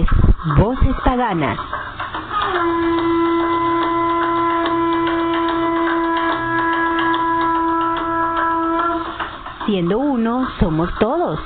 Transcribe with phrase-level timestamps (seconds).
[0.00, 0.08] Es
[0.58, 1.58] Voces Paganas.
[9.66, 11.40] Siendo uno, somos todos.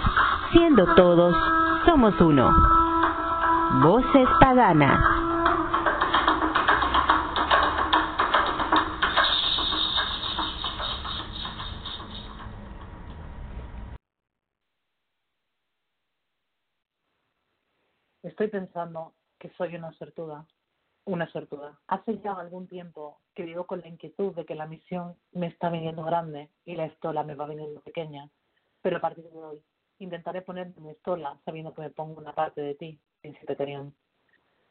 [0.52, 1.34] Siendo todos,
[1.86, 2.50] somos uno.
[3.82, 5.17] Voces Paganas.
[18.89, 20.47] Pensando que soy una sortuda,
[21.05, 21.78] una sortuda.
[21.89, 25.70] Hace ya algún tiempo que vivo con la inquietud de que la misión me está
[25.70, 28.28] viniendo grande y la estola me va viniendo pequeña.
[28.83, 29.62] Pero a partir de hoy
[29.98, 33.95] intentaré ponerme mi estola sabiendo que me pongo una parte de ti, príncipe Terión.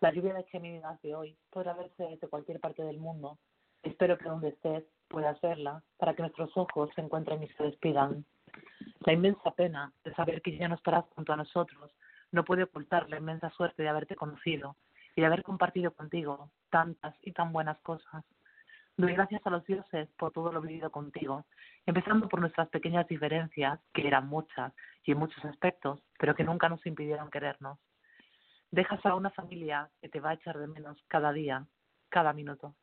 [0.02, 3.38] La lluvia de Géminis de hoy podrá verse desde cualquier parte del mundo.
[3.84, 8.26] Espero que donde estés puedas verla para que nuestros ojos se encuentren y se despidan.
[9.02, 11.92] La inmensa pena de saber que ya no estarás junto a nosotros
[12.32, 14.76] no puede ocultar la inmensa suerte de haberte conocido
[15.16, 18.24] y de haber compartido contigo tantas y tan buenas cosas.
[18.98, 21.46] Doy gracias a los dioses por todo lo vivido contigo,
[21.86, 26.68] empezando por nuestras pequeñas diferencias, que eran muchas y en muchos aspectos, pero que nunca
[26.68, 27.78] nos impidieron querernos.
[28.72, 31.68] Dejas a una familia que te va a echar de menos cada día,
[32.10, 32.76] cada minuto.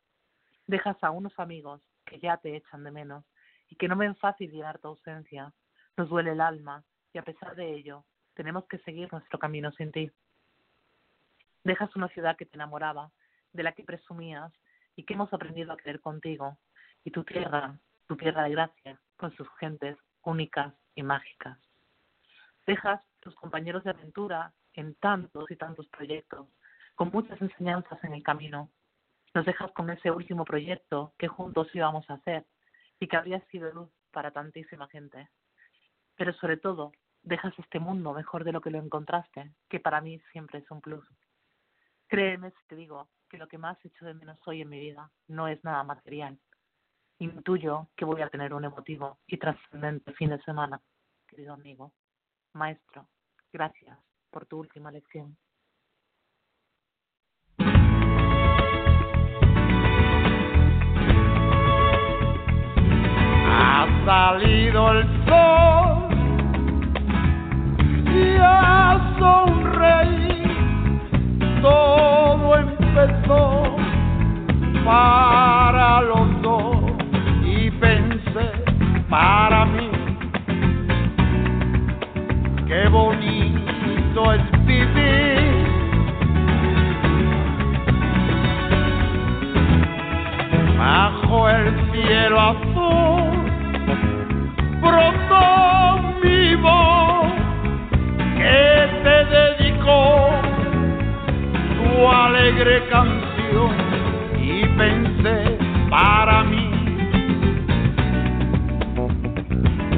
[0.67, 3.25] Dejas a unos amigos que ya te echan de menos
[3.69, 5.53] y que no ven fácil llenar tu ausencia.
[5.97, 9.91] Nos duele el alma y a pesar de ello tenemos que seguir nuestro camino sin
[9.91, 10.11] ti.
[11.63, 13.11] Dejas una ciudad que te enamoraba,
[13.53, 14.51] de la que presumías
[14.95, 16.57] y que hemos aprendido a querer contigo,
[17.03, 21.57] y tu tierra, tu tierra de gracia, con sus gentes únicas y mágicas.
[22.67, 26.47] Dejas tus compañeros de aventura en tantos y tantos proyectos,
[26.95, 28.69] con muchas enseñanzas en el camino.
[29.33, 32.45] Nos dejas con ese último proyecto que juntos íbamos a hacer
[32.99, 35.29] y que habría sido luz para tantísima gente.
[36.15, 36.93] Pero sobre todo,
[37.25, 40.79] dejas este mundo mejor de lo que lo encontraste, que para mí siempre es un
[40.79, 41.05] plus.
[42.07, 45.11] Créeme si te digo que lo que más echo de menos hoy en mi vida
[45.27, 46.39] no es nada material.
[47.17, 50.79] Intuyo que voy a tener un emotivo y trascendente fin de semana,
[51.27, 51.93] querido amigo.
[52.53, 53.07] Maestro,
[53.51, 53.97] gracias
[54.29, 55.35] por tu última lección.
[63.47, 65.64] Ha salido el sol
[74.95, 76.77] para los dos
[77.43, 78.47] y pensé
[79.09, 79.89] para mí.
[82.67, 85.65] Qué bonito es vivir.
[90.77, 93.33] Bajo el cielo azul
[94.85, 95.45] brotó
[96.23, 97.33] mi voz
[98.39, 98.61] que
[99.03, 100.29] te dedicó
[101.77, 103.24] tu alegre canción
[105.95, 106.69] para mí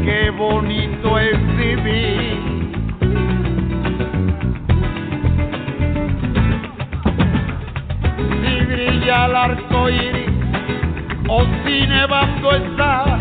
[0.05, 2.37] qué bonito es vivir.
[8.41, 10.29] Si brilla el arco iris
[11.29, 13.17] o si nevando está,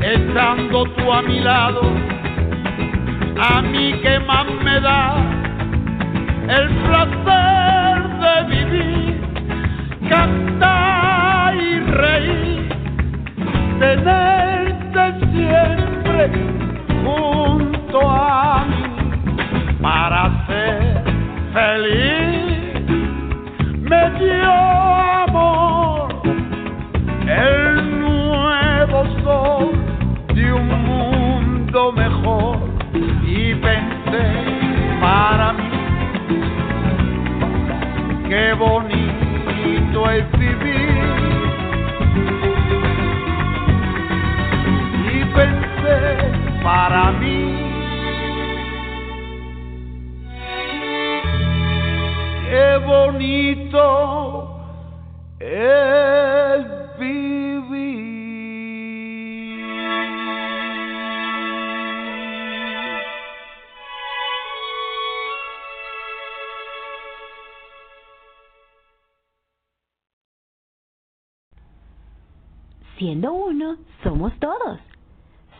[0.00, 1.82] estando tú a mi lado,
[3.52, 5.16] a mí que más me da
[6.58, 9.20] el placer de vivir,
[10.08, 10.97] cantar
[11.54, 12.68] y reír,
[13.78, 16.30] tenerte siempre
[17.04, 21.04] junto a mí para ser
[21.52, 22.82] feliz.
[23.80, 24.67] Me dio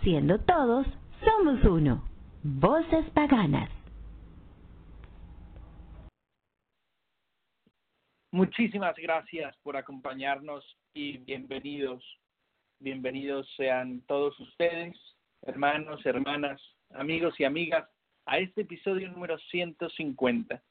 [0.08, 0.86] Siendo todos,
[1.22, 2.02] somos uno.
[2.42, 3.68] Voces paganas.
[8.30, 10.64] Muchísimas gracias por acompañarnos
[10.94, 12.02] y bienvenidos.
[12.80, 14.96] Bienvenidos sean todos ustedes,
[15.42, 16.58] hermanos, hermanas,
[16.94, 17.86] amigos y amigas,
[18.24, 20.62] a este episodio número 150,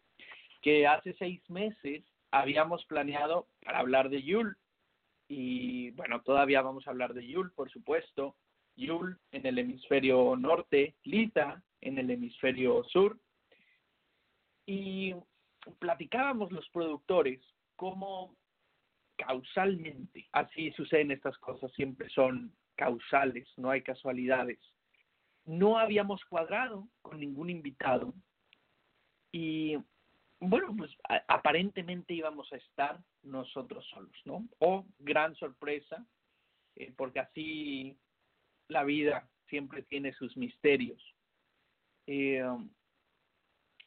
[0.63, 4.57] que hace seis meses habíamos planeado para hablar de Yul.
[5.27, 8.35] Y bueno, todavía vamos a hablar de Yul, por supuesto.
[8.77, 13.19] Yul en el hemisferio norte, Lita en el hemisferio sur.
[14.65, 15.13] Y
[15.79, 17.41] platicábamos los productores
[17.75, 18.35] cómo
[19.17, 24.59] causalmente, así suceden estas cosas, siempre son causales, no hay casualidades.
[25.45, 28.13] No habíamos cuadrado con ningún invitado
[29.31, 29.77] y
[30.39, 30.91] bueno, pues
[31.27, 34.47] aparentemente íbamos a estar nosotros solos, ¿no?
[34.59, 36.05] O gran sorpresa,
[36.75, 37.97] eh, porque así
[38.67, 41.01] la vida siempre tiene sus misterios.
[42.05, 42.43] Eh,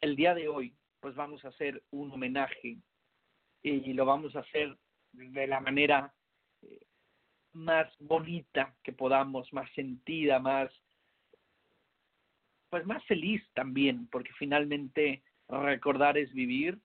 [0.01, 2.79] el día de hoy, pues vamos a hacer un homenaje
[3.63, 4.77] y lo vamos a hacer
[5.13, 6.15] de la manera
[6.63, 6.87] eh,
[7.53, 10.71] más bonita que podamos, más sentida, más
[12.71, 16.79] pues más feliz también, porque finalmente recordar es vivir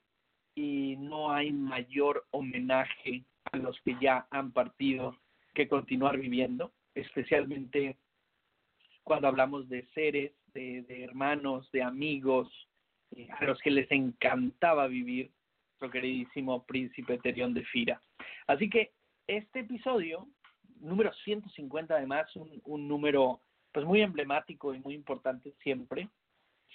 [0.56, 5.16] y no hay mayor homenaje a los que ya han partido
[5.54, 7.98] que continuar viviendo, especialmente
[9.04, 12.50] cuando hablamos de seres, de, hermanos, de amigos,
[13.12, 15.32] eh, a los que les encantaba vivir,
[15.72, 18.02] nuestro queridísimo príncipe Terión de Fira.
[18.48, 18.94] Así que
[19.28, 20.28] este episodio,
[20.80, 23.42] número 150 además, un, un número
[23.74, 26.10] pues muy emblemático y muy importante siempre,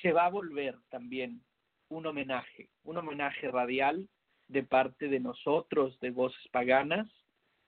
[0.02, 1.42] se va a volver también
[1.88, 4.08] un homenaje, un homenaje radial
[4.48, 7.08] de parte de nosotros, de Voces Paganas,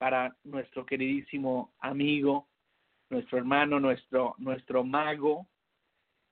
[0.02, 2.48] para nuestro queridísimo amigo,
[3.08, 5.46] nuestro hermano, nuestro, nuestro mago,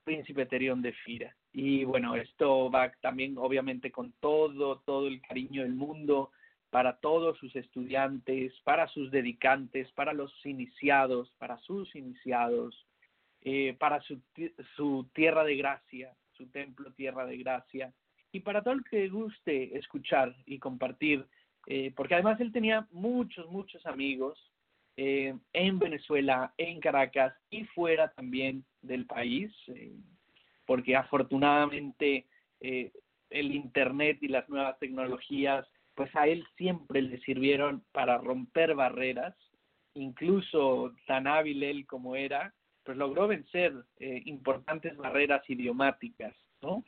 [0.03, 1.37] Príncipe Terión de Fira.
[1.53, 6.33] Y bueno, esto va también obviamente con todo, todo el cariño del mundo
[6.71, 12.89] para todos sus estudiantes, para sus dedicantes, para los iniciados, para sus iniciados,
[13.41, 14.21] eh, para su,
[14.75, 17.93] su tierra de gracia, su templo tierra de gracia,
[18.33, 21.25] y para todo el que guste escuchar y compartir,
[21.67, 24.39] eh, porque además él tenía muchos, muchos amigos
[25.03, 29.95] eh, en Venezuela, en Caracas y fuera también del país, eh,
[30.67, 32.27] porque afortunadamente
[32.61, 32.93] eh,
[33.31, 39.35] el Internet y las nuevas tecnologías, pues a él siempre le sirvieron para romper barreras,
[39.95, 42.53] incluso tan hábil él como era,
[42.85, 46.85] pues logró vencer importantes barreras idiomáticas, ¿no?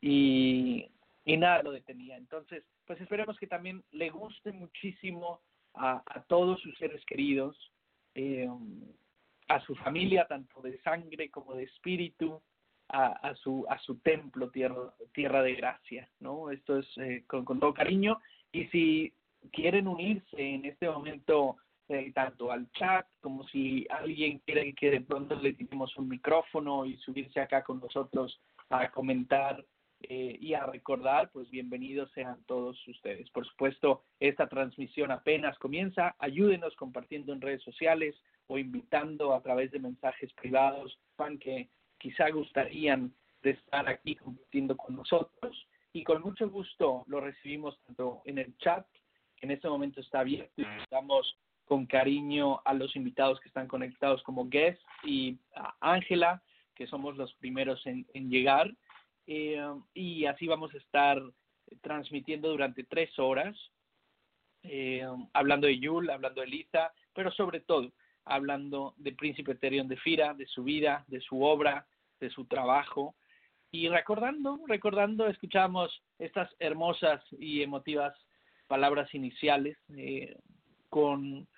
[0.00, 0.88] Y,
[1.24, 2.16] y nada lo detenía.
[2.16, 5.40] Entonces, pues esperemos que también le guste muchísimo
[5.74, 7.56] a, a todos sus seres queridos,
[8.14, 8.48] eh,
[9.48, 12.40] a su familia, tanto de sangre como de espíritu,
[12.88, 16.50] a, a su a su templo tierra tierra de gracia, ¿no?
[16.50, 18.18] Esto es eh, con, todo cariño
[18.52, 19.14] y si
[19.50, 21.56] quieren unirse en este momento
[21.88, 26.84] eh, tanto al chat como si alguien quiere que de pronto le tiremos un micrófono
[26.84, 29.64] y subirse acá con nosotros a comentar
[30.08, 33.30] eh, y a recordar, pues bienvenidos sean todos ustedes.
[33.30, 36.14] Por supuesto, esta transmisión apenas comienza.
[36.18, 38.14] Ayúdenos compartiendo en redes sociales
[38.46, 41.68] o invitando a través de mensajes privados, fan que
[41.98, 45.66] quizá gustarían de estar aquí compartiendo con nosotros.
[45.92, 48.86] Y con mucho gusto lo recibimos tanto en el chat,
[49.36, 53.68] que en este momento está abierto, y damos con cariño a los invitados que están
[53.68, 56.42] conectados como guest y a Ángela,
[56.74, 58.72] que somos los primeros en llegar.
[59.26, 59.62] Eh,
[59.94, 61.22] y así vamos a estar
[61.80, 63.56] transmitiendo durante tres horas,
[64.62, 67.92] eh, hablando de Yul, hablando de Lisa, pero sobre todo
[68.24, 71.86] hablando de Príncipe Terion de Fira, de su vida, de su obra,
[72.20, 73.14] de su trabajo.
[73.70, 78.14] Y recordando, recordando, escuchamos estas hermosas y emotivas
[78.66, 80.36] palabras iniciales eh,
[80.88, 81.48] con,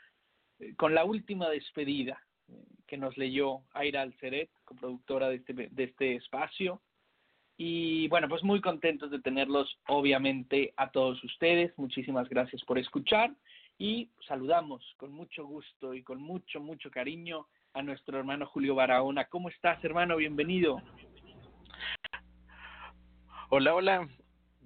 [0.77, 6.17] con la última despedida eh, que nos leyó Aira Alceret, coproductora de este, de este
[6.17, 6.81] espacio.
[7.57, 11.73] Y bueno, pues muy contentos de tenerlos, obviamente, a todos ustedes.
[11.79, 13.31] Muchísimas gracias por escuchar
[13.79, 19.27] y saludamos con mucho gusto y con mucho, mucho cariño a nuestro hermano Julio Barahona.
[19.27, 20.17] ¿Cómo estás, hermano?
[20.17, 20.81] Bienvenido.
[23.51, 24.09] Hola, hola.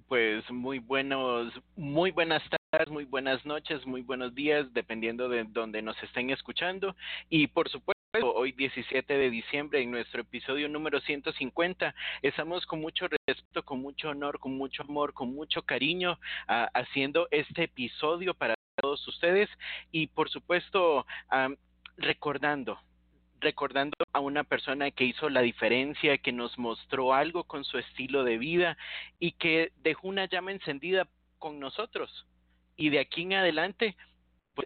[0.07, 2.41] Pues muy buenos, muy buenas
[2.87, 6.95] muy buenas noches, muy buenos días, dependiendo de donde nos estén escuchando.
[7.27, 13.07] Y por supuesto, hoy 17 de diciembre, en nuestro episodio número 150, estamos con mucho
[13.07, 18.55] respeto, con mucho honor, con mucho amor, con mucho cariño, ah, haciendo este episodio para
[18.81, 19.47] todos ustedes
[19.91, 21.05] y por supuesto
[21.97, 22.79] recordando
[23.41, 28.23] recordando a una persona que hizo la diferencia, que nos mostró algo con su estilo
[28.23, 28.75] de vida
[29.19, 32.25] y que dejó una llama encendida con nosotros.
[32.75, 34.18] Y de aquí en adelante, pues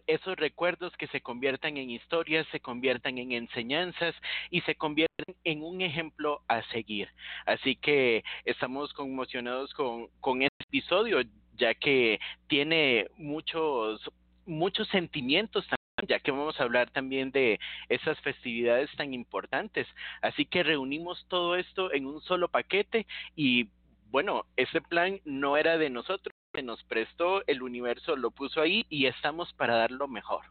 [0.07, 4.15] esos recuerdos que se conviertan en historias, se conviertan en enseñanzas
[4.49, 7.09] y se conviertan en un ejemplo a seguir.
[7.45, 11.21] Así que estamos conmocionados con, con este episodio,
[11.55, 14.01] ya que tiene muchos
[14.45, 19.87] muchos sentimientos también ya que vamos a hablar también de esas festividades tan importantes.
[20.21, 23.69] Así que reunimos todo esto en un solo paquete y
[24.11, 28.85] bueno, ese plan no era de nosotros, se nos prestó, el universo lo puso ahí
[28.87, 30.45] y estamos para dar lo mejor.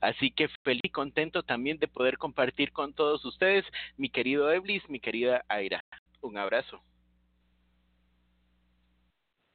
[0.00, 3.64] Así que feliz y contento también de poder compartir con todos ustedes,
[3.96, 5.84] mi querido Eblis, mi querida Aira.
[6.20, 6.80] Un abrazo.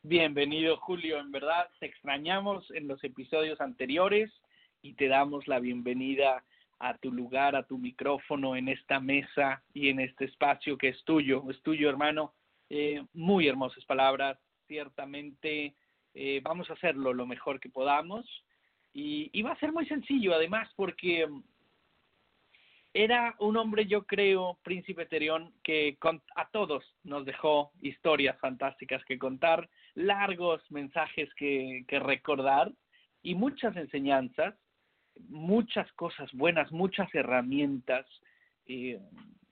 [0.04, 4.32] Bienvenido Julio, en verdad te extrañamos en los episodios anteriores
[4.82, 6.44] y te damos la bienvenida
[6.78, 11.04] a tu lugar, a tu micrófono en esta mesa y en este espacio que es
[11.06, 12.34] tuyo, es tuyo hermano.
[12.70, 14.38] Eh, muy hermosas palabras,
[14.68, 15.76] ciertamente
[16.16, 18.26] eh, vamos a hacerlo lo mejor que podamos
[18.94, 21.28] y, y va a ser muy sencillo además porque
[22.94, 25.98] era un hombre, yo creo, Príncipe Terión, que
[26.36, 32.72] a todos nos dejó historias fantásticas que contar, largos mensajes que, que recordar
[33.22, 34.56] y muchas enseñanzas
[35.30, 38.06] muchas cosas buenas, muchas herramientas
[38.68, 39.00] eh,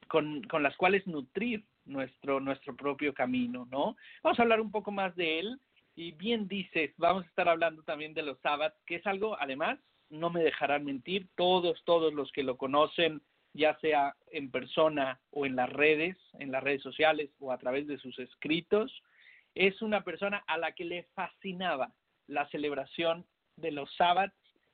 [0.07, 3.95] con, con, las cuales nutrir nuestro, nuestro propio camino, ¿no?
[4.23, 5.59] Vamos a hablar un poco más de él
[5.95, 9.79] y bien dices, vamos a estar hablando también de los sábados, que es algo, además,
[10.09, 13.21] no me dejarán mentir, todos, todos los que lo conocen,
[13.53, 17.87] ya sea en persona o en las redes, en las redes sociales o a través
[17.87, 18.91] de sus escritos,
[19.55, 21.93] es una persona a la que le fascinaba
[22.27, 24.33] la celebración de los sábados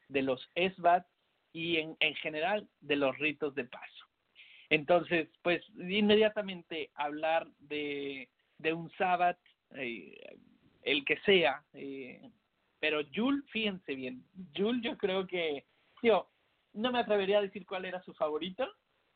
[0.10, 1.06] de los esbat
[1.54, 4.06] y en, en general de los ritos de paso.
[4.70, 9.38] Entonces, pues inmediatamente hablar de, de un sábado,
[9.76, 10.38] eh,
[10.84, 12.30] el que sea, eh,
[12.80, 15.66] pero Yul, fíjense bien, Yul yo creo que,
[16.02, 16.30] yo
[16.74, 18.68] no me atrevería a decir cuál era su favorito,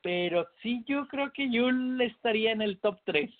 [0.01, 3.31] pero sí yo creo que Yul estaría en el top 3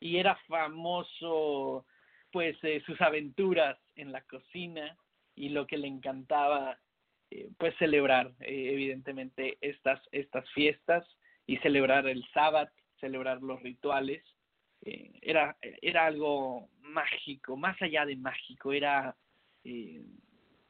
[0.00, 1.86] y era famoso
[2.32, 4.96] pues eh, sus aventuras en la cocina,
[5.36, 6.78] y lo que le encantaba
[7.30, 11.06] eh, pues celebrar eh, evidentemente estas estas fiestas
[11.46, 14.24] y celebrar el sábado celebrar los rituales
[14.82, 19.16] eh, era era algo mágico más allá de mágico era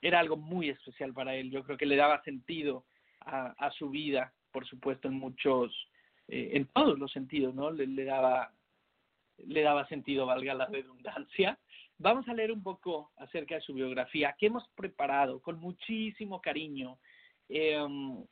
[0.00, 1.50] era algo muy especial para él.
[1.50, 2.86] Yo creo que le daba sentido
[3.20, 5.72] a, a su vida por supuesto en muchos
[6.28, 8.50] en todos los sentidos no le, le daba
[9.44, 11.58] le daba sentido valga la redundancia.
[11.98, 16.98] Vamos a leer un poco acerca de su biografía que hemos preparado con muchísimo cariño
[17.48, 18.25] em,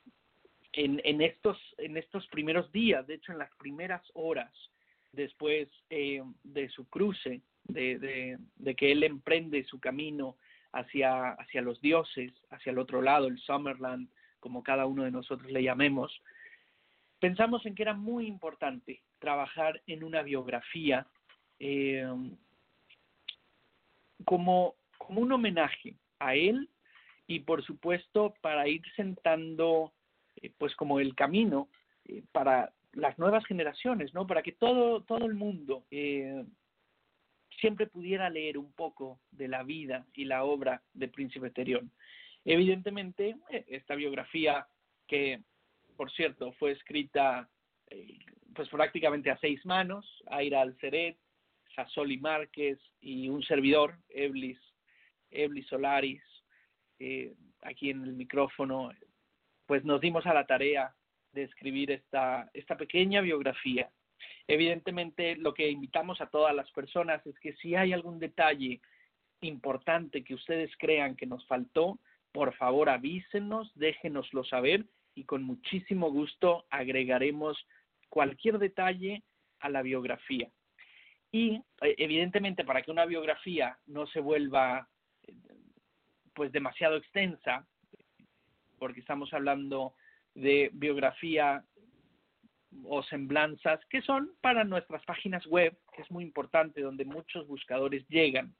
[0.73, 4.51] en, en, estos, en estos primeros días, de hecho en las primeras horas
[5.15, 10.37] después eh, de su cruce, de, de, de, que él emprende su camino
[10.75, 15.63] hacia, los dioses, hacia el otro lado, el Summerland, como cada uno de nosotros le
[15.63, 16.21] llamemos,
[17.19, 21.07] pensamos en que era muy importante trabajar en una biografía
[21.59, 22.05] eh,
[24.25, 26.69] como, como un homenaje a él
[27.27, 29.93] y por supuesto para ir sentando
[30.35, 31.69] eh, pues como el camino
[32.05, 34.25] eh, para las nuevas generaciones, ¿no?
[34.25, 36.43] Para que todo, todo el mundo eh,
[37.59, 41.91] siempre pudiera leer un poco de la vida y la obra de Príncipe Terión.
[42.43, 43.35] Evidentemente,
[43.67, 44.67] esta biografía
[45.07, 45.41] que,
[45.97, 47.49] por cierto, fue escrita
[48.55, 51.17] pues prácticamente a seis manos, Aira Alceret,
[51.93, 54.57] Soli Márquez y un servidor, Eblis,
[55.29, 56.23] Eblis Solaris,
[56.99, 58.91] eh, aquí en el micrófono,
[59.65, 60.95] pues nos dimos a la tarea
[61.35, 63.91] de escribir esta, esta pequeña biografía.
[64.47, 68.81] Evidentemente, lo que invitamos a todas las personas es que si hay algún detalle
[69.41, 71.99] importante que ustedes crean que nos faltó,
[72.31, 77.57] por favor avísenos, déjenoslo saber y con muchísimo gusto agregaremos
[78.09, 79.23] cualquier detalle
[79.59, 80.49] a la biografía.
[81.31, 84.87] Y eh, evidentemente para que una biografía no se vuelva
[86.33, 87.65] pues demasiado extensa,
[88.77, 89.95] porque estamos hablando
[90.35, 91.65] de biografía
[92.83, 98.05] o semblanzas que son para nuestras páginas web, que es muy importante, donde muchos buscadores
[98.09, 98.53] llegan.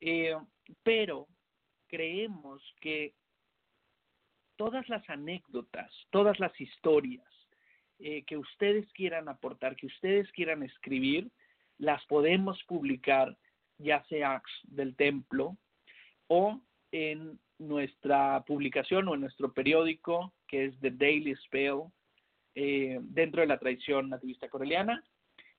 [0.00, 0.36] Eh,
[0.82, 1.28] pero
[1.86, 3.14] creemos que
[4.56, 7.26] todas las anécdotas, todas las historias
[7.98, 11.30] eh, que ustedes quieran aportar, que ustedes quieran escribir,
[11.78, 13.36] las podemos publicar
[13.78, 15.56] ya sea del templo
[16.28, 16.60] o
[16.92, 21.82] en nuestra publicación o en nuestro periódico que es The Daily Spell
[22.54, 25.02] eh, dentro de la tradición nativista coreliana.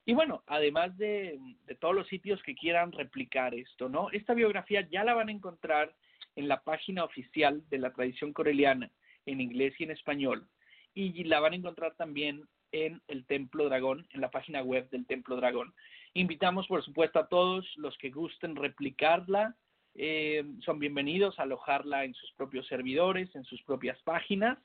[0.05, 4.09] Y bueno, además de, de, todos los sitios que quieran replicar esto, ¿no?
[4.11, 5.95] Esta biografía ya la van a encontrar
[6.35, 8.91] en la página oficial de la tradición coreliana,
[9.25, 10.47] en inglés y en español.
[10.93, 15.05] Y la van a encontrar también en el Templo Dragón, en la página web del
[15.05, 15.73] Templo Dragón.
[16.13, 19.55] Invitamos, por supuesto, a todos los que gusten replicarla.
[19.95, 24.57] Eh, son bienvenidos a alojarla en sus propios servidores, en sus propias páginas.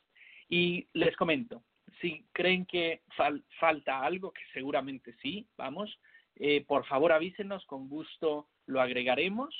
[0.50, 1.62] Y les comento,
[2.00, 3.02] si creen que
[3.58, 5.96] falta algo, que seguramente sí, vamos,
[6.36, 9.54] eh, por favor avísenos, con gusto lo agregaremos.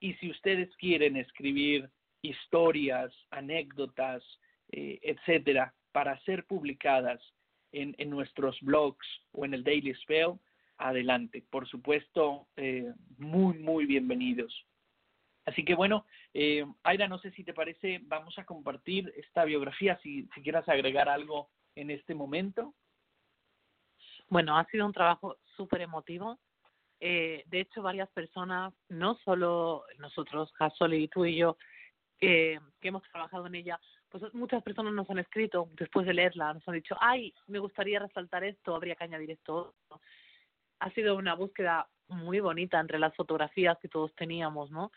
[0.00, 1.88] Y si ustedes quieren escribir
[2.22, 4.22] historias, anécdotas,
[4.72, 7.20] eh, etcétera, para ser publicadas
[7.70, 10.38] en, en, nuestros blogs o en el Daily Spell,
[10.78, 11.44] adelante.
[11.50, 14.66] Por supuesto, eh, muy, muy bienvenidos.
[15.44, 19.98] Así que bueno, eh, Aira, no sé si te parece, vamos a compartir esta biografía,
[20.02, 22.74] si, si quieras agregar algo en este momento.
[24.28, 26.38] Bueno, ha sido un trabajo súper emotivo.
[27.00, 31.56] Eh, de hecho, varias personas, no solo nosotros, Gasoli, tú y yo,
[32.20, 36.54] eh, que hemos trabajado en ella, pues muchas personas nos han escrito después de leerla,
[36.54, 39.74] nos han dicho, ay, me gustaría resaltar esto, habría que añadir esto.
[40.78, 44.92] Ha sido una búsqueda muy bonita entre las fotografías que todos teníamos, ¿no?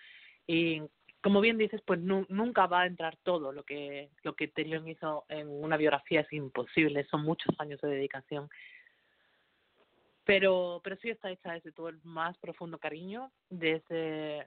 [0.47, 0.81] Y
[1.21, 5.25] como bien dices, pues nunca va a entrar todo lo que lo que Terion hizo
[5.27, 8.49] en una biografía es imposible, son muchos años de dedicación.
[10.23, 14.45] Pero pero sí está hecha desde todo el más profundo cariño, desde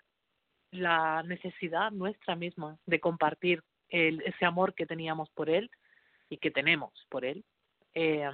[0.71, 5.71] la necesidad nuestra misma de compartir el, ese amor que teníamos por él
[6.29, 7.45] y que tenemos por él
[7.95, 8.29] eh,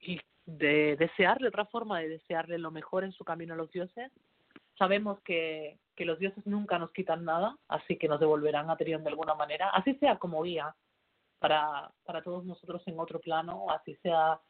[0.00, 4.10] y de desearle otra forma de desearle lo mejor en su camino a los dioses
[4.76, 9.04] sabemos que, que los dioses nunca nos quitan nada así que nos devolverán a Terion
[9.04, 10.74] de alguna manera así sea como guía
[11.38, 14.40] para para todos nosotros en otro plano así sea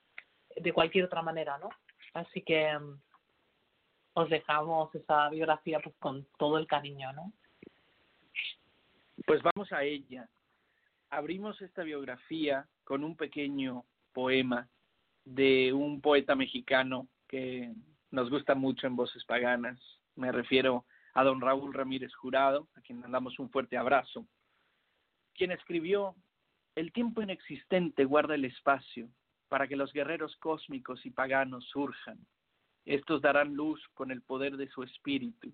[0.57, 1.69] de cualquier otra manera no
[2.15, 2.75] así que
[4.15, 7.33] os dejamos esa biografía pues con todo el cariño, ¿no?
[9.27, 10.29] Pues vamos a ella.
[11.11, 14.69] Abrimos esta biografía con un pequeño poema
[15.25, 17.73] de un poeta mexicano que
[18.11, 19.79] nos gusta mucho en Voces Paganas.
[20.17, 24.27] Me refiero a don Raúl Ramírez Jurado, a quien mandamos un fuerte abrazo,
[25.35, 26.15] quien escribió,
[26.75, 29.09] El tiempo inexistente guarda el espacio
[29.49, 32.19] para que los guerreros cósmicos y paganos surjan
[32.85, 35.53] estos darán luz con el poder de su espíritu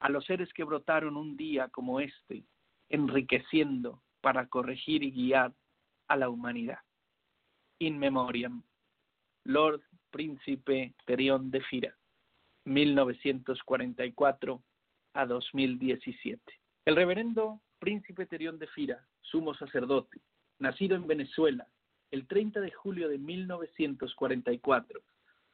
[0.00, 2.44] a los seres que brotaron un día como este,
[2.88, 5.54] enriqueciendo para corregir y guiar
[6.08, 6.80] a la humanidad.
[7.78, 8.64] In Memoriam,
[9.44, 11.96] Lord Príncipe Terión de Fira,
[12.64, 14.62] 1944
[15.14, 16.40] a 2017.
[16.84, 20.20] El reverendo Príncipe Terión de Fira, sumo sacerdote,
[20.58, 21.66] nacido en Venezuela
[22.12, 25.00] el 30 de julio de 1944,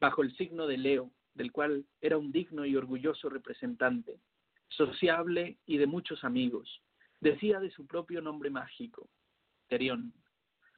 [0.00, 4.18] bajo el signo de Leo, del cual era un digno y orgulloso representante,
[4.68, 6.82] sociable y de muchos amigos.
[7.20, 9.08] Decía de su propio nombre mágico,
[9.68, 10.12] Terión.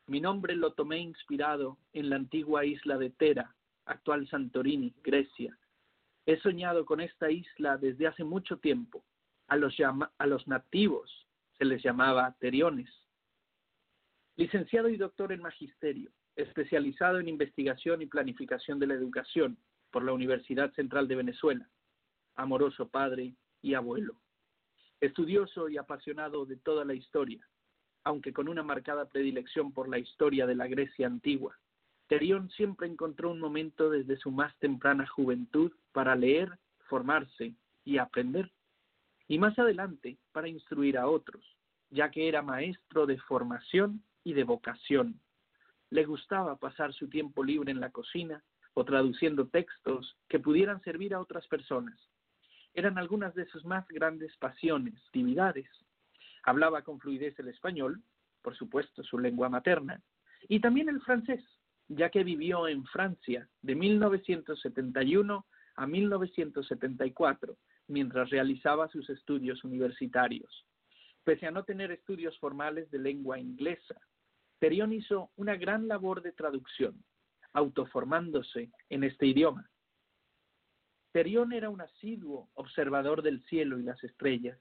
[0.07, 3.55] Mi nombre lo tomé inspirado en la antigua isla de Tera,
[3.87, 5.59] actual Santorini, Grecia.
[6.27, 9.05] He soñado con esta isla desde hace mucho tiempo.
[9.49, 11.27] A los, a los nativos
[11.59, 12.89] se les llamaba Teriones.
[14.37, 19.59] Licenciado y doctor en magisterio, especializado en investigación y planificación de la educación
[19.91, 21.69] por la Universidad Central de Venezuela,
[22.37, 24.21] amoroso padre y abuelo.
[25.01, 27.47] Estudioso y apasionado de toda la historia,
[28.05, 31.59] aunque con una marcada predilección por la historia de la Grecia antigua,
[32.11, 37.55] Terión siempre encontró un momento desde su más temprana juventud para leer, formarse
[37.87, 38.51] y aprender,
[39.29, 41.43] y más adelante para instruir a otros,
[41.89, 45.19] ya que era maestro de formación y de vocación
[45.91, 48.43] le gustaba pasar su tiempo libre en la cocina
[48.75, 51.99] o traduciendo textos que pudieran servir a otras personas.
[52.75, 55.69] Eran algunas de sus más grandes pasiones, actividades.
[56.45, 58.01] Hablaba con fluidez el español,
[58.43, 60.01] por supuesto su lengua materna,
[60.49, 61.43] y también el francés,
[61.91, 67.57] ya que vivió en Francia de 1971 a 1974,
[67.89, 70.67] mientras realizaba sus estudios universitarios.
[71.25, 73.97] Pese a no tener estudios formales de lengua inglesa,
[74.61, 77.03] Terión hizo una gran labor de traducción,
[77.55, 79.69] autoformándose en este idioma.
[81.13, 84.61] Terión era un asiduo observador del cielo y las estrellas.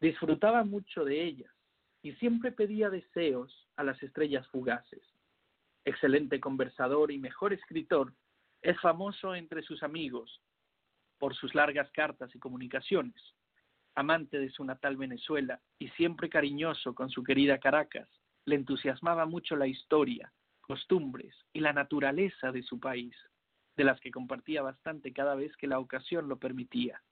[0.00, 1.52] Disfrutaba mucho de ellas
[2.00, 5.02] y siempre pedía deseos a las estrellas fugaces.
[5.84, 8.12] Excelente conversador y mejor escritor,
[8.62, 10.40] es famoso entre sus amigos
[11.18, 13.34] por sus largas cartas y comunicaciones.
[13.94, 18.08] Amante de su natal Venezuela y siempre cariñoso con su querida Caracas,
[18.46, 23.14] le entusiasmaba mucho la historia, costumbres y la naturaleza de su país,
[23.76, 27.02] de las que compartía bastante cada vez que la ocasión lo permitía.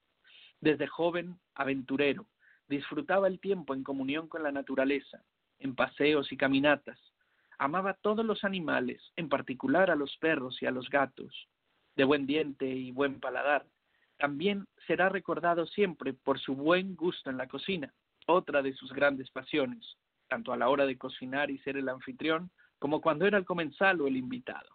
[0.60, 2.28] Desde joven, aventurero,
[2.68, 5.22] disfrutaba el tiempo en comunión con la naturaleza,
[5.58, 6.98] en paseos y caminatas.
[7.58, 11.48] Amaba todos los animales, en particular a los perros y a los gatos.
[11.96, 13.66] De buen diente y buen paladar,
[14.22, 17.92] también será recordado siempre por su buen gusto en la cocina,
[18.26, 19.96] otra de sus grandes pasiones,
[20.28, 24.00] tanto a la hora de cocinar y ser el anfitrión, como cuando era el comensal
[24.00, 24.68] o el invitado.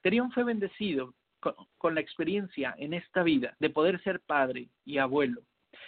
[0.00, 1.14] Terión fue bendecido
[1.78, 5.42] con, la experiencia en esta vida de poder ser padre y abuelo,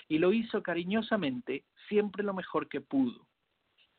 [0.08, 3.26] y lo hizo cariñosamente siempre lo mejor que pudo.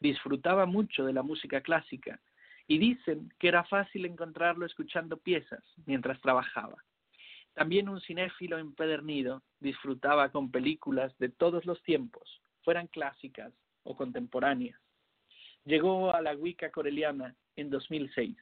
[0.03, 2.19] Disfrutaba mucho de la música clásica,
[2.67, 6.75] y dicen que era fácil encontrarlo escuchando piezas mientras trabajaba.
[7.53, 14.77] También un cinéfilo empedernido disfrutaba con películas de todos los tiempos, fueran clásicas o contemporáneas.
[15.63, 18.35] Llegó a la Wicca Coreliana en 2006,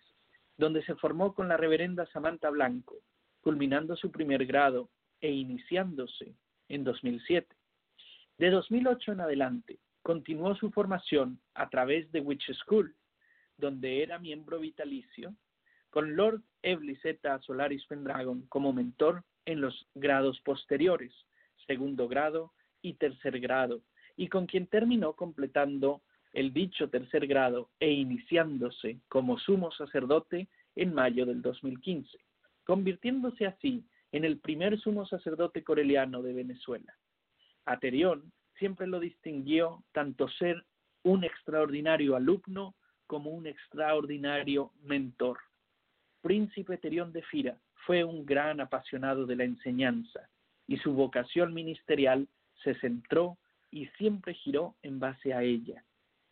[0.57, 2.95] donde se formó con la reverenda Samantha Blanco,
[3.39, 6.33] culminando su primer grado e iniciándose
[6.69, 7.55] en 2007.
[8.39, 12.95] De 2008 en adelante, continuó su formación a través de Witch School,
[13.57, 15.35] donde era miembro vitalicio
[15.89, 21.13] con Lord Evliseta Solaris Pendragon como mentor en los grados posteriores,
[21.67, 23.81] segundo grado y tercer grado,
[24.15, 26.01] y con quien terminó completando
[26.33, 32.17] el dicho tercer grado e iniciándose como sumo sacerdote en mayo del 2015,
[32.65, 33.83] convirtiéndose así
[34.13, 36.95] en el primer sumo sacerdote coreliano de Venezuela.
[37.65, 38.31] Aterión
[38.61, 40.63] siempre lo distinguió tanto ser
[41.01, 42.75] un extraordinario alumno
[43.07, 45.39] como un extraordinario mentor.
[46.21, 50.29] Príncipe Terión de Fira fue un gran apasionado de la enseñanza
[50.67, 52.27] y su vocación ministerial
[52.63, 53.39] se centró
[53.71, 55.83] y siempre giró en base a ella.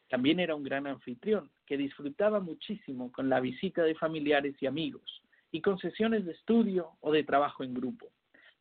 [0.08, 5.24] También era un gran anfitrión que disfrutaba muchísimo con la visita de familiares y amigos
[5.52, 8.12] y con sesiones de estudio o de trabajo en grupo.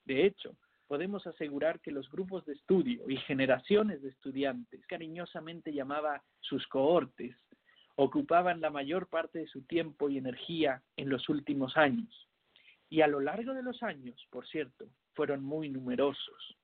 [0.06, 0.56] De hecho,
[0.88, 7.36] podemos asegurar que los grupos de estudio y generaciones de estudiantes, cariñosamente llamaba sus cohortes,
[7.94, 12.28] ocupaban la mayor parte de su tiempo y energía en los últimos años.
[12.88, 16.56] Y a lo largo de los años, por cierto, fueron muy numerosos.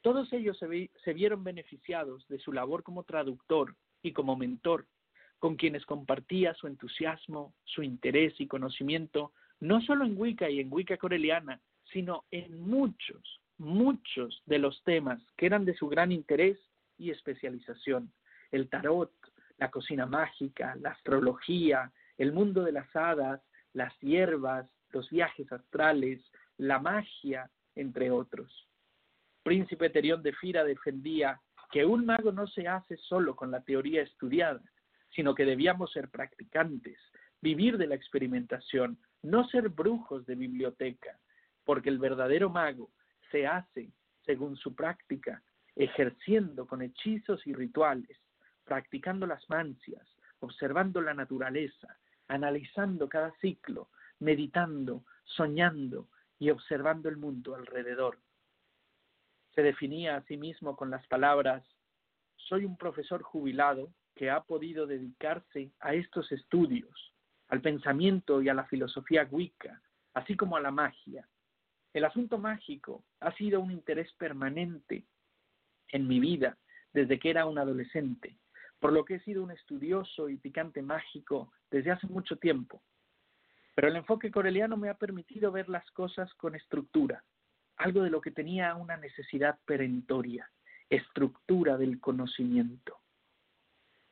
[0.00, 4.86] Todos ellos se, vieron beneficiados de su labor como traductor y como mentor,
[5.40, 10.72] con quienes compartía su entusiasmo, su interés y conocimiento, no solo en Wicca y en
[10.72, 16.58] Wicca coreliana, sino en muchos, muchos de los temas que eran de su gran interés
[16.98, 18.12] y especialización.
[18.50, 19.12] El tarot,
[19.58, 23.40] la cocina mágica, la astrología, el mundo de las hadas,
[23.72, 26.22] las hierbas, los viajes astrales,
[26.58, 28.68] la magia, entre otros.
[29.42, 31.40] Príncipe Terión de Fira defendía
[31.70, 34.62] que un mago no se hace solo con la teoría estudiada,
[35.10, 36.98] sino que debíamos ser practicantes,
[37.40, 41.18] vivir de la experimentación, no ser brujos de biblioteca,
[41.64, 42.90] porque el verdadero mago
[43.30, 43.90] se hace
[44.24, 45.42] según su práctica,
[45.74, 48.18] ejerciendo con hechizos y rituales,
[48.64, 50.04] practicando las mancias,
[50.40, 51.96] observando la naturaleza,
[52.28, 56.08] analizando cada ciclo, meditando, soñando
[56.38, 58.18] y observando el mundo alrededor.
[59.54, 61.64] Se definía a sí mismo con las palabras,
[62.36, 67.14] soy un profesor jubilado que ha podido dedicarse a estos estudios,
[67.48, 69.80] al pensamiento y a la filosofía wicca,
[70.14, 71.28] así como a la magia.
[71.96, 75.06] El asunto mágico ha sido un interés permanente
[75.88, 76.58] en mi vida
[76.92, 78.36] desde que era un adolescente
[78.78, 82.82] por lo que he sido un estudioso y picante mágico desde hace mucho tiempo.
[83.74, 87.24] Pero el enfoque coreliano me ha permitido ver las cosas con estructura,
[87.76, 90.50] algo de lo que tenía una necesidad perentoria,
[90.88, 92.98] estructura del conocimiento.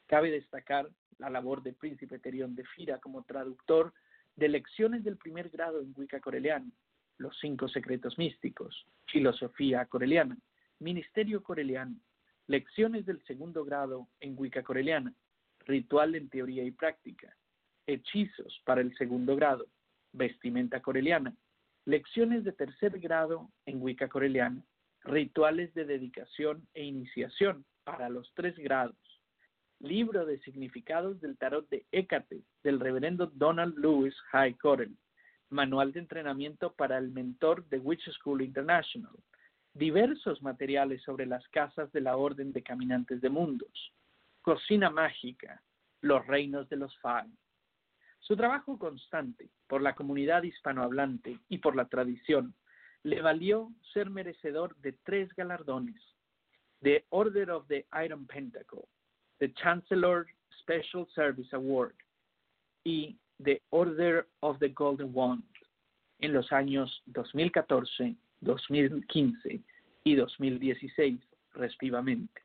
[0.06, 3.92] Cabe destacar la labor de Príncipe Terión de Fira como traductor
[4.36, 6.70] de lecciones del primer grado en Wicca coreliano,
[7.18, 10.36] los cinco secretos místicos, filosofía coreliana,
[10.78, 11.96] ministerio coreliano,
[12.46, 15.14] Lecciones del segundo grado en Wicca Coreliana,
[15.60, 17.34] Ritual en teoría y práctica,
[17.86, 19.66] Hechizos para el segundo grado,
[20.12, 21.34] Vestimenta Coreliana,
[21.86, 24.62] Lecciones de tercer grado en Wicca Coreliana,
[25.04, 28.96] Rituales de dedicación e iniciación para los tres grados,
[29.80, 34.96] Libro de significados del tarot de Hécate del reverendo Donald Lewis High Corel,
[35.50, 39.14] Manual de entrenamiento para el mentor de Witch School International,
[39.72, 43.92] diversos materiales sobre las casas de la Orden de Caminantes de Mundos,
[44.42, 45.62] Cocina Mágica,
[46.00, 47.28] Los Reinos de los Fae.
[48.20, 52.54] Su trabajo constante por la comunidad hispanohablante y por la tradición
[53.02, 56.00] le valió ser merecedor de tres galardones,
[56.82, 58.88] The Order of the Iron Pentacle,
[59.38, 60.26] the Chancellor
[60.60, 61.94] Special Service Award
[62.84, 65.44] y The Order of the Golden Wand
[66.20, 69.60] en los años 2014, 2015
[70.04, 71.20] y 2016,
[71.54, 72.42] respectivamente.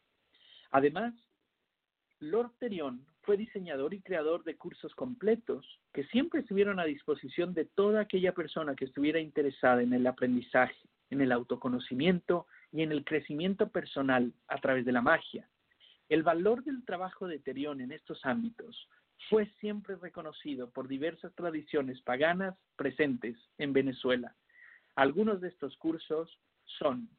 [0.72, 1.14] Además,
[2.20, 7.66] Lord Terion fue diseñador y creador de cursos completos que siempre estuvieron a disposición de
[7.66, 10.76] toda aquella persona que estuviera interesada en el aprendizaje,
[11.10, 15.48] en el autoconocimiento y en el crecimiento personal a través de la magia.
[16.10, 18.90] El valor del trabajo de Terion en estos ámbitos
[19.28, 24.36] fue siempre reconocido por diversas tradiciones paganas presentes en Venezuela.
[24.96, 27.10] Algunos de estos cursos son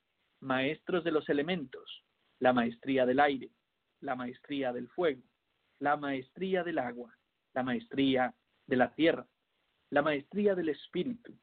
[0.41, 2.05] Maestros de los Elementos,
[2.39, 3.51] la Maestría del Aire,
[4.01, 5.23] la Maestría del Fuego,
[5.79, 7.15] la Maestría del Agua,
[7.53, 8.35] la Maestría
[8.67, 9.27] de la Tierra,
[9.91, 11.37] la Maestría del Espíritu,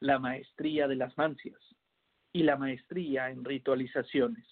[0.00, 1.60] la Maestría de las Mancias
[2.32, 4.46] y la Maestría en Ritualizaciones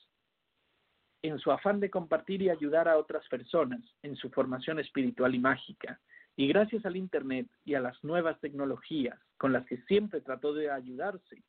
[1.22, 5.38] en su afán de compartir y ayudar a otras personas en su formación espiritual y
[5.38, 6.00] mágica,
[6.36, 10.70] y gracias al Internet y a las nuevas tecnologías con las que siempre trató de
[10.70, 11.42] ayudarse,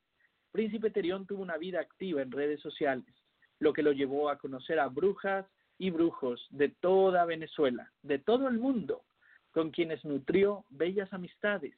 [0.52, 3.12] Príncipe Terión tuvo una vida activa en redes sociales,
[3.58, 5.46] lo que lo llevó a conocer a brujas
[5.78, 9.02] y brujos de toda Venezuela, de todo el mundo,
[9.50, 11.74] con quienes nutrió bellas amistades.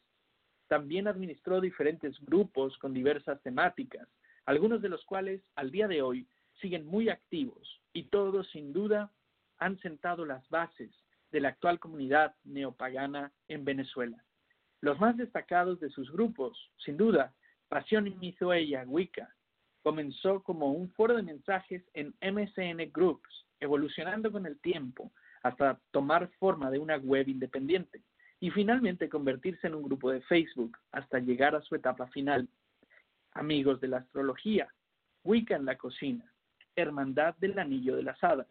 [0.68, 4.06] También administró diferentes grupos con diversas temáticas,
[4.44, 6.26] algunos de los cuales al día de hoy
[6.60, 9.10] siguen muy activos y todos sin duda
[9.58, 10.90] han sentado las bases
[11.30, 14.22] de la actual comunidad neopagana en Venezuela.
[14.80, 17.34] Los más destacados de sus grupos, sin duda,
[17.68, 19.34] Pasión y Mizoella Wicca,
[19.82, 26.28] comenzó como un foro de mensajes en MSN Groups, evolucionando con el tiempo hasta tomar
[26.38, 28.02] forma de una web independiente
[28.40, 32.48] y finalmente convertirse en un grupo de Facebook hasta llegar a su etapa final.
[33.32, 34.68] Amigos de la astrología,
[35.24, 36.24] Wicca en la cocina,
[36.76, 38.46] Hermandad del Anillo de las Hadas,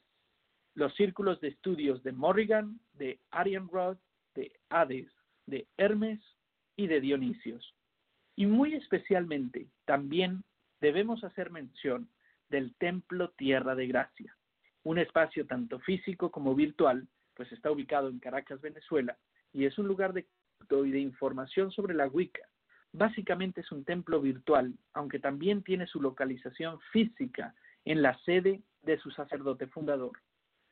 [0.74, 3.98] los círculos de estudios de Morrigan, de Arian Rod,
[4.36, 5.08] de Hades,
[5.46, 6.20] de Hermes
[6.76, 7.74] y de Dionisios.
[8.36, 10.44] Y muy especialmente también
[10.82, 12.10] debemos hacer mención
[12.50, 14.36] del Templo Tierra de Gracia,
[14.84, 19.18] un espacio tanto físico como virtual, pues está ubicado en Caracas, Venezuela,
[19.54, 22.48] y es un lugar de culto y de información sobre la Wicca.
[22.92, 27.54] Básicamente es un templo virtual, aunque también tiene su localización física
[27.86, 30.20] en la sede de su sacerdote fundador.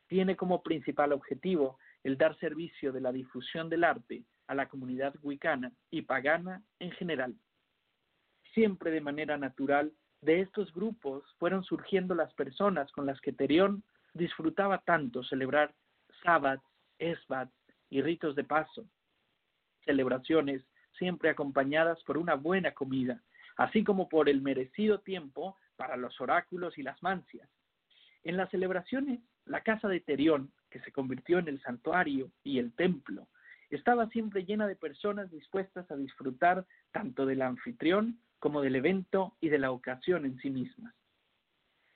[0.08, 5.14] Tiene como principal objetivo el dar servicio de la difusión del arte a la comunidad
[5.22, 7.34] wicana y pagana en general.
[8.52, 13.82] Siempre de manera natural, de estos grupos fueron surgiendo las personas con las que Terión
[14.12, 15.74] disfrutaba tanto celebrar
[16.22, 16.64] sábados,
[16.98, 17.52] esbats
[17.90, 18.86] y ritos de paso,
[19.84, 20.62] celebraciones
[20.98, 23.22] siempre acompañadas por una buena comida,
[23.56, 27.48] así como por el merecido tiempo para los oráculos y las mancias.
[28.22, 32.72] En las celebraciones, la casa de Terión, que se convirtió en el santuario y el
[32.72, 33.28] templo,
[33.70, 39.48] estaba siempre llena de personas dispuestas a disfrutar tanto del anfitrión como del evento y
[39.48, 40.94] de la ocasión en sí mismas.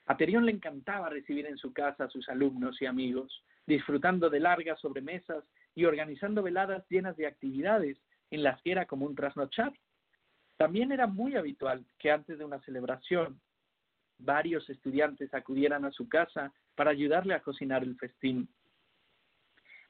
[0.07, 4.39] A Terión le encantaba recibir en su casa a sus alumnos y amigos, disfrutando de
[4.39, 5.43] largas sobremesas
[5.75, 7.97] y organizando veladas llenas de actividades
[8.31, 9.71] en las que era común trasnochar.
[10.57, 13.39] También era muy habitual que antes de una celebración
[14.19, 18.47] varios estudiantes acudieran a su casa para ayudarle a cocinar el festín.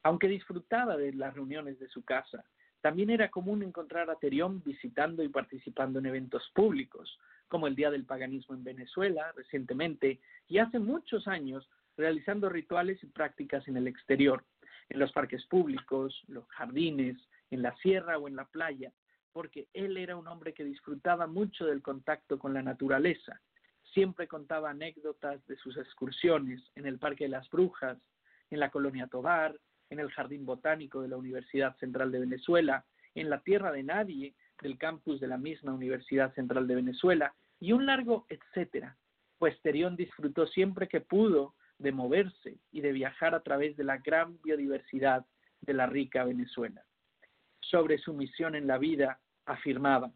[0.02, 2.44] Aunque disfrutaba de las reuniones de su casa,
[2.80, 7.90] también era común encontrar a Terión visitando y participando en eventos públicos, como el Día
[7.90, 13.86] del Paganismo en Venezuela recientemente y hace muchos años realizando rituales y prácticas en el
[13.86, 14.44] exterior,
[14.88, 17.18] en los parques públicos, los jardines,
[17.50, 18.92] en la sierra o en la playa,
[19.32, 23.40] porque él era un hombre que disfrutaba mucho del contacto con la naturaleza
[23.92, 27.98] Siempre contaba anécdotas de sus excursiones en el Parque de las Brujas,
[28.50, 29.56] en la Colonia Tobar,
[29.90, 34.34] en el Jardín Botánico de la Universidad Central de Venezuela, en la Tierra de Nadie
[34.62, 38.96] del campus de la misma Universidad Central de Venezuela y un largo etcétera,
[39.38, 43.98] pues Terión disfrutó siempre que pudo de moverse y de viajar a través de la
[43.98, 45.26] gran biodiversidad
[45.62, 46.84] de la rica Venezuela.
[47.60, 50.12] Sobre su misión en la vida afirmaba,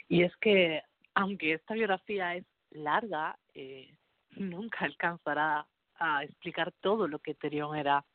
[0.10, 3.96] Y es que, aunque esta biografía es larga, eh,
[4.38, 5.66] nunca alcanzará
[5.96, 8.06] a explicar todo lo que Terión era,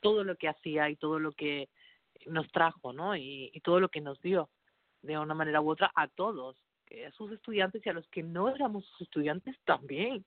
[0.00, 1.68] todo lo que hacía y todo lo que
[2.26, 3.16] nos trajo, ¿no?
[3.16, 4.48] Y, todo lo que nos dio
[5.02, 6.56] de una manera u otra a todos
[7.06, 10.26] a sus estudiantes y a los que no éramos sus estudiantes también,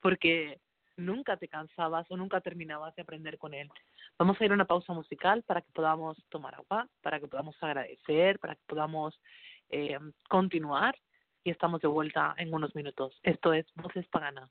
[0.00, 0.60] porque
[0.96, 3.70] nunca te cansabas o nunca terminabas de aprender con él.
[4.18, 7.56] Vamos a ir a una pausa musical para que podamos tomar agua, para que podamos
[7.62, 9.18] agradecer, para que podamos
[9.70, 10.94] eh, continuar
[11.44, 13.18] y estamos de vuelta en unos minutos.
[13.22, 14.50] Esto es Voces Paganas.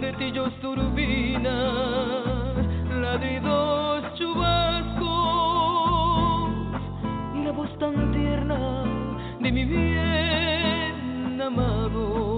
[0.00, 1.52] martillos, turbinas,
[3.02, 5.10] ladridos, chubascos
[7.34, 8.84] y la voz tan tierna
[9.40, 12.30] de mi bien amado.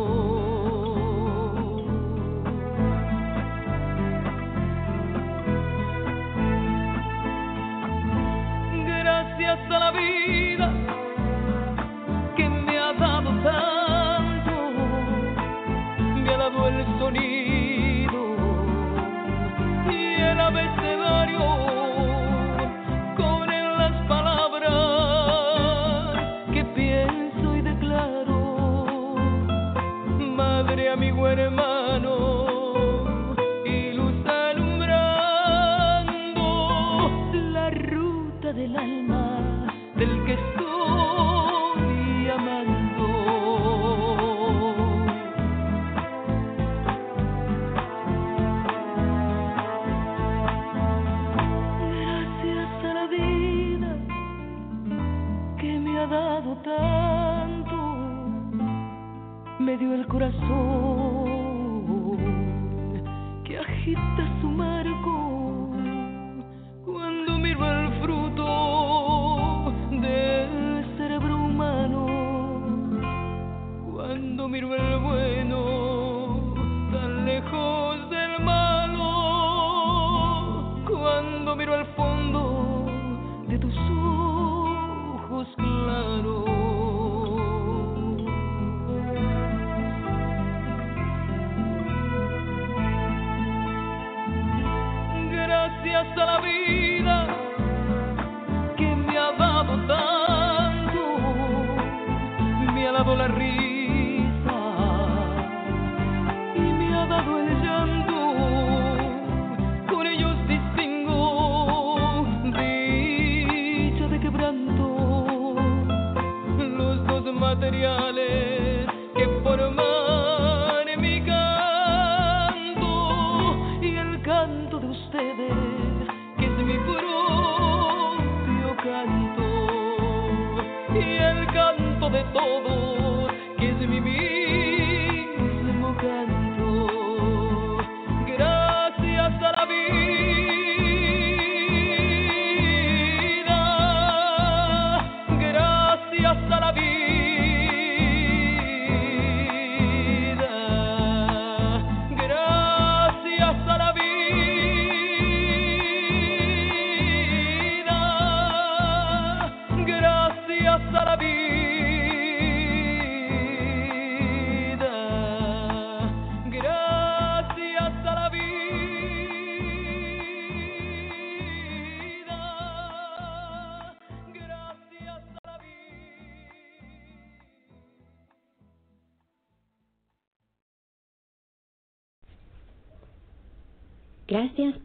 [8.86, 9.91] Gracias a la
[59.72, 60.91] me dio el corazón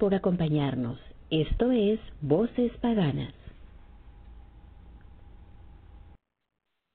[0.08, 0.98] por acompañarnos.
[1.30, 3.34] Esto es Voces Paganas.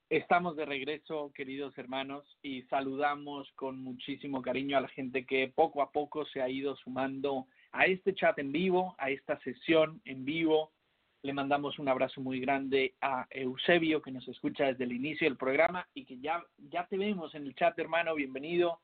[0.08, 5.82] Estamos de regreso, queridos hermanos, y saludamos con muchísimo cariño a la gente que poco
[5.82, 10.24] a poco se ha ido sumando a este chat en vivo, a esta sesión en
[10.24, 10.72] vivo.
[11.20, 15.36] Le mandamos un abrazo muy grande a Eusebio, que nos escucha desde el inicio del
[15.36, 18.14] programa y que ya, ya te vemos en el chat, hermano.
[18.14, 18.80] Bienvenido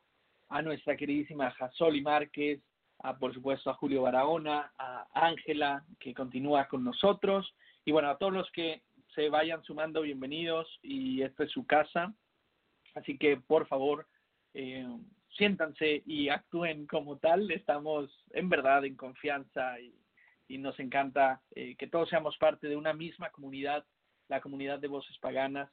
[0.50, 2.60] a nuestra queridísima Jasoli Márquez,
[3.00, 8.18] a, por supuesto a Julio Barahona, a Ángela, que continúa con nosotros, y bueno, a
[8.18, 8.82] todos los que
[9.14, 12.14] se vayan sumando, bienvenidos, y esta es su casa,
[12.94, 14.06] así que por favor,
[14.54, 14.86] eh,
[15.36, 19.94] siéntanse y actúen como tal, estamos en verdad en confianza y,
[20.58, 23.84] nos encanta eh, que todos seamos parte de una misma comunidad,
[24.28, 25.70] la comunidad de voces paganas,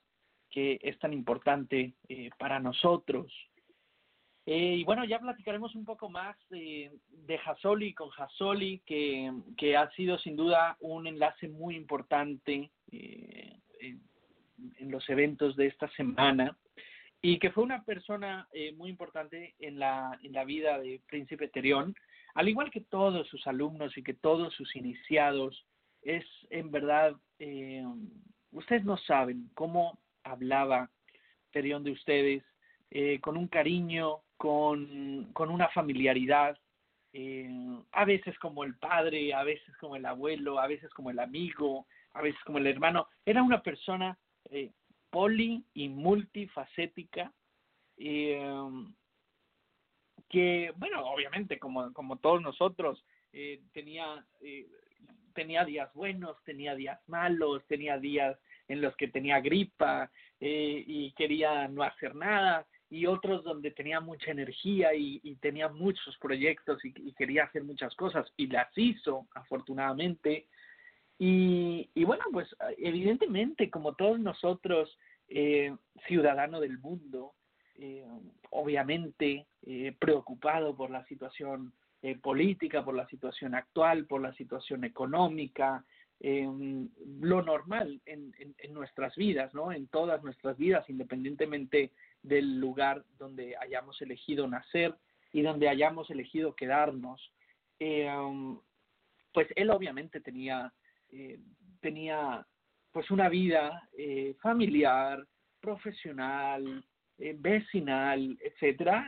[0.50, 3.32] que es tan importante eh, para nosotros.
[4.46, 6.91] Eh, y bueno, ya platicaremos un poco más de
[7.43, 14.02] Jasoli con Jasoli, que, que ha sido sin duda un enlace muy importante eh, en,
[14.78, 16.56] en los eventos de esta semana
[17.28, 21.48] y que fue una persona eh, muy importante en la, en la vida de Príncipe
[21.48, 21.96] Terión,
[22.36, 25.66] al igual que todos sus alumnos y que todos sus iniciados,
[26.04, 27.84] es en verdad, eh,
[28.52, 30.91] ustedes no saben cómo hablaba
[31.52, 32.43] Terión de ustedes,
[32.91, 36.58] eh, con un cariño, con, con una familiaridad,
[37.14, 37.50] eh,
[37.92, 41.88] a veces como el padre, a veces como el abuelo, a veces como el amigo,
[42.14, 43.08] a veces como el hermano.
[43.26, 44.18] Era una persona
[44.50, 44.72] eh,
[45.16, 47.32] poli y multifacética,
[47.96, 48.46] eh,
[50.28, 54.68] que, bueno, obviamente, como, como todos nosotros, eh, tenía, eh,
[55.34, 60.12] tenía días buenos, tenía días malos, tenía días en los que tenía gripa
[60.42, 66.84] y quería no hacer nada, y otros donde tenía mucha energía y, tenía muchos proyectos
[66.84, 70.48] y, quería hacer muchas cosas, y las hizo, afortunadamente.
[71.18, 75.76] Y, y bueno, pues evidentemente, como todos nosotros, eh,
[76.08, 77.34] ciudadano del mundo,
[77.78, 78.06] eh,
[78.52, 84.84] obviamente eh, preocupado por la situación eh, política, por la situación actual, por la situación
[84.84, 85.84] económica,
[86.22, 89.74] lo normal en, en nuestras vidas, ¿no?
[89.74, 91.92] En todas nuestras vidas, independientemente
[92.28, 94.96] del lugar donde hayamos elegido nacer
[95.32, 97.32] y donde hayamos elegido quedarnos.
[97.80, 98.60] Eh, um,
[99.36, 100.74] pues él obviamente tenía,
[101.10, 101.38] eh,
[101.82, 102.48] tenía
[102.92, 105.28] pues una vida eh, familiar,
[105.60, 106.84] profesional,
[107.18, 109.08] eh, vecinal, etcétera,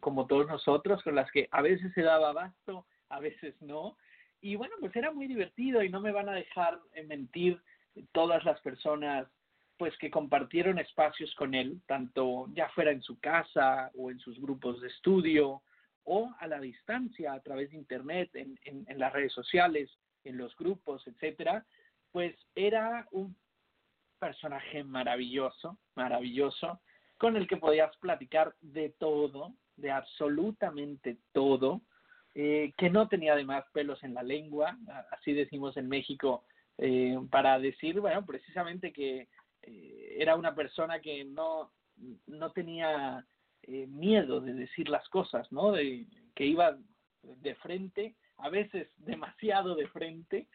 [0.00, 3.98] como todos nosotros, con las que a veces se daba abasto, a veces no.
[4.40, 7.60] Y bueno, pues era muy divertido y no me van a dejar mentir
[8.12, 9.28] todas las personas
[9.78, 14.40] pues que compartieron espacios con él, tanto ya fuera en su casa o en sus
[14.40, 15.62] grupos de estudio
[16.04, 19.90] o a la distancia a través de internet, en, en, en las redes sociales,
[20.24, 21.64] en los grupos, etcétera,
[22.10, 23.36] pues era un
[24.18, 26.80] personaje maravilloso, maravilloso,
[27.18, 31.82] con el que podías platicar de todo, de absolutamente todo,
[32.34, 34.76] eh, que no tenía además pelos en la lengua,
[35.10, 36.44] así decimos en México,
[36.78, 39.28] eh, para decir, bueno, precisamente que
[39.68, 41.70] eh, era una persona que no,
[42.26, 43.24] no tenía
[43.62, 45.72] eh, miedo de decir las cosas, ¿no?
[45.72, 46.76] De, que iba
[47.22, 50.46] de frente, a veces demasiado de frente,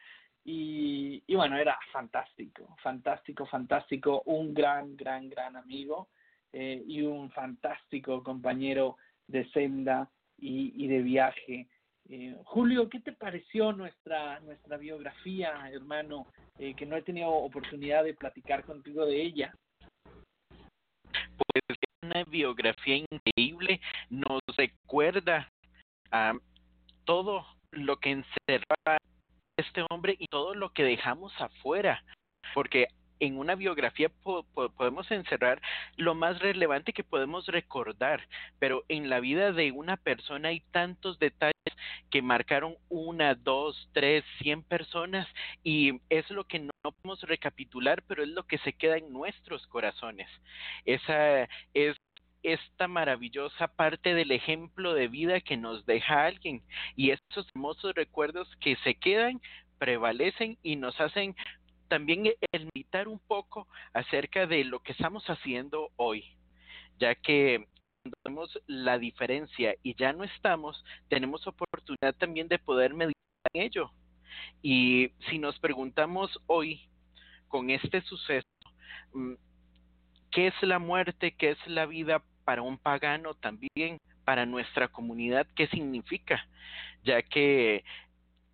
[0.46, 6.10] y, y bueno, era fantástico, fantástico, fantástico, un gran, gran, gran amigo
[6.52, 8.98] eh, y un fantástico compañero
[9.28, 11.68] de senda y, y de viaje.
[12.10, 16.28] Eh, Julio, ¿qué te pareció nuestra, nuestra biografía, hermano?
[16.60, 19.54] Eh, que no he tenido oportunidad de platicar contigo de ella.
[21.12, 23.80] Pues es una biografía increíble,
[24.10, 25.50] nos recuerda
[26.12, 26.34] a
[27.06, 28.98] todo lo que encerraba
[29.58, 32.04] este hombre y todo lo que dejamos afuera,
[32.54, 32.88] porque
[33.24, 34.10] en una biografía
[34.76, 35.62] podemos encerrar
[35.96, 38.28] lo más relevante que podemos recordar,
[38.60, 41.54] pero en la vida de una persona hay tantos detalles
[42.12, 45.26] que marcaron una, dos, tres, cien personas
[45.64, 49.66] y es lo que no podemos recapitular, pero es lo que se queda en nuestros
[49.68, 50.28] corazones.
[50.86, 51.96] Esa es
[52.44, 56.62] esta maravillosa parte del ejemplo de vida que nos deja alguien
[56.98, 59.40] y esos hermosos recuerdos que se quedan
[59.78, 61.36] prevalecen y nos hacen
[61.94, 66.26] también el meditar un poco acerca de lo que estamos haciendo hoy,
[66.98, 67.68] ya que
[68.02, 73.22] cuando vemos la diferencia y ya no estamos, tenemos oportunidad también de poder meditar
[73.54, 73.92] en ello.
[74.64, 76.90] Y si nos preguntamos hoy,
[77.48, 78.48] con este suceso,
[79.14, 79.34] mm,
[80.32, 81.36] ¿qué es la muerte?
[81.38, 84.00] ¿Qué es la vida para un pagano también?
[84.26, 86.44] Para nuestra comunidad, ¿qué significa?
[87.04, 87.84] Ya que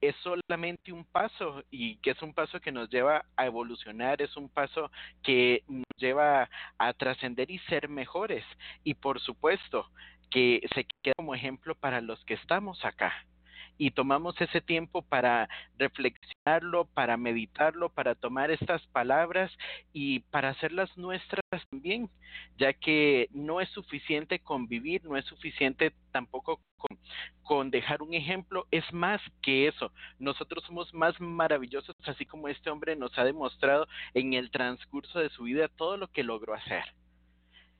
[0.01, 4.35] es solamente un paso y que es un paso que nos lleva a evolucionar, es
[4.37, 4.91] un paso
[5.23, 8.45] que nos lleva a trascender y ser mejores.
[8.83, 9.89] Y por supuesto
[10.29, 13.13] que se queda como ejemplo para los que estamos acá
[13.79, 19.51] y tomamos ese tiempo para reflexionarlo, para meditarlo, para tomar estas palabras
[19.93, 22.09] y para hacerlas nuestras también,
[22.57, 26.99] ya que no es suficiente convivir, no es suficiente tampoco con,
[27.41, 29.93] con, dejar un ejemplo, es más que eso.
[30.19, 35.29] Nosotros somos más maravillosos, así como este hombre nos ha demostrado en el transcurso de
[35.29, 36.83] su vida todo lo que logró hacer.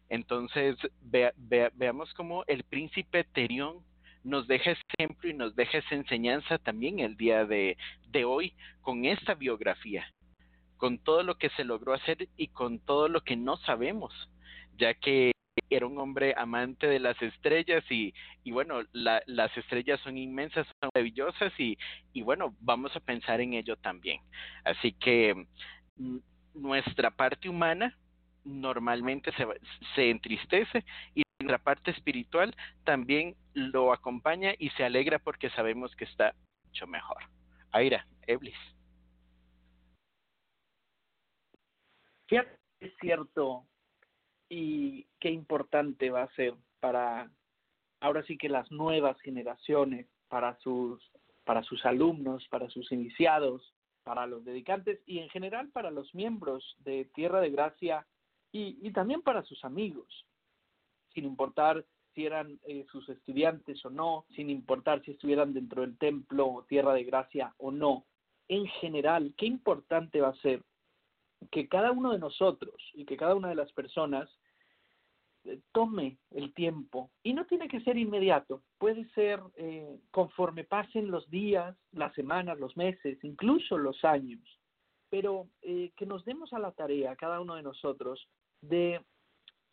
[0.08, 3.84] Entonces, veamos cómo el príncipe Terión
[4.24, 7.78] nos deja ese ejemplo y nos deja esa enseñanza también el día de,
[8.26, 10.06] hoy con esta biografía,
[10.78, 14.14] con todo lo que se logró hacer y con todo lo que no sabemos,
[14.78, 15.32] ya que
[15.70, 18.14] era un hombre amante de las estrellas y,
[18.44, 21.78] y bueno, la, las estrellas son inmensas, son maravillosas y,
[22.14, 24.22] y bueno, vamos a pensar en ello también.
[24.64, 25.46] Así que
[25.98, 26.18] mm,
[26.56, 27.96] nuestra parte humana
[28.44, 29.46] normalmente se,
[29.96, 36.06] se entristece y la parte espiritual también lo acompaña y se alegra porque sabemos que
[36.06, 36.36] está
[36.66, 37.24] mucho mejor.
[37.72, 38.58] Aira, Eblis.
[42.80, 43.66] es cierto
[44.48, 47.30] y qué importante va a ser para
[48.00, 51.02] ahora sí que las nuevas generaciones, para sus
[51.44, 53.74] para sus alumnos, para sus iniciados,
[54.04, 58.08] para los dedicantes y en general para los miembros de Tierra de Gracia
[58.52, 60.26] y también para sus amigos
[61.14, 65.97] sin importar si eran eh, sus estudiantes o no, sin importar si estuvieran dentro del
[65.97, 68.05] templo o tierra de gracia o no.
[68.47, 70.64] En general, qué importante va a ser
[71.51, 74.30] que cada uno de nosotros y que cada una de las personas
[75.45, 81.12] eh, tome el tiempo y no tiene que ser inmediato, puede ser eh, conforme pasen
[81.12, 84.41] los días, las semanas, los meses, incluso los años,
[85.10, 88.28] pero que nos demos a la tarea, cada uno de nosotros,
[88.62, 89.01] de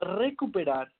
[0.01, 0.91] recuperar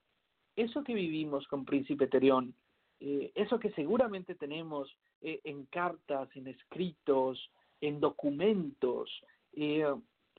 [0.57, 2.55] eso que vivimos con Príncipe Terión,
[3.01, 4.91] eh, eso que seguramente tenemos
[5.21, 7.51] eh, en cartas, en escritos,
[7.81, 9.11] en documentos,
[9.53, 9.95] eh,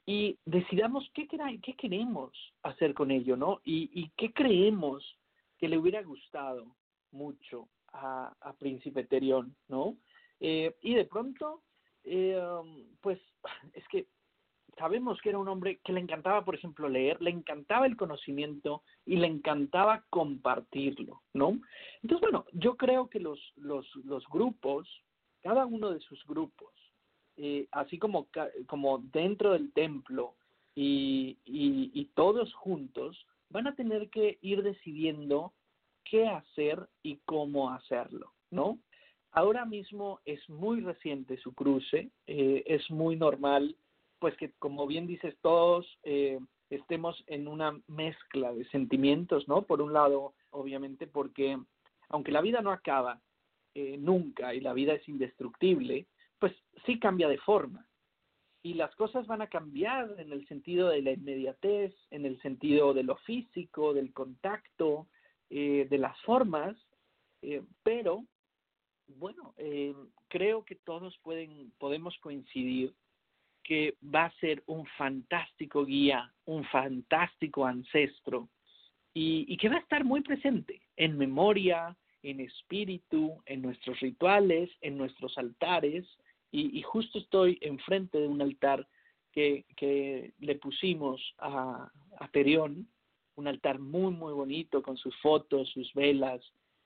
[0.06, 2.32] y decidamos qué, qué queremos
[2.64, 3.62] hacer con ello, ¿no?
[3.64, 5.04] Y, y, qué creemos
[5.58, 6.76] que le hubiera gustado
[7.12, 9.98] mucho a, Príncipe Terión, ¿no?
[10.40, 11.64] y de pronto,
[13.02, 13.20] pues
[13.74, 14.06] es que
[14.78, 18.84] sabemos que era un hombre que le encantaba, por ejemplo, leer, le encantaba el conocimiento
[19.06, 21.60] y le encantaba compartirlo, ¿no?
[22.02, 24.88] Entonces, bueno, yo creo que los, los, los grupos,
[25.42, 26.74] cada uno de sus grupos,
[27.38, 28.28] eh, así como,
[28.68, 30.36] como dentro del templo
[30.76, 35.54] y, y, y todos juntos, van a tener que ir decidiendo
[36.04, 38.80] qué hacer y cómo hacerlo, ¿no?
[39.32, 43.76] Ahora mismo es muy reciente su cruce, eh, es muy normal
[44.20, 46.40] pues que como bien dices todos eh,
[46.70, 49.64] estemos en una mezcla de sentimientos, ¿no?
[49.64, 51.58] Por un lado, obviamente, porque
[52.10, 53.22] aunque la vida no acaba
[53.76, 56.08] eh, nunca y la vida es indestructible,
[56.40, 56.54] pues
[56.86, 57.88] sí cambia de forma.
[58.64, 62.94] Y las cosas van a cambiar en el sentido de la inmediatez, en el sentido
[62.94, 65.08] de lo físico, del contacto,
[65.50, 66.76] eh, de las formas,
[67.84, 68.26] pero
[69.08, 69.54] bueno,
[70.28, 72.94] creo que todos pueden, podemos coincidir
[73.68, 78.48] que va a ser un fantástico guía, un fantástico ancestro
[79.14, 84.98] y, que va a estar muy presente en memoria, en espíritu, en nuestros rituales, en
[84.98, 86.06] nuestros altares
[86.50, 88.88] y, justo estoy enfrente de un altar
[89.34, 89.66] que,
[90.40, 92.88] le pusimos a, a Perión,
[93.36, 96.42] un altar muy, muy bonito con sus fotos, sus velas,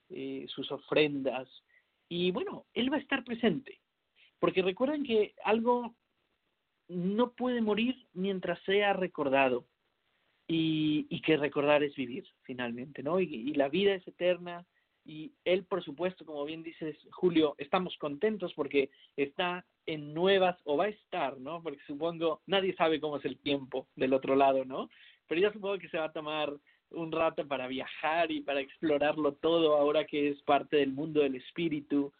[0.10, 1.48] eh, sus ofrendas.
[2.10, 3.80] Y bueno, él va a estar presente.
[4.40, 5.96] Porque recuerden que algo
[6.92, 9.66] no puede morir mientras sea recordado
[10.48, 13.20] y, y que recordar es vivir finalmente, ¿no?
[13.20, 14.66] Y, y, la vida es eterna
[15.06, 20.78] y él, por supuesto, como bien dices, Julio, estamos contentos porque está en nuevas, o
[20.78, 21.64] va a estar, ¿no?
[21.64, 24.90] Porque supongo, nadie sabe cómo es el tiempo del otro lado, ¿no?
[25.28, 26.54] Pero yo supongo que se va a tomar
[26.92, 31.36] un rato para viajar y para explorarlo todo ahora que es parte del mundo del
[31.36, 32.14] espíritu.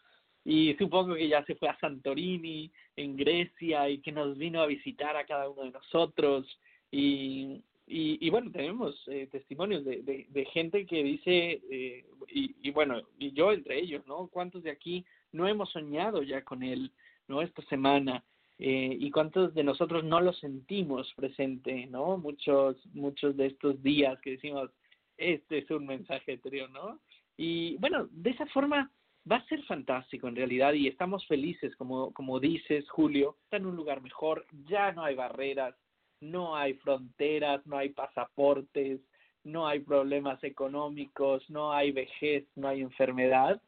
[0.44, 4.66] Y supongo que ya se fue a Santorini, en Grecia, y que nos vino a
[4.66, 6.46] visitar a cada uno de nosotros.
[6.90, 13.02] Y, y, bueno, tenemos eh, testimonios de, de, gente que dice, eh, y, y bueno,
[13.18, 14.28] y yo entre ellos, ¿no?
[14.28, 16.90] ¿Cuántos de aquí no hemos soñado ya con él,
[17.28, 17.42] ¿no?
[17.42, 18.24] Esta semana.
[18.64, 22.16] Eh, y cuántos de nosotros no lo sentimos presente, ¿no?
[22.16, 24.70] Muchos, muchos de estos días que decimos,
[25.16, 27.00] este es un mensaje anterior, ¿no?
[27.36, 28.90] Y bueno, de esa forma
[29.30, 33.66] va a ser fantástico en realidad y estamos felices, como, como dices, Julio, está en
[33.66, 35.74] un lugar mejor, ya no hay barreras,
[36.20, 39.00] no hay fronteras, no hay pasaportes,
[39.44, 43.60] no hay problemas económicos, no hay vejez, no hay enfermedad.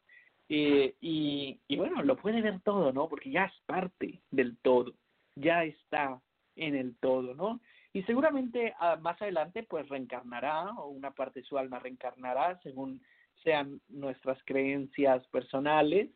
[0.47, 3.09] Eh, y, y bueno, lo puede ver todo, ¿no?
[3.09, 4.93] Porque ya es parte del todo,
[5.35, 6.21] ya está
[6.55, 7.59] en el todo, ¿no?
[7.93, 13.01] Y seguramente uh, más adelante pues reencarnará o una parte de su alma reencarnará según
[13.45, 16.09] sean nuestras creencias personales.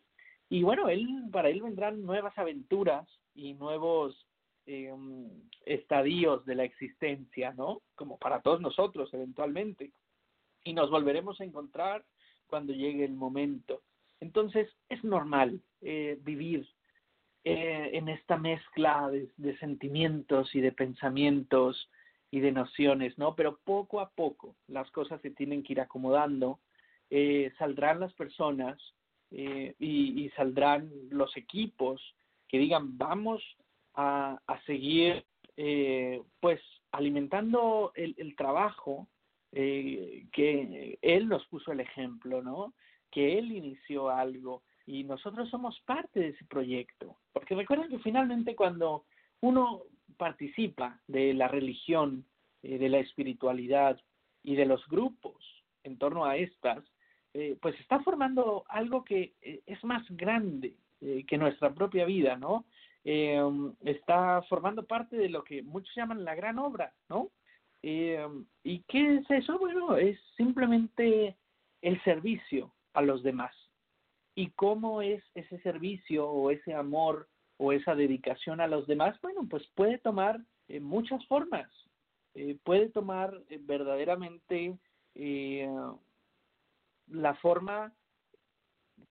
[0.49, 4.27] Y bueno, él para él vendrán nuevas aventuras y nuevos
[4.65, 4.91] eh,
[5.65, 7.81] estadios de la existencia, ¿no?
[7.95, 9.91] Como para todos nosotros eventualmente.
[10.65, 12.03] Y nos volveremos a encontrar
[12.47, 13.81] cuando llegue el momento.
[14.19, 16.67] Entonces es normal eh, vivir
[17.45, 21.89] eh, en esta mezcla de, de, sentimientos y de pensamientos
[22.31, 23.35] y de nociones, ¿no?
[23.35, 26.59] Pero poco a poco las cosas se tienen que ir acomodando,
[27.09, 28.77] eh, saldrán las personas
[29.31, 32.01] eh, y, y, saldrán los equipos
[32.47, 33.43] que digan vamos
[33.95, 35.23] a, a seguir
[35.57, 39.07] eh, pues alimentando el, el trabajo
[39.51, 42.75] que él nos puso el ejemplo, ¿no?
[43.09, 47.17] Que él inició algo y nosotros somos parte de ese proyecto.
[47.31, 49.05] Porque recuerden que finalmente cuando
[49.41, 49.83] uno
[50.17, 52.25] participa de la religión,
[52.63, 53.99] eh, de la espiritualidad
[54.43, 55.35] y de los grupos
[55.83, 56.83] en torno a estas,
[57.33, 62.35] eh, pues está formando algo que eh, es más grande eh, que nuestra propia vida,
[62.35, 62.65] ¿no?
[63.01, 67.31] está formando parte de lo que muchos llaman la gran obra, ¿no?
[67.81, 69.57] ¿Y qué es eso?
[69.57, 71.35] Bueno, es simplemente
[71.81, 73.55] el servicio a los demás
[74.39, 77.27] y cómo es ese servicio o ese amor
[77.57, 81.69] o esa dedicación a los demás, bueno, pues puede tomar eh, muchas formas,
[82.35, 84.77] eh, puede tomar eh, verdaderamente
[85.15, 85.69] eh,
[87.11, 87.93] la forma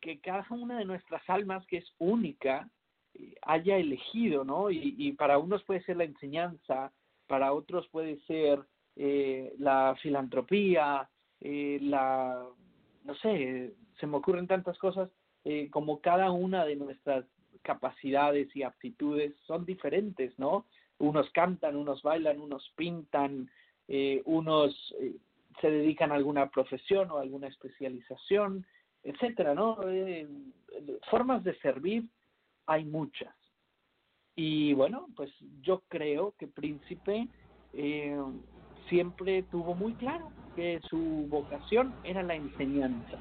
[0.01, 2.68] que cada una de nuestras almas, que es única,
[3.14, 4.70] eh, haya elegido, ¿no?
[4.70, 6.92] Y, para unos puede ser la enseñanza,
[7.26, 8.61] para otros puede ser
[8.96, 11.09] eh, la filantropía,
[11.40, 12.44] la,
[13.05, 15.11] no sé, se me ocurren tantas cosas,
[15.44, 17.24] eh, como cada una de nuestras
[17.62, 20.66] capacidades y aptitudes son diferentes, ¿no?
[20.99, 23.51] Unos cantan, unos bailan, unos pintan,
[23.88, 25.16] eh, unos eh,
[25.61, 28.67] se dedican a alguna profesión o alguna especialización,
[29.03, 29.79] etcétera, ¿no?
[29.85, 30.29] Eh,
[31.11, 32.05] formas de servir
[32.67, 33.35] hay muchas.
[34.37, 35.31] Y bueno, pues
[35.63, 37.29] yo creo que Príncipe
[37.73, 38.17] eh,
[38.89, 43.19] siempre tuvo muy claro que su vocación era la enseñanza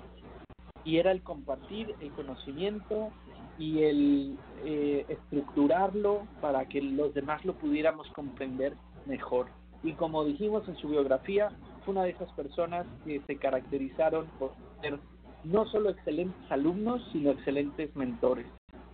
[0.84, 3.12] y era el compartir el conocimiento
[3.58, 8.76] y el eh, estructurarlo para que los demás lo pudiéramos comprender
[9.06, 9.48] mejor.
[9.84, 11.50] Y como dijimos en su biografía,
[11.88, 15.00] una de esas personas que se caracterizaron por ser
[15.44, 18.46] no solo excelentes alumnos, sino excelentes mentores.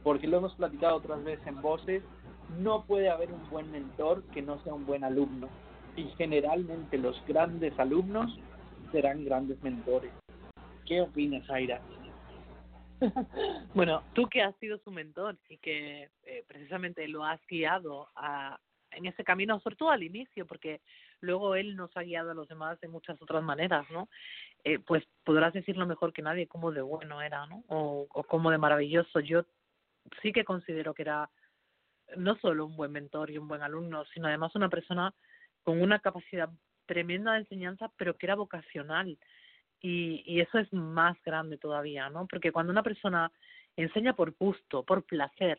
[0.03, 2.03] Porque lo hemos platicado otras veces en voces,
[2.59, 5.49] no puede haber un buen mentor que no sea un buen alumno.
[5.95, 8.37] Y generalmente los grandes alumnos
[8.91, 10.11] serán grandes mentores.
[10.85, 11.81] ¿Qué opinas, Aira?
[13.73, 18.59] bueno, tú que has sido su mentor y que eh, precisamente lo has guiado a,
[18.91, 20.81] en ese camino, sobre todo al inicio, porque
[21.23, 24.09] luego él nos ha guiado a los demás de muchas otras maneras, ¿no?
[24.63, 27.63] Eh, pues podrás decirlo mejor que nadie cómo de bueno era, ¿no?
[27.67, 29.19] O, o cómo de maravilloso.
[29.21, 29.45] Yo
[30.21, 31.29] sí que considero que era
[32.17, 35.13] no solo un buen mentor y un buen alumno, sino además una persona
[35.63, 36.49] con una capacidad
[36.85, 39.17] tremenda de enseñanza, pero que era vocacional
[39.79, 42.27] y, y eso es más grande todavía, ¿no?
[42.27, 43.31] Porque cuando una persona
[43.77, 45.57] enseña por gusto, por placer,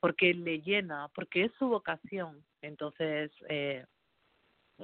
[0.00, 3.86] porque le llena, porque es su vocación, entonces, eh,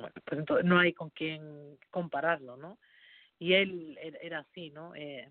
[0.01, 2.79] bueno, pues entonces no hay con quién compararlo, ¿no?
[3.39, 4.95] Y él era así, ¿no?
[4.95, 5.29] Eh,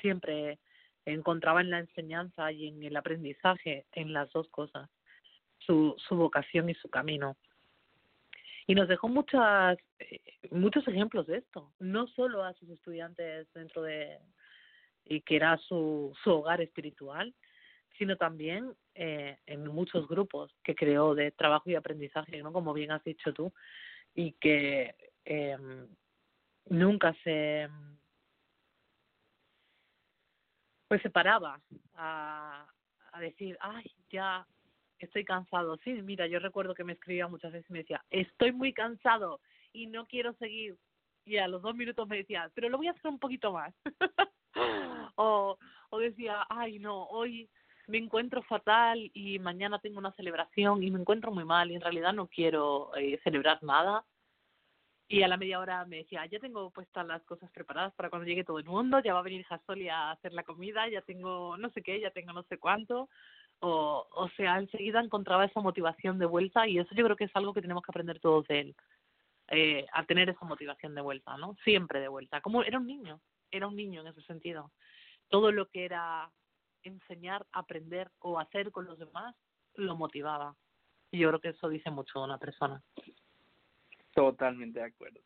[0.00, 0.58] siempre
[1.04, 4.88] encontraba en la enseñanza y en el aprendizaje, en las dos cosas,
[5.58, 7.36] su, su vocación y su camino.
[8.66, 13.82] Y nos dejó muchas, eh, muchos ejemplos de esto, no solo a sus estudiantes dentro
[13.82, 14.18] de,
[15.04, 17.34] y que era su, su hogar espiritual,
[17.98, 22.52] sino también eh, en muchos grupos que creó de trabajo y aprendizaje, ¿no?
[22.52, 23.52] Como bien has dicho tú,
[24.14, 24.94] y que
[25.24, 25.56] eh,
[26.66, 27.68] nunca se
[30.88, 31.60] pues se paraba
[31.94, 32.66] a,
[33.12, 34.44] a decir, ay, ya
[34.98, 35.76] estoy cansado.
[35.84, 39.40] Sí, mira, yo recuerdo que me escribía muchas veces y me decía, estoy muy cansado
[39.72, 40.76] y no quiero seguir.
[41.24, 43.72] Y a los dos minutos me decía, pero lo voy a hacer un poquito más.
[45.14, 45.56] o,
[45.90, 47.48] o decía, ay, no, hoy
[47.90, 51.80] me encuentro fatal y mañana tengo una celebración y me encuentro muy mal y en
[51.80, 54.04] realidad no quiero eh, celebrar nada.
[55.08, 58.28] Y a la media hora me decía, ya tengo puestas las cosas preparadas para cuando
[58.28, 61.56] llegue todo el mundo, ya va a venir Jasoli a hacer la comida, ya tengo
[61.56, 63.08] no sé qué, ya tengo no sé cuánto.
[63.58, 67.34] O, o sea, enseguida encontraba esa motivación de vuelta y eso yo creo que es
[67.34, 68.76] algo que tenemos que aprender todos de él,
[69.48, 71.56] eh, a tener esa motivación de vuelta, ¿no?
[71.64, 72.40] Siempre de vuelta.
[72.40, 73.20] Como era un niño,
[73.50, 74.70] era un niño en ese sentido.
[75.28, 76.30] Todo lo que era
[76.82, 79.34] enseñar, aprender o hacer con los demás
[79.74, 80.56] lo motivaba.
[81.10, 82.82] Y yo creo que eso dice mucho de una persona.
[84.14, 85.20] Totalmente de acuerdo.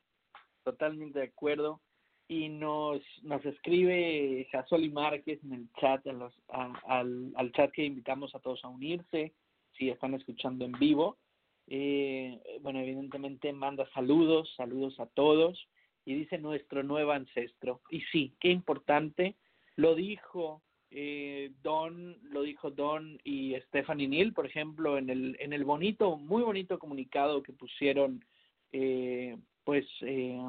[0.63, 1.81] Totalmente de acuerdo.
[2.27, 7.85] Y nos, nos escribe Jasoli Márquez en el chat, a los, al, al chat que
[7.85, 9.35] invitamos a todos a unirse,
[9.77, 11.19] si están escuchando en vivo.
[11.67, 15.69] Eh, bueno, evidentemente manda saludos, saludos a todos,
[16.05, 17.83] y dice nuestro nuevo ancestro.
[17.91, 19.37] Y sí, qué importante,
[19.77, 20.63] lo dijo
[20.97, 26.17] eh, Don, lo dijo Don y Stephanie Neal, por ejemplo, en el, en el bonito,
[26.17, 28.25] muy bonito comunicado que pusieron,
[28.71, 30.41] eh, pues, eh,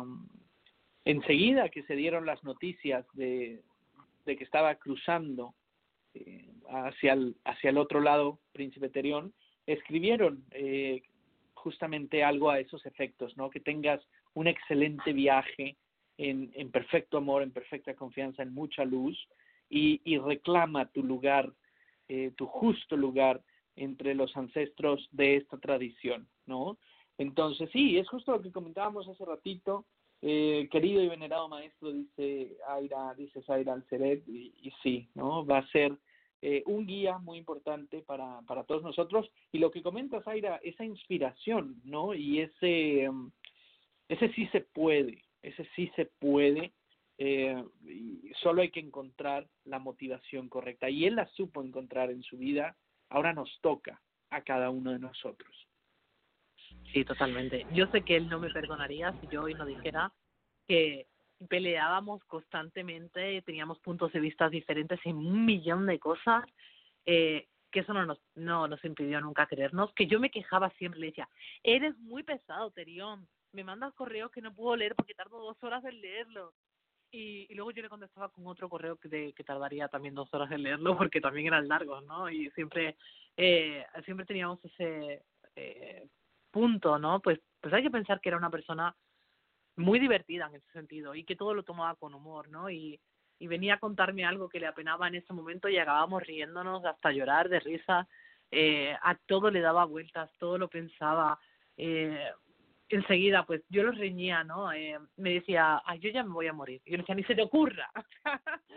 [1.03, 3.63] enseguida que se dieron las noticias de,
[4.23, 5.55] que estaba cruzando
[6.13, 9.33] eh, hacia, el, hacia el otro lado, Príncipe Terión,
[9.65, 11.01] escribieron eh,
[11.55, 13.49] justamente algo a esos efectos, ¿no?
[13.49, 13.99] Que tengas
[14.35, 15.75] un excelente viaje
[16.19, 19.17] en, en perfecto amor, en perfecta confianza, en mucha luz,
[19.69, 21.51] y, y reclama tu lugar,
[22.07, 23.41] eh, tu justo lugar
[23.75, 26.77] entre los ancestros de esta tradición, ¿no?
[27.17, 29.85] Entonces, sí, es justo lo que comentábamos hace ratito,
[30.21, 35.45] eh, querido y venerado maestro, dice Aira, dice Zaira Alceret, y, sí, ¿no?
[35.45, 35.95] Va a ser
[36.41, 39.29] eh, un guía muy importante para, para todos nosotros.
[39.51, 42.13] Y lo que comentas, Aira, esa inspiración, ¿no?
[42.13, 43.31] Y ese, um,
[44.09, 46.71] ese sí se puede, ese sí se puede,
[47.17, 47.63] eh,
[48.41, 50.89] solo hay que encontrar la motivación correcta.
[50.89, 52.75] Y él la supo encontrar en su vida,
[53.09, 55.67] ahora nos toca a cada uno de nosotros.
[56.93, 57.65] Sí, totalmente.
[57.73, 60.11] Yo sé que él no me perdonaría si yo hoy no dijera
[60.67, 61.07] que
[61.49, 66.43] peleábamos constantemente, teníamos puntos de vista diferentes en un millón de cosas,
[67.05, 70.99] eh, que eso no nos, no nos impidió nunca querernos, que yo me quejaba siempre,
[70.99, 71.29] le decía,
[71.61, 75.83] eres muy pesado, Terión, me mandas correos que no puedo leer porque tardo dos horas
[75.85, 76.53] en leerlo.
[77.15, 80.33] Y, y luego yo le contestaba con otro correo que, de, que tardaría también dos
[80.33, 82.29] horas en leerlo porque también eran largos, ¿no?
[82.29, 82.97] Y siempre,
[83.37, 85.23] eh, siempre teníamos ese
[85.55, 86.07] eh,
[86.51, 87.21] punto, ¿no?
[87.21, 88.93] Pues, pues hay que pensar que era una persona
[89.77, 92.69] muy divertida en ese sentido y que todo lo tomaba con humor, ¿no?
[92.69, 92.99] Y,
[93.39, 97.11] y venía a contarme algo que le apenaba en ese momento y acabábamos riéndonos hasta
[97.11, 98.07] llorar de risa.
[98.51, 101.39] Eh, a todo le daba vueltas, todo lo pensaba.
[101.77, 102.29] Eh,
[102.89, 104.71] enseguida, pues yo lo reñía, ¿no?
[104.71, 106.81] Eh, me decía, Ay, yo ya me voy a morir.
[106.85, 107.89] Y yo decía, ni se te ocurra.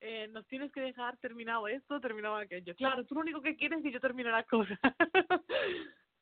[0.00, 2.74] eh, nos tienes que dejar terminado esto, terminado aquello.
[2.76, 4.78] Claro, tú lo único que quieres es que yo termine la cosa.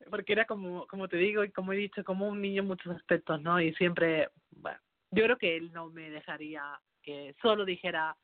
[0.09, 2.95] porque era como como te digo y como he dicho como un niño en muchos
[2.95, 4.79] aspectos no y siempre bueno
[5.11, 8.15] yo creo que él no me dejaría que solo dijera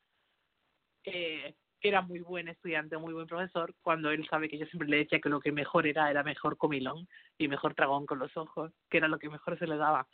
[1.06, 4.98] eh, era muy buen estudiante muy buen profesor cuando él sabe que yo siempre le
[4.98, 7.08] decía que lo que mejor era era mejor comilón
[7.38, 10.08] y mejor tragón con los ojos que era lo que mejor se le daba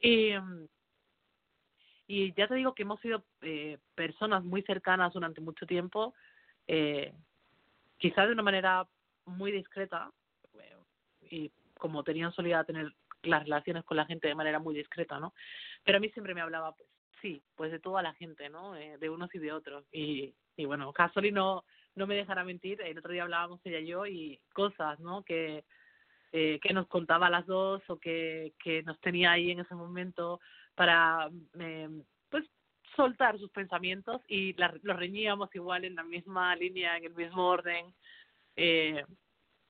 [0.00, 0.32] y
[2.08, 6.14] y ya te digo que hemos sido eh, personas muy cercanas durante mucho tiempo
[6.66, 7.12] eh,
[7.98, 8.86] quizás de una manera
[9.26, 10.10] muy discreta
[11.30, 15.32] y como tenían solía tener las relaciones con la gente de manera muy discreta, ¿no?
[15.84, 16.88] Pero a mí siempre me hablaba, pues,
[17.20, 18.76] sí, pues de toda la gente, ¿no?
[18.76, 19.84] Eh, de unos y de otros.
[19.92, 23.86] Y, y bueno, Casoli no, no me dejará mentir, el otro día hablábamos ella y
[23.86, 25.22] yo y cosas, ¿no?
[25.22, 25.64] Que,
[26.32, 30.40] eh, que nos contaba las dos o que, que nos tenía ahí en ese momento
[30.74, 31.88] para, eh,
[32.30, 32.44] pues,
[32.96, 37.46] soltar sus pensamientos y la, los reñíamos igual en la misma línea, en el mismo
[37.46, 37.94] orden.
[38.56, 39.04] Eh,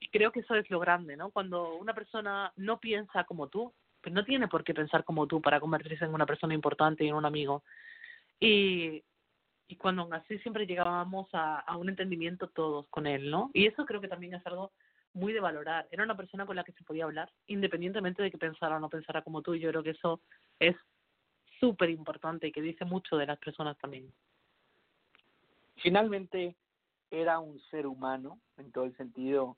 [0.01, 1.31] y creo que eso es lo grande, ¿no?
[1.31, 5.41] Cuando una persona no piensa como tú, pues no tiene por qué pensar como tú
[5.41, 7.63] para convertirse en una persona importante y en un amigo.
[8.41, 9.03] Y,
[9.69, 13.51] y cuando así siempre llegábamos a, a un entendimiento todos con él, ¿no?
[13.55, 14.73] Y eso creo que también es algo
[15.15, 15.89] muy de valorar.
[15.91, 18.89] Era una persona con la que se podía hablar, independientemente de que pensara o no
[18.89, 19.55] pensara como tú.
[19.55, 20.21] Yo creo que eso
[20.59, 20.77] es
[21.61, 24.13] súper importante y que dice mucho de las personas también.
[25.77, 26.57] Finalmente,
[27.11, 29.57] era un ser humano en todo el sentido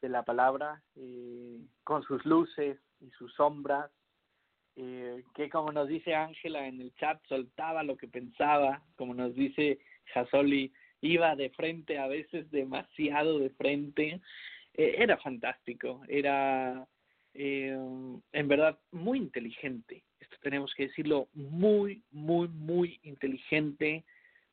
[0.00, 3.90] de la palabra, eh, con sus luces y sus sombras,
[4.76, 9.34] eh, que como nos dice Ángela en el chat, soltaba lo que pensaba, como nos
[9.34, 9.78] dice
[10.12, 14.20] Jasoli, iba de frente, a veces demasiado de frente,
[14.74, 16.86] eh, era fantástico, era
[17.32, 17.76] eh,
[18.32, 24.04] en verdad muy inteligente, esto tenemos que decirlo, muy, muy, muy inteligente,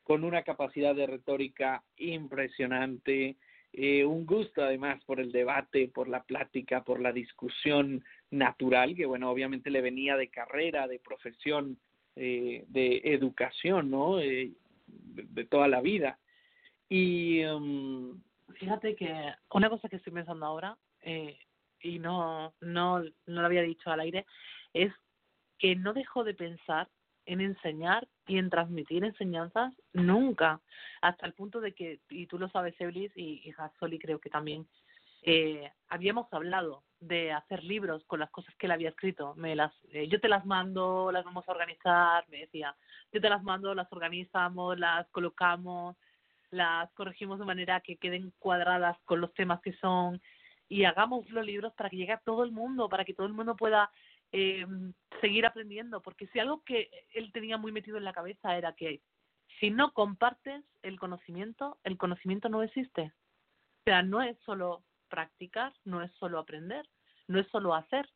[0.04, 3.38] con una capacidad de retórica impresionante,
[3.74, 9.06] eh, un gusto además por el debate, por la plática, por la discusión natural, que
[9.08, 11.78] bueno, obviamente le venía de carrera, de profesión,
[12.16, 14.20] eh, de educación, ¿no?
[14.20, 14.52] Eh,
[14.86, 16.20] de, toda la vida.
[16.88, 18.22] Y um,
[18.60, 19.12] fíjate que
[19.52, 21.40] una cosa que estoy pensando ahora, eh,
[21.82, 24.26] y no, no, no lo había dicho al aire,
[24.74, 24.94] es
[25.58, 26.88] que no dejo de pensar
[27.26, 30.60] en enseñar y en transmitir enseñanzas nunca,
[31.02, 34.68] hasta el punto de que, y tú lo sabes, Eblis, y, y creo que también,
[35.26, 39.34] eh, habíamos hablado de hacer libros con las cosas que él había escrito.
[39.36, 42.76] Me las, eh, yo te las mando, las vamos a organizar, me decía,
[43.12, 45.96] yo te las mando, las organizamos, las colocamos,
[46.52, 50.22] las corregimos de manera que queden cuadradas con los temas que son.
[50.68, 53.34] Y hagamos los libros para que llegue a todo el mundo, para que todo el
[53.34, 53.92] mundo pueda
[54.34, 54.66] eh,
[55.22, 59.02] seguir aprendiendo, porque si algo que él tenía muy metido en la cabeza era que
[59.60, 63.04] si no compartes el conocimiento, el conocimiento no existe.
[63.04, 66.86] O sea, no es solo practicar, no es solo aprender,
[67.28, 68.10] no es solo hacer,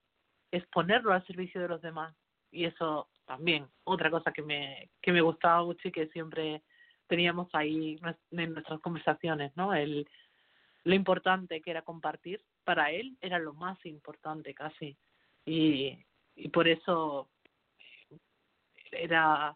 [0.51, 2.15] es ponerlo al servicio de los demás.
[2.51, 6.63] Y eso también, otra cosa que me, que me gustaba mucho y que siempre
[7.07, 7.99] teníamos ahí
[8.31, 9.73] en nuestras conversaciones, ¿no?
[9.73, 10.07] El,
[10.83, 14.97] lo importante que era compartir, para él era lo más importante casi.
[15.47, 15.97] Y,
[16.35, 17.29] y por eso
[18.91, 19.55] era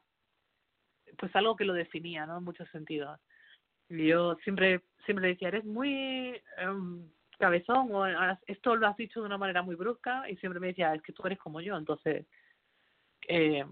[1.18, 2.38] pues algo que lo definía, ¿no?
[2.38, 3.20] En muchos sentidos.
[3.90, 8.06] Y yo siempre siempre decía, eres muy um, cabezón o
[8.48, 11.12] esto lo has dicho de una manera muy brusca y siempre me decía, es que
[11.12, 12.26] tú eres como yo, entonces,
[13.28, 13.66] eh,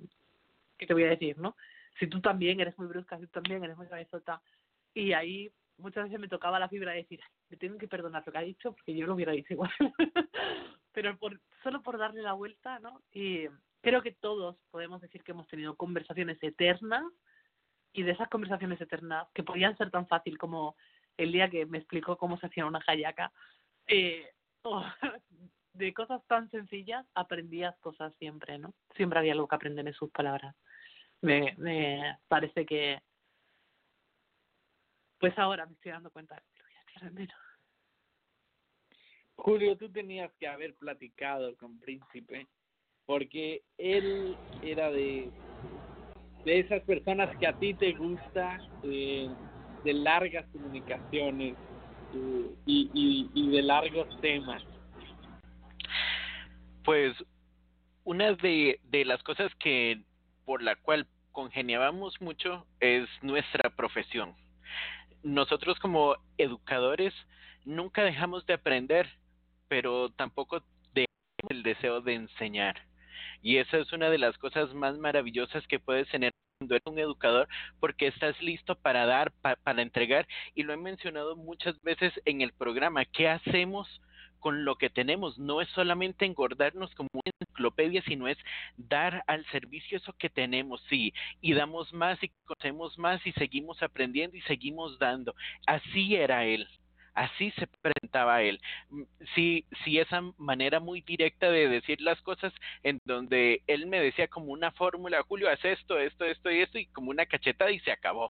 [0.77, 1.55] ¿qué te voy a decir, no?
[1.99, 4.41] Si tú también eres muy brusca, si tú también eres muy cabezota,
[4.93, 8.31] y ahí muchas veces me tocaba la fibra de decir, me tienen que perdonar lo
[8.31, 9.71] que ha dicho porque yo lo hubiera dicho igual.
[10.91, 13.01] Pero por, solo por darle la vuelta, ¿no?
[13.11, 13.47] Y
[13.81, 17.03] creo que todos podemos decir que hemos tenido conversaciones eternas
[17.93, 20.75] y de esas conversaciones eternas que podían ser tan fácil como
[21.17, 23.31] el día que me explicó cómo se hacía una hayaca,
[23.87, 24.31] eh,
[24.63, 24.83] oh,
[25.73, 28.73] de cosas tan sencillas aprendías cosas siempre, ¿no?
[28.95, 30.55] Siempre había algo que aprender en sus palabras.
[31.21, 33.01] Me, me parece que,
[35.19, 37.48] pues ahora me estoy dando cuenta de que lo voy a menos.
[39.39, 42.47] Julio, tú tenías que haber platicado con Príncipe,
[43.05, 45.29] porque él era de,
[46.45, 49.29] de esas personas que a ti te gusta, eh,
[49.83, 51.55] de largas comunicaciones,
[52.65, 54.63] y, y, y de largos temas?
[56.83, 57.15] Pues
[58.03, 60.01] una de, de las cosas que
[60.45, 64.35] por la cual congeniábamos mucho es nuestra profesión.
[65.21, 67.13] Nosotros como educadores
[67.65, 69.07] nunca dejamos de aprender,
[69.69, 70.61] pero tampoco
[70.93, 71.05] de
[71.49, 72.75] el deseo de enseñar.
[73.41, 76.99] Y esa es una de las cosas más maravillosas que puedes tener cuando eres un
[76.99, 77.47] educador
[77.79, 79.31] porque estás listo para dar,
[79.63, 84.01] para entregar y lo he mencionado muchas veces en el programa, ¿qué hacemos?
[84.39, 85.37] con lo que tenemos.
[85.37, 88.37] No es solamente engordarnos como una enciclopedia, sino es
[88.77, 93.81] dar al servicio eso que tenemos, sí, y damos más y conocemos más y seguimos
[93.83, 95.35] aprendiendo y seguimos dando.
[95.67, 96.67] Así era él.
[97.19, 98.61] Así se presentaba él.
[98.89, 99.03] Mm,
[99.35, 104.29] sí, sí, esa manera muy directa de decir las cosas en donde él me decía
[104.29, 107.81] como una fórmula, Julio, haz esto, esto, esto y esto, y como una cachetada y
[107.81, 108.31] se acabó.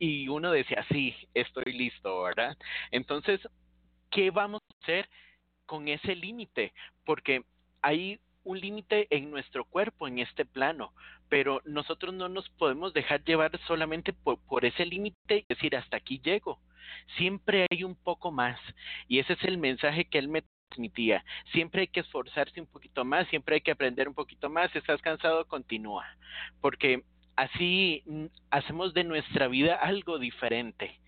[0.00, 2.56] Y uno decía, sí, estoy listo, ¿verdad?
[2.90, 3.40] Entonces,
[4.10, 5.08] ¿qué vamos a hacer
[5.64, 6.72] con ese límite?
[7.04, 7.44] Porque
[7.80, 10.92] hay un límite en nuestro cuerpo, en este plano,
[11.28, 16.20] pero nosotros no nos podemos dejar llevar solamente por, ese límite y decir, hasta aquí
[16.20, 16.60] llego
[17.16, 18.60] Siempre hay un poco más.
[19.08, 21.24] Y ese es el mensaje que él me transmitía.
[21.52, 24.70] Siempre hay que esforzarse un poquito más, siempre hay que aprender un poquito más.
[24.70, 26.06] Si estás cansado, continúa.
[26.60, 27.02] Porque
[27.34, 31.00] así mm, hacemos de nuestra vida algo diferente.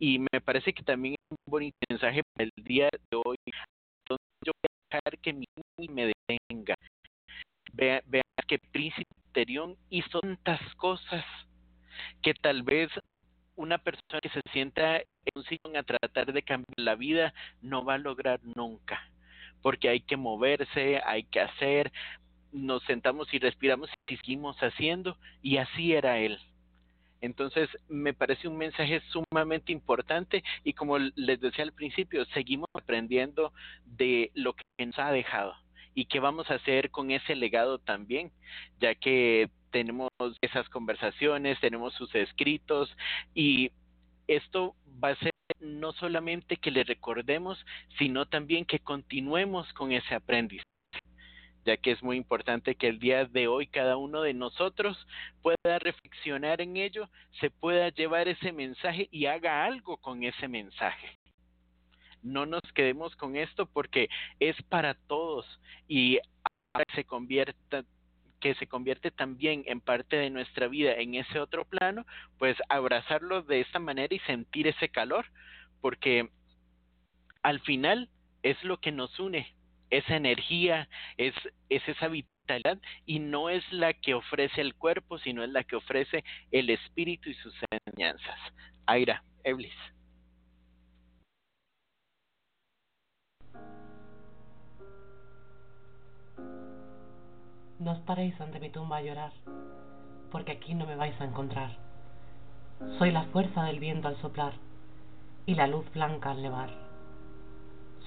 [0.00, 3.36] Y me parece que también es un bonito mensaje para el día de hoy.
[3.46, 4.83] Entonces yo voy a
[5.22, 5.44] que mi
[5.88, 6.74] me detenga.
[7.72, 11.24] Vean vea que Príncipe Terión hizo tantas cosas
[12.22, 12.90] que tal vez
[13.56, 17.84] una persona que se sienta en un sitio a tratar de cambiar la vida no
[17.84, 19.08] va a lograr nunca,
[19.62, 21.92] porque hay que moverse, hay que hacer,
[22.52, 26.38] nos sentamos y respiramos y seguimos haciendo, y así era él.
[27.24, 33.54] Entonces, me parece un mensaje sumamente importante y como les decía al principio, seguimos aprendiendo
[33.86, 35.54] de lo que nos ha dejado
[35.94, 38.30] y qué vamos a hacer con ese legado también,
[38.78, 40.10] ya que tenemos
[40.42, 42.94] esas conversaciones, tenemos sus escritos
[43.32, 43.70] y
[44.28, 47.64] esto va a ser no solamente que le recordemos,
[47.98, 50.73] sino también que continuemos con ese aprendizaje
[51.64, 55.06] ya que es muy importante que el día de hoy cada uno de nosotros
[55.42, 57.08] pueda reflexionar en ello,
[57.40, 61.18] se pueda llevar ese mensaje y haga algo con ese mensaje.
[62.22, 64.08] No nos quedemos con esto porque
[64.40, 65.46] es para todos
[65.88, 66.18] y
[66.94, 67.84] se convierta
[68.40, 72.04] que se convierte también en parte de nuestra vida en ese otro plano,
[72.38, 75.24] pues abrazarlo de esta manera y sentir ese calor,
[75.80, 76.28] porque
[77.42, 78.10] al final
[78.42, 79.54] es lo que nos une,
[79.90, 81.34] esa energía, es,
[81.68, 85.76] es esa vitalidad y no es la que ofrece el cuerpo, sino es la que
[85.76, 88.38] ofrece el espíritu y sus enseñanzas.
[88.86, 89.74] Aira, Eblis.
[97.78, 99.32] No os paréis ante mi tumba a llorar,
[100.30, 101.76] porque aquí no me vais a encontrar.
[102.98, 104.54] Soy la fuerza del viento al soplar
[105.46, 106.83] y la luz blanca al levar.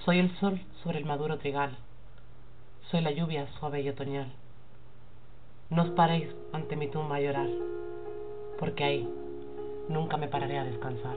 [0.04, 1.76] Soy el sol sobre el maduro trigal,
[2.90, 4.32] soy la lluvia suave y otoñal.
[5.70, 7.48] No os paréis ante mi tumba a llorar,
[8.58, 9.08] porque ahí
[9.88, 11.16] nunca me pararé a descansar.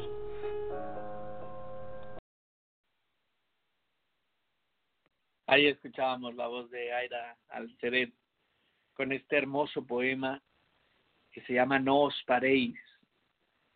[5.48, 8.14] Ahí escuchábamos la voz de Aira Alceret
[8.94, 10.42] con este hermoso poema
[11.32, 12.80] que se llama No os paréis,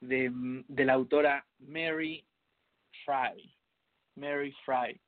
[0.01, 0.29] de,
[0.67, 2.25] de la autora Mary
[3.05, 3.55] Fry.
[4.15, 4.99] Mary Fry.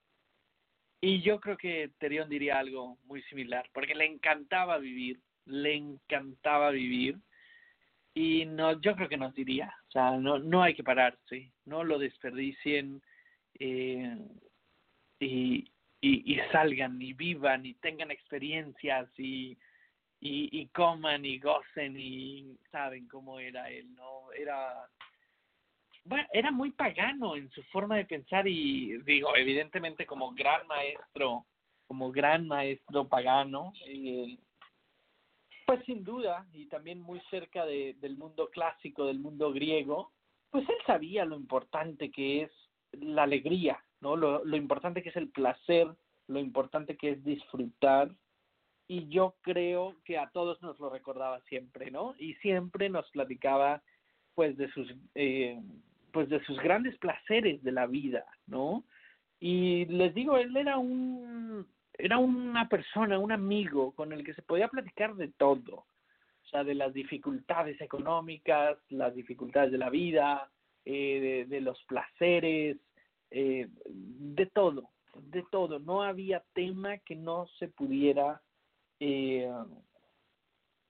[1.02, 6.72] Y yo creo que Terion diría algo muy similar, porque le encantaba vivir, le encantaba
[6.72, 7.18] vivir.
[8.14, 11.84] Y no, yo creo que nos diría, o sea, no, no hay que pararse, no
[11.84, 13.00] lo desperdicien
[13.60, 14.18] eh,
[15.20, 15.70] y,
[16.52, 19.56] salgan y vivan y tengan experiencias y,
[20.20, 24.32] y coman y gocen y saben cómo era él, ¿no?
[24.32, 24.90] Era,
[26.08, 31.46] bueno, era muy pagano en su forma de pensar y digo, evidentemente como gran maestro,
[31.88, 34.38] como gran maestro pagano, eh,
[35.66, 40.14] pues sin duda, y también muy cerca de, del mundo clásico, del mundo griego,
[40.50, 42.52] pues él sabía lo importante que es
[42.94, 44.16] la alegría, ¿no?
[44.16, 45.88] Lo, lo importante que es el placer,
[46.28, 48.10] lo importante que es disfrutar,
[48.88, 52.16] y yo creo que a todos nos lo recordaba siempre, ¿no?
[52.18, 53.84] Y siempre nos platicaba
[54.34, 55.60] pues de sus eh,
[56.18, 58.84] pues de sus grandes placeres de la vida, ¿no?
[59.40, 64.42] Y les digo, él era un era una persona, un amigo con el que se
[64.42, 70.50] podía platicar de todo, o sea, de las dificultades económicas, las dificultades de la vida,
[70.86, 72.78] eh, de, los placeres,
[73.30, 75.78] eh, de todo, de todo.
[75.78, 78.42] No había tema que no se pudiera
[79.00, 79.48] eh,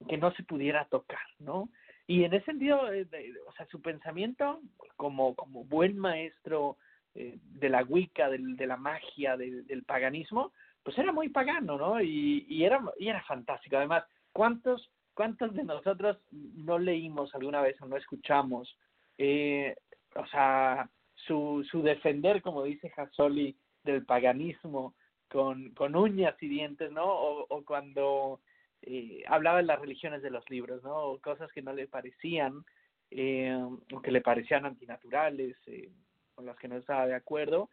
[0.07, 1.67] que no se pudiera tocar, ¿no?
[2.07, 3.05] Y en ese sentido, eh,
[3.47, 4.61] o sea, su pensamiento
[4.95, 6.77] como, como buen maestro
[7.13, 10.53] eh, de la Wicca, del, de la magia, de, del paganismo,
[10.83, 12.01] pues era muy pagano, ¿no?
[12.01, 13.75] Y, y, era, y era fantástico.
[13.75, 18.77] Además, ¿cuántos, ¿cuántos de nosotros no leímos alguna vez o no escuchamos?
[19.17, 19.75] Eh,
[20.15, 24.95] o sea, su, su defender, como dice Hasoli, del paganismo
[25.27, 27.03] con, con uñas y dientes, ¿no?
[27.03, 28.39] O, o cuando
[28.87, 31.17] eh, hablaba de las religiones de los libros, ¿no?
[31.21, 32.63] Cosas que no le parecían,
[33.11, 33.53] eh,
[33.93, 35.91] o que le parecían antinaturales, eh,
[36.37, 37.69] con las que no estaba de acuerdo.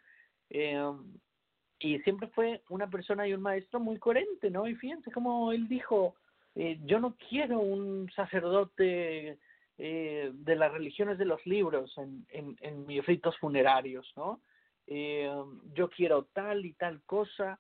[0.49, 0.83] Eh,
[1.79, 4.67] y siempre fue una persona y un maestro muy coherente, ¿no?
[4.67, 6.15] Y fíjense cómo él dijo,
[6.55, 9.39] eh, yo no quiero un sacerdote
[9.77, 14.41] eh, de las religiones de los libros en, en, en mis ritos funerarios, ¿no?
[14.87, 17.59] Yo quiero tal y tal cosa,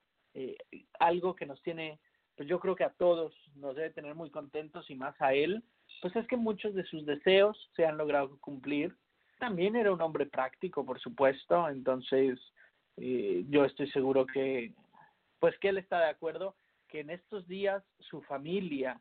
[0.98, 1.98] algo que nos tiene
[2.36, 5.62] pues yo creo que a todos nos debe tener muy contentos y más a él,
[6.00, 8.94] pues es que muchos de sus deseos se han logrado cumplir.
[9.38, 12.38] También era un hombre práctico, por supuesto, entonces
[12.96, 14.72] eh, yo estoy seguro que,
[15.38, 16.56] pues que él está de acuerdo
[16.88, 19.00] que en estos días su familia,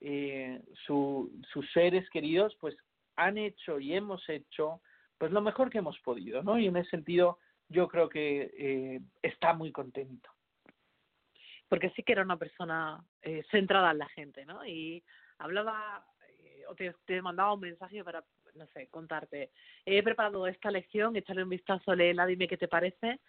[0.00, 2.76] eh, su, sus seres queridos, pues
[3.16, 4.80] han hecho y hemos hecho
[5.18, 6.58] pues lo mejor que hemos podido, ¿no?
[6.58, 10.30] Y en ese sentido yo creo que eh, está muy contento
[11.70, 14.66] porque sí que era una persona eh, centrada en la gente, ¿no?
[14.66, 15.02] Y
[15.38, 16.04] hablaba
[16.40, 18.24] eh, o te, mandaba un mensaje para
[18.56, 19.52] no sé, contarte.
[19.86, 23.20] He preparado esta lección, échale un vistazo, léela, dime qué te parece.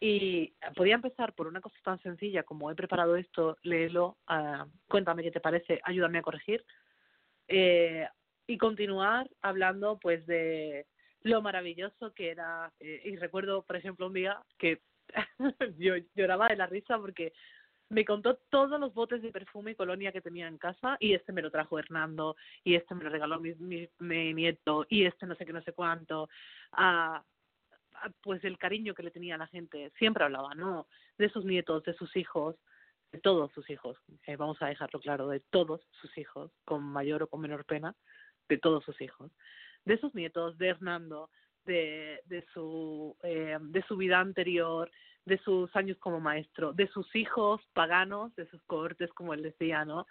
[0.00, 5.22] Y podía empezar por una cosa tan sencilla como he preparado esto, léelo, ah, cuéntame
[5.22, 6.64] qué te parece, ayúdame a corregir.
[7.48, 8.08] Eh,
[8.46, 10.86] y continuar hablando pues de
[11.20, 12.72] lo maravilloso que era.
[12.80, 14.80] Eh, y recuerdo, por ejemplo, un día que
[15.78, 17.34] yo lloraba de la risa porque
[17.90, 21.32] me contó todos los botes de perfume y colonia que tenía en casa y este
[21.32, 25.26] me lo trajo Hernando y este me lo regaló mi, mi, mi nieto y este
[25.26, 26.28] no sé qué no sé cuánto.
[26.72, 27.22] Ah,
[27.94, 30.86] ah, pues el cariño que le tenía la gente siempre hablaba no
[31.18, 32.56] de sus nietos de sus hijos
[33.10, 37.24] de todos sus hijos eh, vamos a dejarlo claro de todos sus hijos con mayor
[37.24, 37.96] o con menor pena
[38.48, 39.32] de todos sus hijos
[39.84, 41.28] de sus nietos de Hernando
[41.64, 44.88] de de su eh, de su vida anterior
[45.24, 49.84] de sus años como maestro, de sus hijos paganos, de sus cohortes, como él decía,
[49.84, 50.06] ¿no?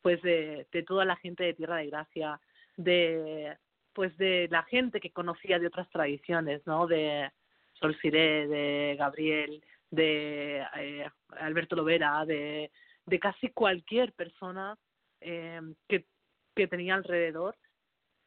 [0.00, 2.40] Pues de, de toda la gente de Tierra de Gracia,
[2.76, 3.56] de
[3.92, 6.86] pues de la gente que conocía de otras tradiciones, ¿no?
[6.86, 7.30] De
[7.74, 11.10] Sol de Gabriel, de eh,
[11.40, 12.70] Alberto Lovera, de,
[13.04, 14.76] de casi cualquier persona
[15.20, 16.06] eh, que,
[16.54, 17.56] que tenía alrededor,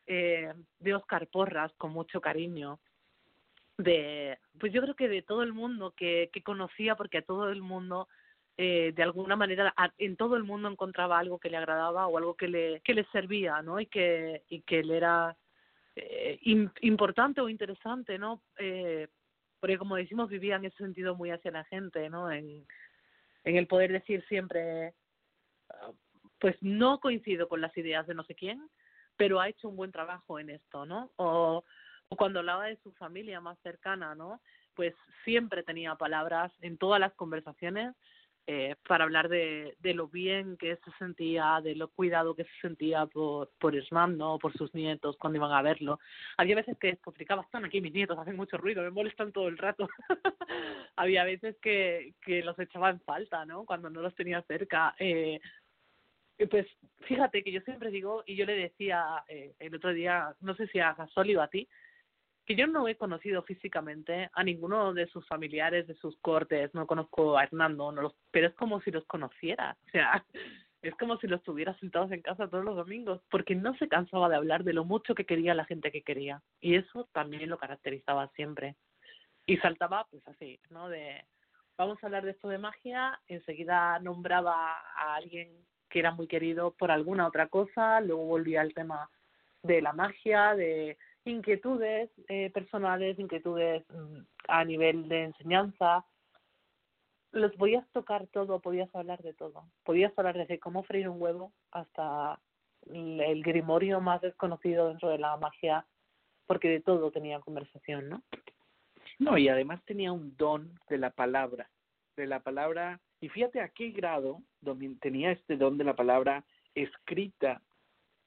[0.07, 2.79] eh, de Oscar Porras con mucho cariño,
[3.77, 7.49] de pues yo creo que de todo el mundo que, que conocía porque a todo
[7.49, 8.07] el mundo
[8.57, 12.35] eh, de alguna manera en todo el mundo encontraba algo que le agradaba o algo
[12.35, 15.35] que le que le servía no y que y que le era
[15.97, 16.39] eh,
[16.81, 19.09] importante o interesante no eh,
[19.59, 22.65] porque como decimos vivía en ese sentido muy hacia la gente no en
[23.43, 24.93] en el poder decir siempre
[26.39, 28.69] pues no coincido con las ideas de no sé quién
[29.17, 31.65] pero ha hecho un buen trabajo en esto no o
[32.09, 34.41] o cuando hablaba de su familia más cercana, ¿no?
[34.75, 34.93] Pues
[35.23, 37.95] siempre tenía palabras en todas las conversaciones
[38.47, 42.61] eh, para hablar de, de lo bien que se sentía, de lo cuidado que se
[42.61, 45.99] sentía por, por Hernando, por sus nietos cuando iban a verlo.
[46.37, 49.57] Había veces que despotricaba, están aquí mis nietos, hacen mucho ruido, me molestan todo el
[49.57, 49.89] rato.
[50.95, 53.65] Había veces que, que los echaba en falta, ¿no?
[53.65, 54.95] Cuando no los tenía cerca.
[54.99, 55.39] Eh,
[56.51, 56.67] pues
[57.07, 60.67] fíjate que yo siempre digo, y yo le decía eh, el otro día, no sé
[60.67, 61.67] si a Gasol o a ti,
[62.45, 66.85] que yo no he conocido físicamente a ninguno de sus familiares, de sus cortes, no
[66.85, 70.23] conozco a Hernando, no los, pero es como si los conociera, o sea,
[70.81, 74.29] es como si los tuviera sentados en casa todos los domingos, porque no se cansaba
[74.29, 77.57] de hablar de lo mucho que quería la gente que quería, y eso también lo
[77.57, 78.75] caracterizaba siempre.
[79.47, 80.89] Y saltaba, pues así, ¿no?
[80.89, 81.23] De,
[81.77, 85.51] vamos a hablar de esto de magia, enseguida nombraba a alguien
[85.89, 89.09] que era muy querido por alguna otra cosa, luego volvía al tema
[89.63, 96.05] de la magia, de inquietudes eh, personales, inquietudes mm, a nivel de enseñanza.
[97.31, 99.65] Los podías tocar todo, podías hablar de todo.
[99.83, 102.39] Podías hablar desde cómo freír un huevo hasta
[102.87, 105.85] el grimorio más desconocido dentro de la magia,
[106.45, 108.23] porque de todo tenía conversación, ¿no?
[109.17, 111.69] No, y además tenía un don de la palabra,
[112.15, 114.41] de la palabra, y fíjate a qué grado
[114.99, 116.45] tenía este don de la palabra
[116.75, 117.61] escrita,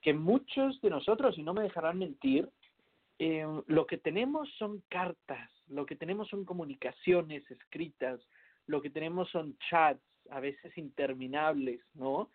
[0.01, 2.49] que muchos de nosotros, y no me dejarán mentir,
[3.19, 8.21] eh, lo que tenemos son cartas, lo que tenemos son comunicaciones escritas,
[8.66, 10.01] lo que tenemos son chats,
[10.31, 12.31] a veces interminables, ¿no?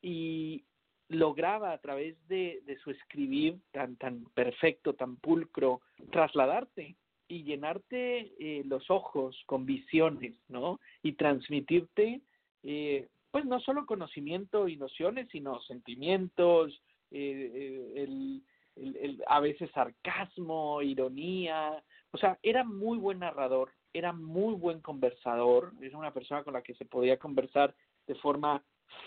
[0.00, 0.64] Y
[1.08, 6.96] lograba a través de, de su escribir tan, tan perfecto, tan pulcro, trasladarte
[7.28, 10.80] y llenarte eh, los ojos con visiones, ¿no?
[11.02, 12.20] Y transmitirte,
[12.62, 16.72] eh, pues no solo conocimiento y nociones, sino sentimientos,
[17.10, 18.42] eh, eh el,
[18.76, 21.82] el, a veces sarcasmo, ironía,
[22.12, 26.62] o sea, era muy buen narrador, era muy buen conversador, es una persona con la
[26.62, 27.74] que se podía conversar
[28.06, 28.62] de forma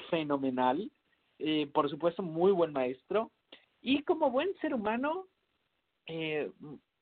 [0.09, 0.91] fenomenal,
[1.39, 3.31] eh, por supuesto muy buen maestro,
[3.81, 5.27] y como buen ser humano,
[6.07, 6.51] eh,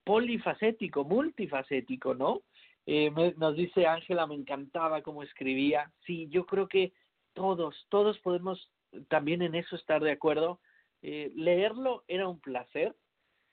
[0.03, 2.41] polifacético, multifacético, ¿no?
[2.85, 5.91] Eh, nos dice Ángela, me encantaba cómo escribía.
[6.05, 6.93] Sí, yo creo que
[7.33, 8.71] todos, todos podemos
[9.07, 10.59] también en eso estar de acuerdo.
[11.01, 12.95] Eh, leerlo era un placer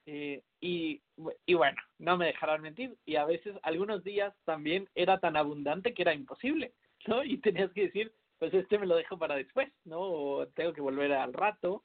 [0.07, 1.03] eh, y,
[1.47, 5.95] y bueno, no me dejarán mentir, y a veces algunos días también era tan abundante
[5.95, 6.73] que era imposible,
[7.07, 7.23] ¿no?
[7.23, 10.01] Y tenías que decir, pues este me lo dejo para después, ¿no?
[10.01, 11.85] O tengo que volver al rato,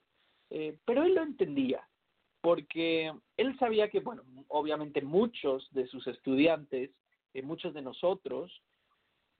[0.50, 1.88] eh, pero él lo entendía,
[2.42, 6.90] porque él sabía que, bueno, obviamente muchos de sus estudiantes,
[7.34, 8.64] eh, muchos de nosotros,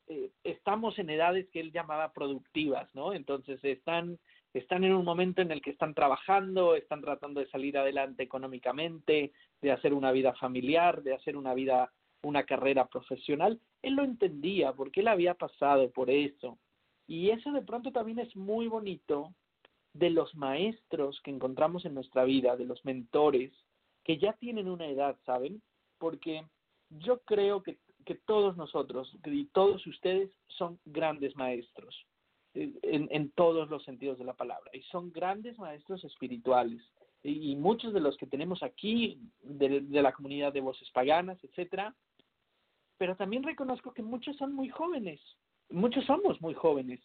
[0.08, 3.14] eh, estamos en edades que él llamaba productivas, ¿no?
[3.14, 4.20] Entonces están
[4.54, 9.32] están en un momento en el que están trabajando, están tratando de salir adelante económicamente,
[9.62, 11.92] de hacer una vida familiar, de hacer una vida,
[12.24, 13.60] una carrera profesional.
[13.82, 16.58] Él lo entendía porque él había pasado por eso.
[17.08, 19.34] Y eso de pronto también es muy bonito
[19.94, 23.52] de los maestros que encontramos en nuestra vida, de los mentores,
[24.04, 25.62] que ya tienen una edad, ¿saben?
[25.98, 26.46] Porque
[26.90, 31.96] yo creo que, que todos nosotros y todos ustedes son grandes maestros
[32.82, 36.82] en, en todos los sentidos de la palabra y son grandes maestros espirituales
[37.24, 41.38] y, y muchos de los que tenemos aquí de, de la comunidad de voces paganas,
[41.44, 41.96] etcétera,
[42.98, 45.22] pero también reconozco que muchos son muy jóvenes,
[45.70, 47.00] muchos somos muy jóvenes.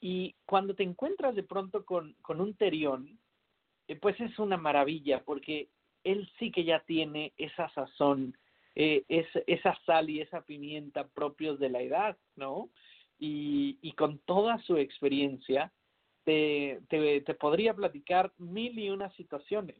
[0.00, 3.18] Y cuando te encuentras de pronto con, con un terión,
[3.88, 5.70] eh, pues es una maravilla, porque
[6.04, 8.36] él sí que ya tiene esa sazón,
[8.74, 12.68] eh, es, esa sal y esa pimienta propios de la edad, ¿no?
[13.26, 15.72] Y, y con toda su experiencia,
[16.24, 19.78] te, te, te podría platicar mil y unas situaciones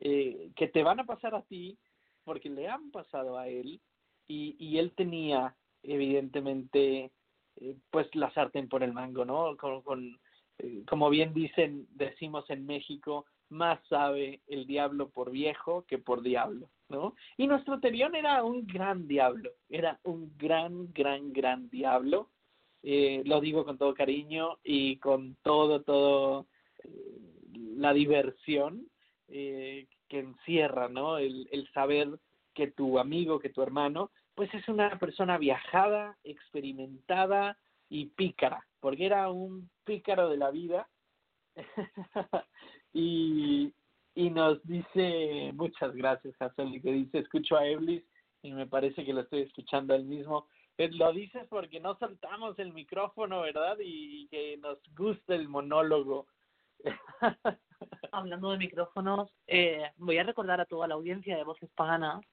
[0.00, 1.78] eh, que te van a pasar a ti
[2.24, 3.80] porque le han pasado a él
[4.26, 7.12] y, y él tenía evidentemente
[7.56, 9.56] eh, pues la sartén por el mango, ¿no?
[9.56, 10.18] Con, con
[10.58, 16.22] eh, como bien dicen, decimos en México, más sabe el diablo por viejo que por
[16.22, 17.14] diablo, ¿no?
[17.36, 22.28] Y nuestro Terión era un gran diablo, era un gran, gran, gran diablo.
[22.88, 26.46] Eh, lo digo con todo cariño y con todo, todo
[26.84, 27.18] eh,
[27.74, 28.86] la diversión
[29.26, 31.18] eh, que encierra, ¿no?
[31.18, 32.20] El, el saber
[32.54, 37.58] que tu amigo, que tu hermano, pues es una persona viajada, experimentada
[37.88, 40.88] y pícara, porque era un pícaro de la vida.
[42.94, 43.72] y,
[44.14, 48.04] y nos dice, muchas gracias, Hazel, que dice, escucho a Eblis
[48.42, 50.46] y me parece que lo estoy escuchando al mismo.
[50.76, 53.78] Pues lo dices porque no soltamos el micrófono, ¿verdad?
[53.80, 56.26] Y que nos gusta el monólogo.
[58.12, 62.24] Hablando de micrófonos, eh, voy a recordar a toda la audiencia de Voces Paganas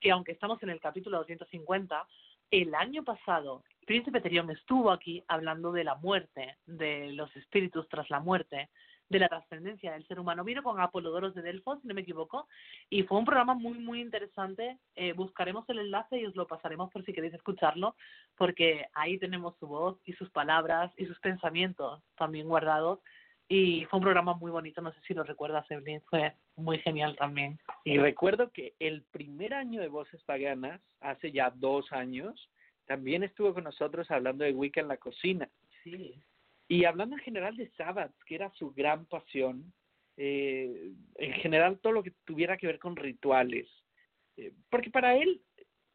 [0.00, 2.06] que aunque estamos en el capítulo 250,
[2.50, 8.08] el año pasado Príncipe Terión estuvo aquí hablando de la muerte, de los espíritus tras
[8.10, 8.68] la muerte,
[9.08, 10.44] de la trascendencia del ser humano.
[10.44, 12.46] Vino con Apolodoros de Delfos, si no me equivoco,
[12.90, 14.78] y fue un programa muy, muy interesante.
[14.94, 17.96] Eh, buscaremos el enlace y os lo pasaremos por si queréis escucharlo,
[18.36, 23.00] porque ahí tenemos su voz y sus palabras y sus pensamientos también guardados.
[23.50, 27.16] Y fue un programa muy bonito, no sé si lo recuerdas, Evelyn, fue muy genial
[27.16, 27.58] también.
[27.82, 32.50] Y recuerdo que el primer año de Voces Paganas, hace ya dos años,
[32.84, 35.48] también estuvo con nosotros hablando de Wicca en la cocina.
[35.82, 36.22] Sí.
[36.68, 39.72] Y hablando en general de Sabbath, que era su gran pasión,
[40.18, 43.66] eh, en general todo lo que tuviera que ver con rituales,
[44.36, 45.40] eh, porque para él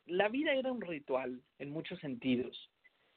[0.05, 2.71] la vida era un ritual en muchos sentidos,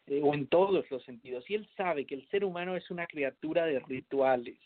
[0.07, 3.07] eh, o en todos los sentidos, y él sabe que el ser humano es una
[3.07, 4.59] criatura de rituales,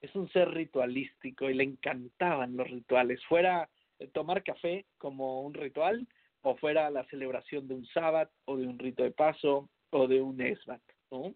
[0.00, 3.68] es un ser ritualístico y le encantaban los rituales, fuera
[4.12, 6.06] tomar café como un ritual,
[6.42, 10.20] o fuera la celebración de un sábado, o de un rito de paso, o de
[10.20, 11.34] un esbat, ¿no?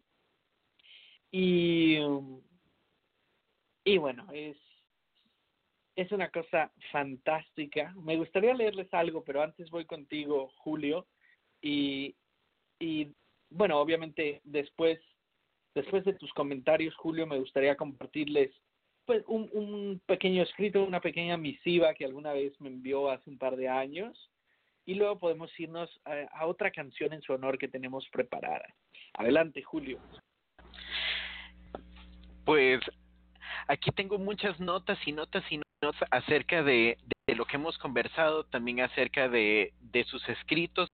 [1.32, 1.98] Y,
[3.85, 4.57] y bueno, es,
[5.97, 7.94] es una cosa fantástica.
[7.97, 11.07] Me gustaría leerles algo, pero antes voy contigo, Julio.
[11.62, 12.16] Y,
[12.78, 13.15] y
[13.51, 15.01] bueno, obviamente después,
[15.74, 18.51] después de tus comentarios, Julio, me gustaría compartirles
[19.07, 23.39] pues un, un pequeño escrito, una pequeña misiva que alguna vez me envió hace un
[23.39, 24.31] par de años.
[24.86, 28.74] Y luego podemos irnos a, a otra canción en su honor que tenemos preparada.
[29.15, 30.01] Adelante, Julio.
[32.44, 32.80] Pues
[33.68, 38.80] aquí tengo muchas notas y notas y notas acerca de, lo que hemos conversado, también
[38.80, 40.88] acerca de, de sus escritos,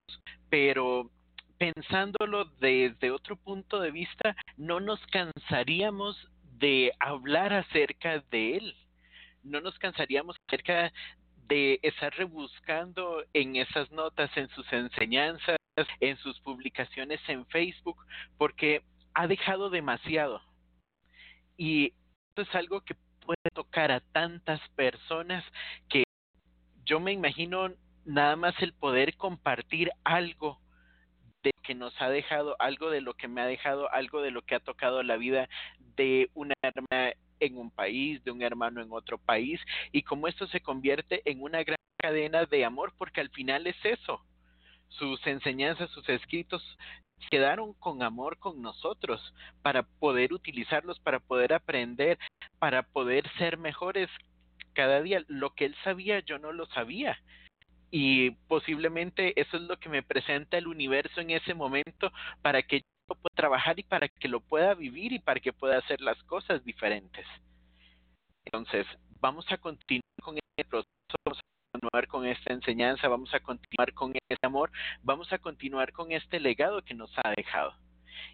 [0.50, 1.10] pero
[1.58, 6.16] pensándolo desde otro punto de vista, no nos cansaríamos
[6.58, 8.76] de hablar acerca de él,
[9.42, 10.92] no nos cansaríamos acerca
[11.48, 15.56] de estar rebuscando en esas notas, en sus enseñanzas,
[16.00, 17.98] en sus publicaciones en Facebook,
[18.38, 18.82] porque
[19.14, 20.42] ha dejado demasiado.
[21.56, 21.92] Y
[22.28, 25.44] esto es algo que puede tocar a tantas personas
[25.88, 26.04] que
[26.84, 27.72] yo me imagino
[28.04, 30.60] nada más el poder compartir algo
[31.42, 34.42] de que nos ha dejado, algo de lo que me ha dejado, algo de lo
[34.42, 35.48] que ha tocado la vida
[35.96, 39.60] de una hermana en un país, de un hermano en otro país,
[39.92, 43.76] y cómo esto se convierte en una gran cadena de amor, porque al final es
[43.84, 44.24] eso.
[44.88, 46.62] Sus enseñanzas, sus escritos
[47.30, 52.18] quedaron con amor con nosotros para poder utilizarlos, para poder aprender,
[52.58, 54.08] para poder ser mejores
[54.72, 55.24] cada día.
[55.28, 57.18] Lo que él sabía yo no lo sabía.
[57.90, 62.12] Y posiblemente eso es lo que me presenta el universo en ese momento
[62.42, 65.78] para que yo pueda trabajar y para que lo pueda vivir y para que pueda
[65.78, 67.26] hacer las cosas diferentes.
[68.44, 68.86] Entonces,
[69.20, 70.86] vamos a continuar con el proceso,
[71.76, 74.70] continuar con esta enseñanza, vamos a continuar con este amor,
[75.02, 77.74] vamos a continuar con este legado que nos ha dejado.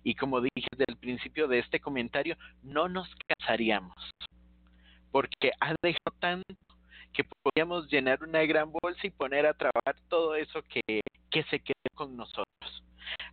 [0.04, 3.96] Y como dije desde el principio de este comentario, no nos cansaríamos,
[5.10, 6.54] porque ha dejado tanto
[7.12, 11.00] que podíamos llenar una gran bolsa y poner a trabajar todo eso que,
[11.30, 12.84] que se quedó con nosotros.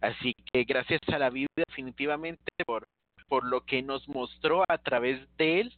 [0.02, 2.88] Así que gracias a la vida definitivamente por,
[3.27, 5.77] por lo que nos mostró a través de él.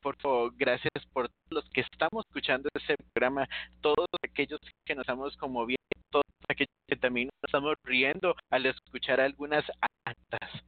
[0.00, 3.48] Por favor, gracias por todos los que estamos escuchando ese programa,
[3.80, 5.76] todos aquellos que nos estamos conmoviendo,
[6.10, 9.64] todos aquellos que también nos estamos riendo al escuchar algunas
[10.04, 10.62] actas,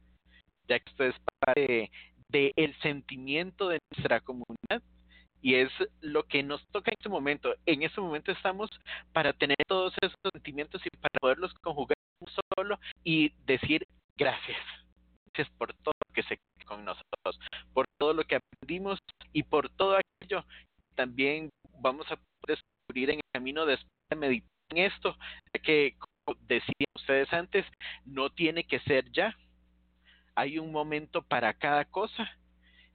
[0.67, 1.91] ya que esto es parte
[2.27, 4.83] del el sentimiento de nuestra comunidad
[5.41, 7.53] y es lo que nos toca en este momento.
[7.65, 8.69] En este momento estamos
[9.13, 11.95] para tener todos esos sentimientos y para poderlos conjugar
[12.55, 13.85] solo y decir
[14.17, 14.59] gracias.
[15.33, 16.37] Gracias por todo lo que se
[16.69, 17.39] con nosotros,
[17.73, 18.99] por todo lo que aprendimos
[19.33, 24.49] y por todo aquello que también vamos a descubrir en el camino después de meditar
[24.69, 25.17] en esto,
[25.53, 27.65] ya que, como decían ustedes antes,
[28.05, 29.35] no tiene que ser ya.
[30.35, 32.29] Hay un momento para cada cosa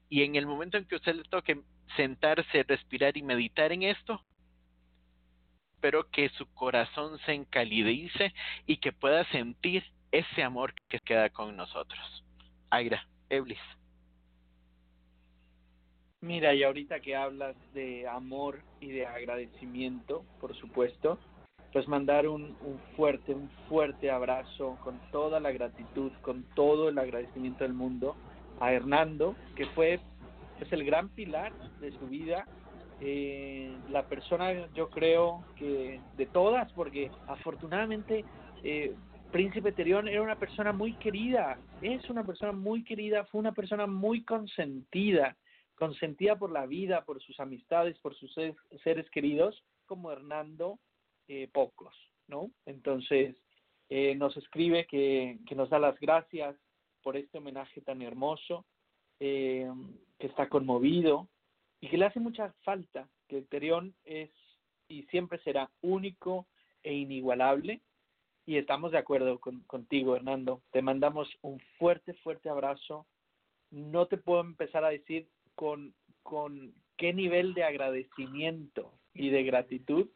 [0.09, 1.61] y en el momento en que usted le toque
[1.97, 4.23] sentarse, respirar y meditar en esto,
[5.75, 8.33] espero que su corazón se encalidice
[8.67, 12.25] y que pueda sentir ese amor que queda con nosotros.
[12.71, 13.59] Aira, Eblis.
[16.21, 21.19] Mira, y ahorita que hablas de amor y de agradecimiento, por supuesto,
[21.73, 26.99] pues mandar un, un, fuerte, un fuerte abrazo con toda la gratitud, con todo el
[26.99, 28.17] agradecimiento del mundo
[28.61, 30.01] a Hernando, que fue
[30.59, 32.47] pues el gran pilar de su vida
[33.01, 38.25] eh, la persona yo creo que de todas, porque afortunadamente
[38.63, 38.95] eh,
[39.35, 43.85] Príncipe Terión era una persona muy querida, es una persona muy querida, fue una persona
[43.85, 45.37] muy consentida,
[45.75, 50.79] consentida por la vida, por sus amistades, por sus seres, queridos, como Hernando,
[51.27, 51.93] eh, pocos,
[52.29, 52.53] ¿no?
[52.65, 53.35] Entonces,
[53.89, 56.55] eh, nos escribe que, que nos da las gracias
[57.03, 58.65] por este homenaje tan hermoso,
[59.19, 59.69] eh,
[60.17, 61.29] que está conmovido,
[61.81, 64.31] y que le hace mucha falta, que Terión es
[64.87, 66.47] y siempre será único
[66.85, 67.81] e inigualable.
[68.47, 70.63] Y estamos de acuerdo con, contigo, Hernando.
[70.71, 73.07] Te mandamos un fuerte, fuerte abrazo.
[73.71, 80.09] No te puedo empezar a decir con, con qué nivel de agradecimiento y de gratitud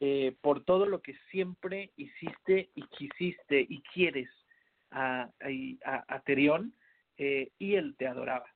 [0.00, 4.28] eh, por todo lo que siempre hiciste y quisiste y quieres
[4.90, 5.30] a,
[5.84, 6.74] a, a Terión
[7.16, 8.46] eh, y él te adoraba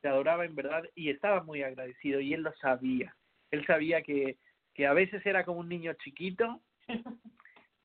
[0.00, 3.16] te adoraba en verdad y estaba muy agradecido y él lo sabía.
[3.50, 4.36] Él sabía que,
[4.74, 6.60] que a veces era como un niño chiquito,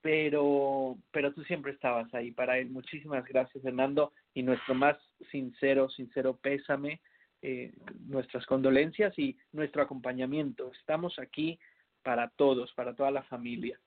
[0.04, 2.70] pero, pero tú siempre estabas ahí para él.
[2.70, 4.98] Muchísimas gracias, Fernando, y nuestro más
[5.32, 7.02] sincero, sincero pésame,
[7.42, 7.74] eh,
[8.08, 10.72] nuestras condolencias y nuestro acompañamiento.
[10.74, 11.58] Estamos aquí
[12.04, 13.80] para todos, para toda la familia.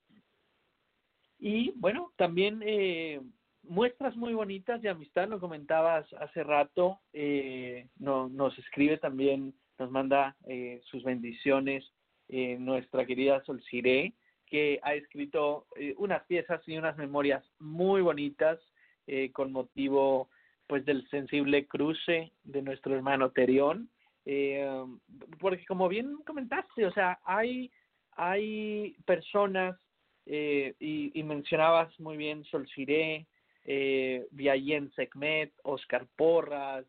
[1.39, 3.21] Y bueno, también eh,
[3.63, 9.91] muestras muy bonitas de amistad, lo comentabas hace rato, eh, no, nos escribe también, nos
[9.91, 11.85] manda eh, sus bendiciones
[12.29, 14.13] eh, nuestra querida Sol Siré,
[14.49, 18.59] que ha escrito eh, unas piezas y unas memorias muy bonitas
[19.05, 20.29] eh, con motivo
[20.67, 23.89] pues del sensible cruce de nuestro hermano Terión,
[24.25, 24.69] eh,
[25.39, 27.71] porque como bien comentaste, o sea, hay,
[28.11, 29.79] hay personas
[30.25, 33.25] eh, y, y mencionabas muy bien Sol Siré,
[33.63, 34.27] eh,
[35.63, 36.85] Oscar Porras,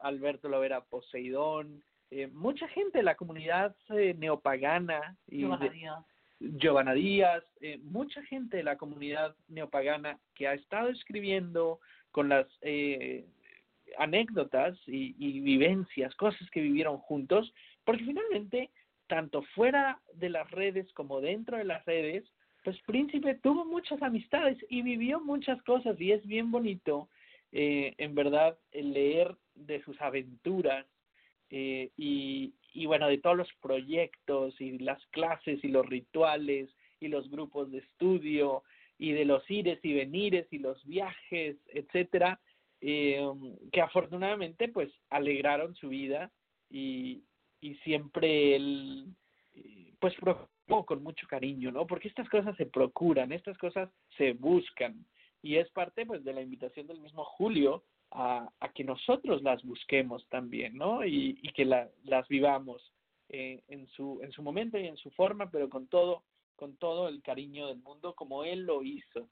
[0.00, 1.84] Alberto Lovera Poseidón,
[2.32, 6.04] mucha gente de la comunidad neopagana y Díaz.
[6.40, 11.80] Giovanna Díaz, eh, mucha gente de la comunidad neopagana que ha estado escribiendo
[12.10, 13.24] con las eh,
[13.98, 17.52] anécdotas y, vivencias, cosas que vivieron juntos,
[17.84, 18.70] porque finalmente,
[19.06, 22.24] tanto fuera de las redes como dentro de las redes,
[22.62, 27.08] pues Príncipe tuvo muchas amistades y vivió muchas cosas y es bien bonito,
[27.52, 30.86] eh, en verdad, leer de sus aventuras
[31.50, 36.68] eh, y, y bueno, de todos los proyectos y las clases y los rituales
[37.00, 38.64] y los grupos de estudio
[38.98, 42.40] y de los ires y venires y los viajes, etcétera,
[42.80, 43.24] eh,
[43.72, 46.32] que afortunadamente pues alegraron su vida
[46.68, 47.22] y,
[47.60, 49.06] y siempre él
[50.00, 50.14] pues
[50.86, 51.86] con mucho cariño, ¿no?
[51.86, 55.06] Porque estas cosas se procuran, estas cosas se buscan
[55.44, 59.62] y es parte pues de la invitación del mismo Julio a, a que nosotros las
[59.62, 61.04] busquemos también, ¿no?
[61.04, 62.82] Y, y que la, las vivamos
[63.28, 66.22] en su en su momento y en su forma, pero con todo
[66.56, 69.28] con todo el cariño del mundo como él lo hizo.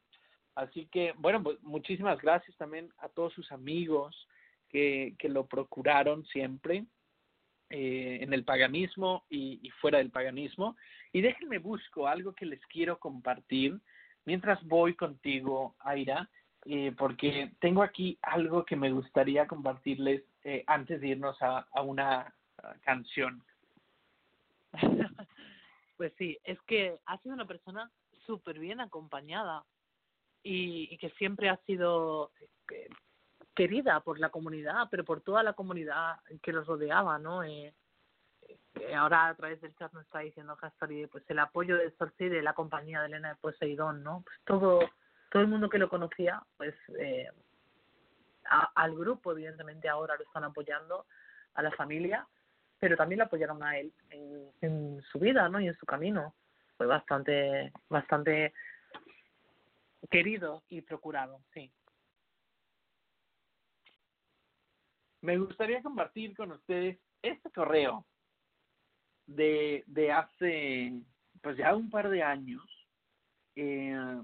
[0.54, 4.28] Así que bueno, pues muchísimas gracias también a todos sus amigos
[4.68, 6.84] que, que lo procuraron siempre
[7.70, 10.76] eh, en el paganismo y, y, fuera del paganismo.
[11.10, 13.80] Y déjenme busco algo que les quiero compartir
[14.24, 16.28] mientras voy contigo, Aira,
[16.64, 21.82] eh, porque tengo aquí algo que me gustaría compartirles eh, antes de irnos a, a
[21.82, 22.34] una
[22.82, 23.42] canción.
[25.96, 27.90] pues sí, es que ha sido una persona
[28.26, 29.64] súper bien acompañada
[30.42, 32.30] y, y que siempre ha sido
[32.70, 32.88] eh,
[33.54, 37.42] querida por la comunidad, pero por toda la comunidad que los rodeaba, ¿no?
[37.42, 37.74] Eh,
[38.96, 42.42] ahora a través del chat nos está diciendo Gaspari, pues el apoyo de Sorci de
[42.42, 44.22] la compañía de Elena de Poseidón, ¿no?
[44.22, 44.80] Pues todo,
[45.30, 47.28] todo el mundo que lo conocía, pues eh,
[48.74, 51.06] al grupo, evidentemente ahora lo están apoyando,
[51.54, 52.26] a la familia,
[52.78, 55.60] pero también lo apoyaron a él en, en su vida, ¿no?
[55.60, 56.34] Y en su camino.
[56.76, 58.52] Fue bastante, bastante
[60.10, 61.70] querido y procurado, sí.
[65.20, 68.04] Me gustaría compartir con ustedes este correo
[69.26, 70.92] de, de hace,
[71.40, 72.62] pues ya un par de años,
[73.56, 74.20] eh,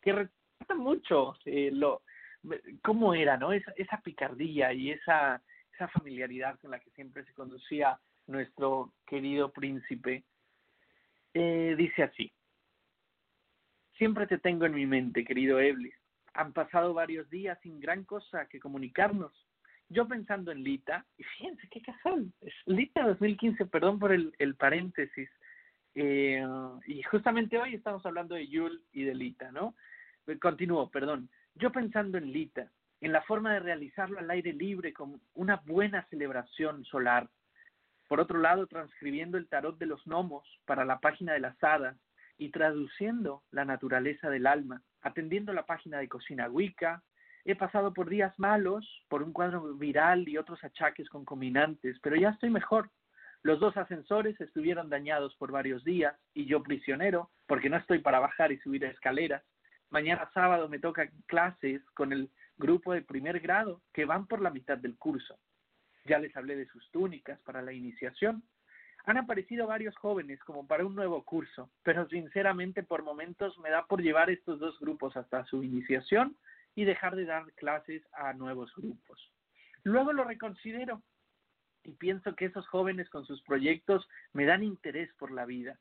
[0.00, 2.02] que retrata mucho eh, lo,
[2.82, 3.52] cómo era, ¿no?
[3.52, 5.42] Esa, esa picardía y esa,
[5.72, 10.24] esa familiaridad con la que siempre se conducía nuestro querido príncipe.
[11.34, 12.32] Eh, dice así,
[13.96, 15.94] siempre te tengo en mi mente, querido Eblis.
[16.34, 19.45] Han pasado varios días sin gran cosa que comunicarnos.
[19.88, 24.56] Yo pensando en Lita, y fíjense qué casual, es Lita 2015, perdón por el, el
[24.56, 25.28] paréntesis.
[25.94, 26.44] Eh,
[26.86, 29.74] y justamente hoy estamos hablando de Yul y de Lita, ¿no?
[30.26, 31.30] Eh, Continúo, perdón.
[31.54, 36.04] Yo pensando en Lita, en la forma de realizarlo al aire libre con una buena
[36.08, 37.28] celebración solar.
[38.08, 41.96] Por otro lado, transcribiendo el tarot de los gnomos para la página de las hadas
[42.38, 47.02] y traduciendo la naturaleza del alma, atendiendo la página de cocina Wicca.
[47.48, 52.30] He pasado por días malos, por un cuadro viral y otros achaques concominantes, pero ya
[52.30, 52.90] estoy mejor.
[53.44, 58.18] Los dos ascensores estuvieron dañados por varios días y yo prisionero, porque no estoy para
[58.18, 59.44] bajar y subir escaleras.
[59.90, 64.50] Mañana sábado me toca clases con el grupo de primer grado que van por la
[64.50, 65.38] mitad del curso.
[66.04, 68.42] Ya les hablé de sus túnicas para la iniciación.
[69.04, 73.86] Han aparecido varios jóvenes como para un nuevo curso, pero sinceramente por momentos me da
[73.86, 76.36] por llevar estos dos grupos hasta su iniciación
[76.76, 79.32] y dejar de dar clases a nuevos grupos.
[79.82, 81.02] Luego lo reconsidero
[81.82, 85.78] y pienso que esos jóvenes con sus proyectos me dan interés por la vida.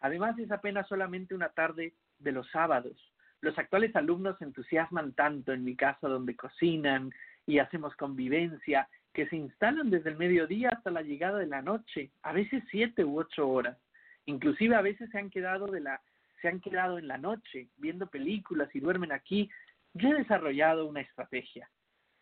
[0.00, 3.12] Además es apenas solamente una tarde de los sábados.
[3.40, 7.12] Los actuales alumnos se entusiasman tanto en mi casa donde cocinan
[7.46, 12.10] y hacemos convivencia que se instalan desde el mediodía hasta la llegada de la noche,
[12.22, 13.76] a veces siete u ocho horas.
[14.24, 16.00] Inclusive a veces se han quedado de la
[16.40, 19.48] se han quedado en la noche viendo películas y duermen aquí.
[19.94, 21.70] Yo he desarrollado una estrategia.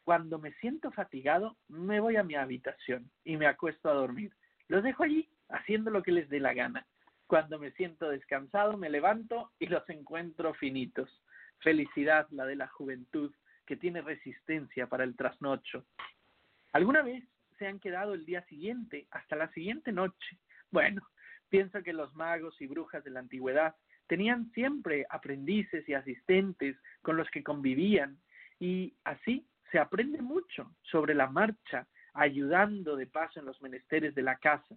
[0.05, 4.33] Cuando me siento fatigado, me voy a mi habitación y me acuesto a dormir.
[4.69, 6.87] Los dejo allí haciendo lo que les dé la gana.
[7.27, 11.23] Cuando me siento descansado, me levanto y los encuentro finitos.
[11.59, 13.33] Felicidad la de la juventud
[13.67, 15.87] que tiene resistencia para el trasnocho.
[16.73, 17.23] ¿Alguna vez
[17.59, 20.39] se han quedado el día siguiente, hasta la siguiente noche?
[20.73, 21.03] Bueno,
[21.49, 23.77] pienso que los magos y brujas de la antigüedad
[24.11, 28.19] tenían siempre aprendices y asistentes con los que convivían
[28.59, 34.23] y así se aprende mucho sobre la marcha, ayudando de paso en los menesteres de
[34.23, 34.75] la casa.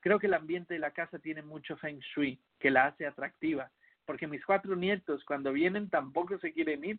[0.00, 3.70] Creo que el ambiente de la casa tiene mucho feng shui, que la hace atractiva,
[4.06, 6.98] porque mis cuatro nietos cuando vienen tampoco se quieren ir.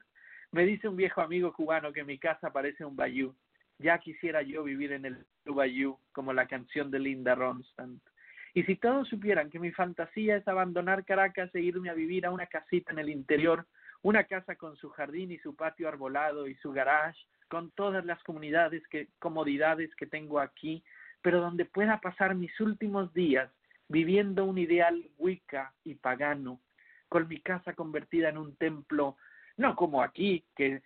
[0.51, 3.35] Me dice un viejo amigo cubano que mi casa parece un bayou.
[3.79, 8.10] Ya quisiera yo vivir en el bayou, como la canción de Linda Ronstadt.
[8.53, 12.31] Y si todos supieran que mi fantasía es abandonar Caracas e irme a vivir a
[12.31, 13.65] una casita en el interior,
[14.01, 18.21] una casa con su jardín y su patio arbolado y su garage, con todas las
[18.23, 20.83] comunidades que, comodidades que tengo aquí,
[21.21, 23.49] pero donde pueda pasar mis últimos días
[23.87, 26.61] viviendo un ideal wicca y pagano,
[27.09, 29.17] con mi casa convertida en un templo,
[29.57, 30.81] no como aquí, que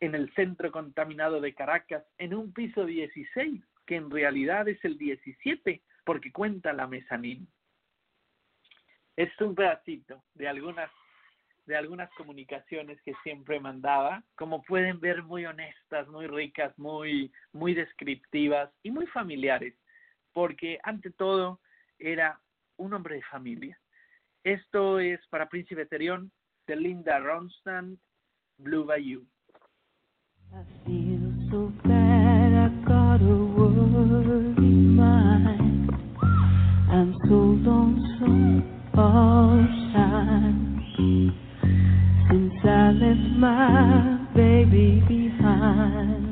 [0.00, 4.96] en el centro contaminado de Caracas, en un piso 16, que en realidad es el
[4.98, 7.48] 17, porque cuenta la mezanín.
[9.16, 10.90] Es un pedacito de algunas
[11.66, 17.74] de algunas comunicaciones que siempre mandaba, como pueden ver muy honestas, muy ricas, muy muy
[17.74, 19.74] descriptivas y muy familiares,
[20.32, 21.60] porque ante todo
[21.98, 22.40] era
[22.76, 23.76] un hombre de familia.
[24.44, 26.30] Esto es para Príncipe Terión
[26.68, 27.98] de Linda Ronstadt,
[28.58, 29.26] Blue Bayou.
[38.96, 39.04] Since
[42.64, 46.25] I left my baby behind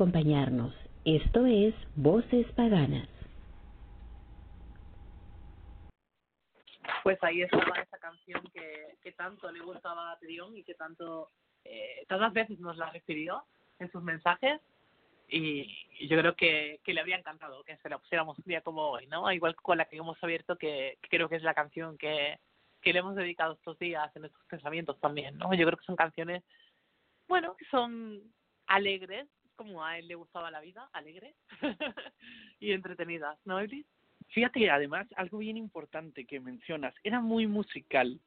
[0.00, 0.74] acompañarnos.
[1.04, 3.06] Esto es Voces Paganas.
[7.02, 11.28] Pues ahí estaba esa canción que, tanto le gustaba a Trión y que tanto
[11.64, 13.44] eh, tantas veces nos la refirió
[13.78, 14.62] en sus mensajes
[15.28, 15.66] y,
[16.08, 19.30] yo creo que, le habría encantado que se la pusiéramos un día como hoy, ¿no?
[19.30, 22.38] Igual con la que hemos abierto, que, creo que es la canción que,
[22.82, 25.52] le hemos dedicado estos días en nuestros pensamientos también, ¿no?
[25.52, 26.42] Yo creo que son canciones,
[27.28, 28.22] bueno, que son
[28.66, 29.28] alegres,
[29.60, 31.36] como a él le gustaba la vida, alegres
[32.60, 33.84] y entretenidas, ¿no, Elis?
[34.28, 38.18] Fíjate además algo bien importante que mencionas, era muy musical,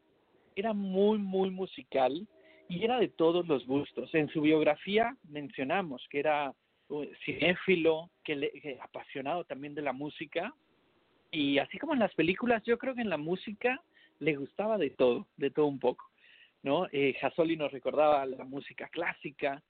[0.56, 2.28] era muy, muy musical
[2.70, 4.14] y era de todos los gustos.
[4.14, 6.54] En su biografía mencionamos que era
[6.90, 10.54] uh, cinéfilo, que, le, apasionado también de la música
[11.32, 13.82] y así como en las películas, yo creo que en la música
[14.20, 16.06] le gustaba de todo, de todo un poco,
[16.62, 16.86] ¿no?
[16.92, 17.18] Eh,
[17.58, 19.64] nos recordaba la música clásica,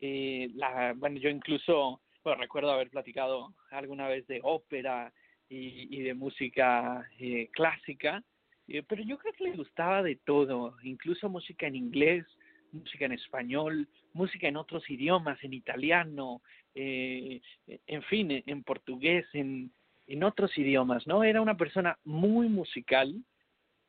[0.00, 5.12] eh, la, bueno, yo incluso, bueno, recuerdo haber platicado alguna vez de ópera,
[5.48, 8.22] y, y de música eh, clásica,
[8.68, 12.26] eh, pero yo creo que le gustaba de todo, incluso música en inglés,
[12.72, 16.42] música en español, música en otros idiomas, en italiano,
[16.74, 17.40] eh,
[17.86, 19.70] en fin, en portugués, en,
[20.06, 21.22] en otros idiomas, ¿no?
[21.22, 23.14] Era una persona muy musical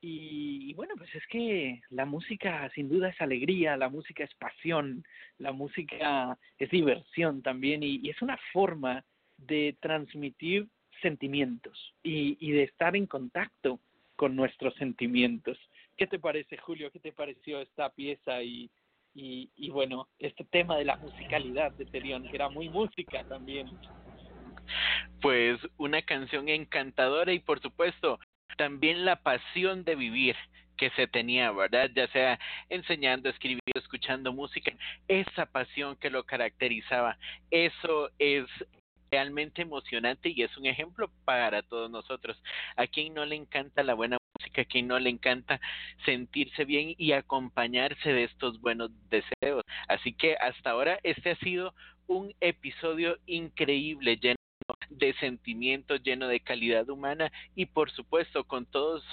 [0.07, 5.03] y, bueno, pues es que la música sin duda es alegría, la música es pasión,
[5.40, 9.03] la música es diversión también y, es una forma
[9.40, 10.68] de transmitir
[11.02, 13.80] sentimientos y, de estar en contacto
[14.15, 15.57] con nuestros sentimientos.
[15.98, 16.91] ¿Qué te parece, Julio?
[16.91, 18.69] ¿Qué te pareció esta pieza y,
[19.15, 23.72] y, bueno, este tema de la musicalidad de Terión, que era muy música también?
[25.22, 28.19] Pues una canción encantadora y por supuesto
[28.56, 30.36] también la pasión de vivir
[30.77, 31.90] que se tenía, ¿verdad?
[31.95, 34.72] Ya sea enseñando, escribiendo, escuchando música,
[35.07, 37.18] esa pasión que lo caracterizaba,
[37.49, 38.45] eso es
[39.11, 42.41] realmente emocionante y es un ejemplo para todos nosotros.
[42.76, 45.61] A quien no le encanta la buena música, a quien no le encanta
[46.06, 49.64] sentirse bien y acompañarse de estos buenos deseos.
[49.88, 51.73] Así que hasta ahora este ha sido
[52.07, 54.36] un episodio increíble, lleno
[54.89, 59.03] de sentimientos, lleno de calidad humana y por supuesto con todos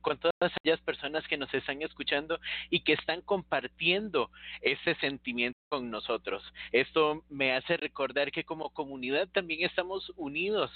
[0.00, 2.38] con todas aquellas personas que nos están escuchando
[2.70, 4.30] y que están compartiendo
[4.60, 6.44] ese sentimiento con nosotros.
[6.70, 10.70] Esto me hace recordar que como comunidad también estamos unidos.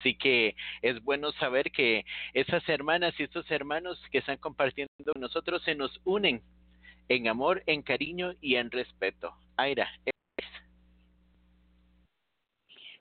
[0.00, 5.20] Así que es bueno saber que esas hermanas y estos hermanos que están compartiendo con
[5.22, 6.42] nosotros se nos unen
[7.08, 9.36] en amor, en cariño y en respeto.
[9.56, 9.88] Aira.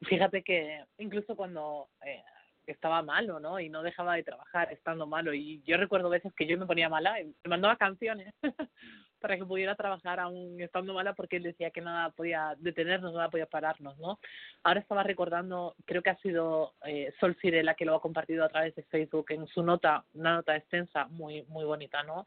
[0.07, 2.23] Fíjate que incluso cuando eh,
[2.67, 3.59] estaba malo, ¿no?
[3.59, 5.33] Y no dejaba de trabajar estando malo.
[5.33, 8.33] Y yo recuerdo veces que yo me ponía mala y me mandaba canciones
[9.19, 13.29] para que pudiera trabajar aún estando mala porque él decía que nada podía detenernos, nada
[13.29, 14.19] podía pararnos, ¿no?
[14.63, 18.49] Ahora estaba recordando, creo que ha sido eh, Sol Cirela que lo ha compartido a
[18.49, 22.25] través de Facebook en su nota, una nota extensa, muy, muy bonita, ¿no?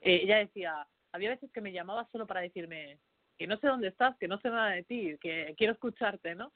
[0.00, 2.98] Eh, ella decía, había veces que me llamaba solo para decirme
[3.38, 6.52] que no sé dónde estás, que no sé nada de ti, que quiero escucharte, ¿no?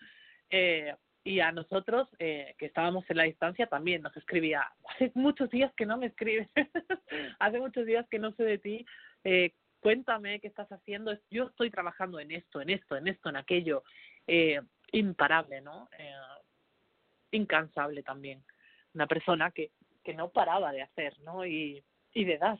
[0.50, 5.50] Eh, y a nosotros eh, que estábamos en la distancia también nos escribía hace muchos
[5.50, 6.48] días que no me escribes
[7.38, 8.86] hace muchos días que no sé de ti
[9.24, 13.36] eh, cuéntame qué estás haciendo yo estoy trabajando en esto en esto en esto en
[13.36, 13.84] aquello
[14.26, 14.60] eh,
[14.92, 16.12] imparable no eh,
[17.32, 18.42] incansable también.
[18.94, 19.70] Una persona que
[20.02, 21.82] que no paraba de hacer no y
[22.12, 22.58] y de dar.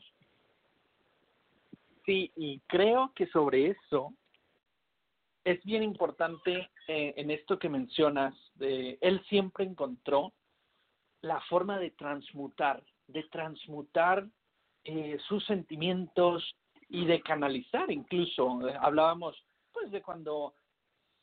[2.05, 4.13] Sí y creo que sobre eso
[5.43, 10.33] es bien importante eh, en esto que mencionas, de, él siempre encontró
[11.21, 14.27] la forma de transmutar, de transmutar
[14.83, 16.55] eh, sus sentimientos
[16.89, 18.67] y de canalizar incluso.
[18.67, 19.35] Eh, hablábamos
[19.71, 20.55] pues de cuando,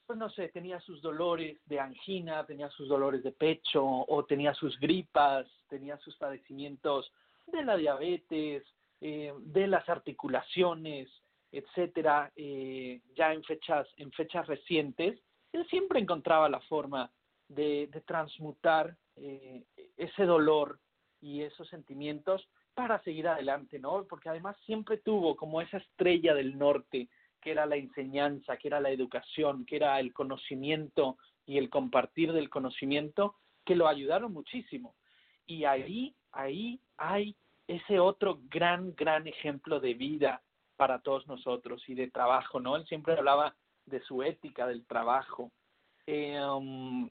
[0.06, 4.54] pues no sé, tenía sus dolores de angina, tenía sus dolores de pecho o tenía
[4.54, 7.12] sus gripas, tenía sus padecimientos
[7.46, 8.64] de la diabetes,
[9.00, 11.08] eh, de las articulaciones,
[11.52, 15.18] etcétera, eh, ya en fechas, en fechas recientes,
[15.52, 17.10] él siempre encontraba la forma
[17.48, 19.64] de, transmutar eh,
[19.96, 20.78] ese dolor
[21.20, 24.04] y esos sentimientos para seguir adelante, ¿no?
[24.04, 27.08] Porque además siempre tuvo como esa estrella del norte,
[27.40, 31.16] que era la enseñanza, que era la educación, que era el conocimiento
[31.46, 33.34] y el compartir del conocimiento,
[33.64, 34.94] que lo ayudaron muchísimo.
[35.46, 37.34] Y ahí, ahí hay
[37.66, 40.42] ese otro gran, gran ejemplo de vida
[40.78, 42.76] para todos nosotros y de trabajo, ¿no?
[42.76, 45.50] Él siempre hablaba de su ética del trabajo.
[46.06, 47.10] Eh, um,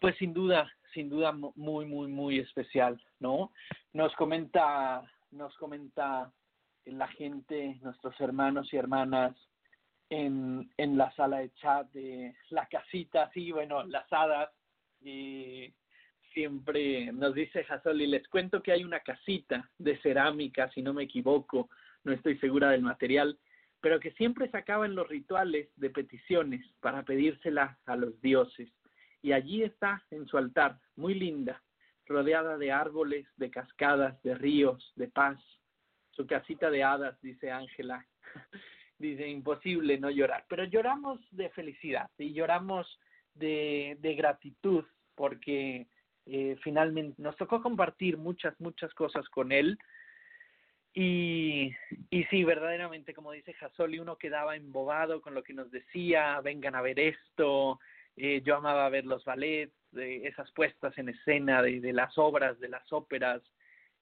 [0.00, 3.52] pues sin duda, sin duda muy, muy, muy especial, ¿no?
[3.92, 5.02] Nos comenta,
[5.32, 6.32] nos comenta
[6.84, 9.34] la gente, nuestros hermanos y hermanas,
[10.10, 14.50] en, en la sala de chat de la casita, sí, bueno, las hadas,
[15.02, 15.72] y
[16.32, 17.64] siempre nos dice
[17.94, 21.68] y les cuento que hay una casita de cerámica, si no me equivoco,
[22.04, 23.38] no estoy segura del material,
[23.80, 28.70] pero que siempre sacaba en los rituales de peticiones para pedírsela a los dioses.
[29.22, 31.62] Y allí está en su altar, muy linda,
[32.06, 35.38] rodeada de árboles, de cascadas, de ríos, de paz.
[36.12, 38.06] Su casita de hadas, dice Ángela.
[38.98, 40.44] dice, imposible no llorar.
[40.48, 42.98] Pero lloramos de felicidad y lloramos
[43.34, 45.86] de, de gratitud porque
[46.26, 49.78] eh, finalmente nos tocó compartir muchas, muchas cosas con él.
[50.94, 51.74] Y,
[52.10, 56.76] y sí, verdaderamente, como dice Jasoli, uno quedaba embobado con lo que nos decía, vengan
[56.76, 57.80] a ver esto,
[58.16, 62.58] eh, yo amaba ver los ballets, de esas puestas en escena de, de las obras,
[62.60, 63.42] de las óperas,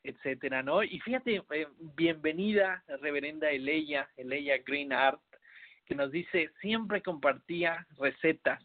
[0.03, 0.83] etcétera, ¿no?
[0.83, 1.67] Y fíjate, eh,
[1.97, 5.21] bienvenida, reverenda Eleya, Eleya Green Art,
[5.87, 8.63] que nos dice, siempre compartía recetas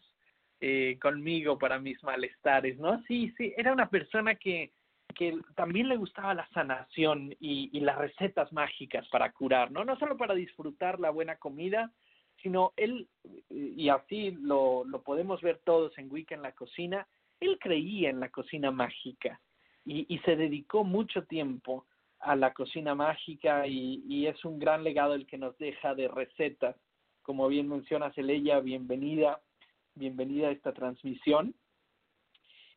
[0.60, 3.02] eh, conmigo para mis malestares, ¿no?
[3.04, 4.72] Sí, sí, era una persona que,
[5.14, 9.84] que también le gustaba la sanación y, las recetas mágicas para curar, ¿no?
[9.84, 11.92] No solo para disfrutar la buena comida,
[12.42, 13.08] sino él,
[13.50, 17.06] y así lo, lo podemos ver todos en Wicca en la cocina,
[17.40, 19.40] él creía en la cocina mágica
[19.84, 21.86] y, y se dedicó mucho tiempo
[22.20, 26.08] a la cocina mágica y, y, es un gran legado el que nos deja de
[26.08, 26.76] recetas.
[27.22, 29.40] Como bien menciona Celeya, bienvenida,
[29.94, 31.54] bienvenida a esta transmisión.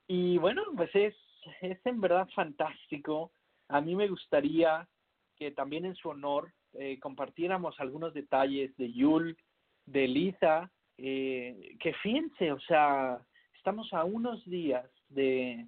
[0.07, 1.15] Y bueno, pues es,
[1.61, 3.31] es en verdad fantástico.
[3.67, 4.87] A mí me gustaría
[5.35, 9.37] que también en su honor eh, compartiéramos algunos detalles de Yul,
[9.85, 13.19] de Liza, eh, que fíjense, o sea,
[13.55, 15.67] estamos a unos días de,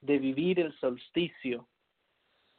[0.00, 1.68] de vivir el solsticio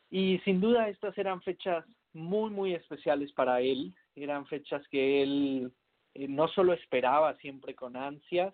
[0.10, 5.72] y sin duda estas eran fechas muy, muy especiales para él, eran fechas que él
[6.14, 8.54] eh, no solo esperaba siempre con ansias,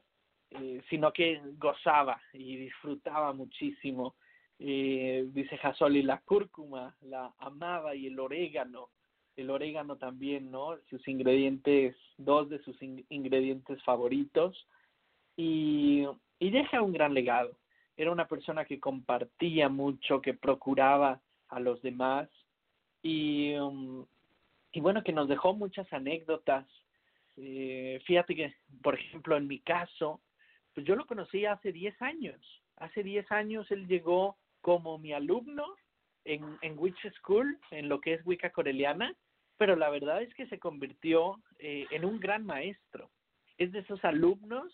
[0.51, 4.15] eh, sino que gozaba y disfrutaba muchísimo.
[4.59, 8.89] Eh, dice Jasoli, la cúrcuma la amaba y el orégano
[9.35, 10.77] el orégano también, ¿no?
[10.89, 14.67] Sus ingredientes, dos de sus in ingredientes favoritos
[15.35, 16.05] y,
[16.39, 17.57] y deja un gran legado.
[17.97, 22.29] Era una persona que compartía mucho, que procuraba a los demás
[23.03, 24.05] y, um,
[24.71, 26.67] y bueno, que nos dejó muchas anécdotas.
[27.37, 30.21] Eh, fíjate que, por ejemplo, en mi caso,
[30.73, 32.63] pues yo lo conocí hace 10 años.
[32.77, 35.65] Hace 10 años él llegó como mi alumno
[36.25, 39.15] en, en Witch School, en lo que es Wicca Coreliana,
[39.57, 43.11] pero la verdad es que se convirtió eh, en un gran maestro.
[43.57, 44.71] Es de esos alumnos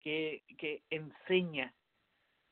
[0.00, 1.74] que, que enseña,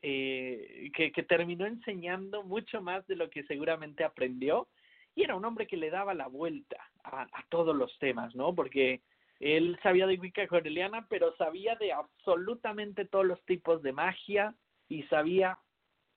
[0.03, 4.69] eh, que, que terminó enseñando mucho más de lo que seguramente aprendió,
[5.15, 8.55] y era un hombre que le daba la vuelta a, a todos los temas, ¿no?
[8.55, 9.03] Porque
[9.41, 14.55] él sabía de Wicca Coreliana, pero sabía de absolutamente todos los tipos de magia
[14.89, 15.59] y sabía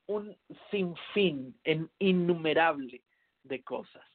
[0.08, 0.36] un
[0.72, 3.02] sinfín, en innumerable
[3.44, 4.06] de cosas,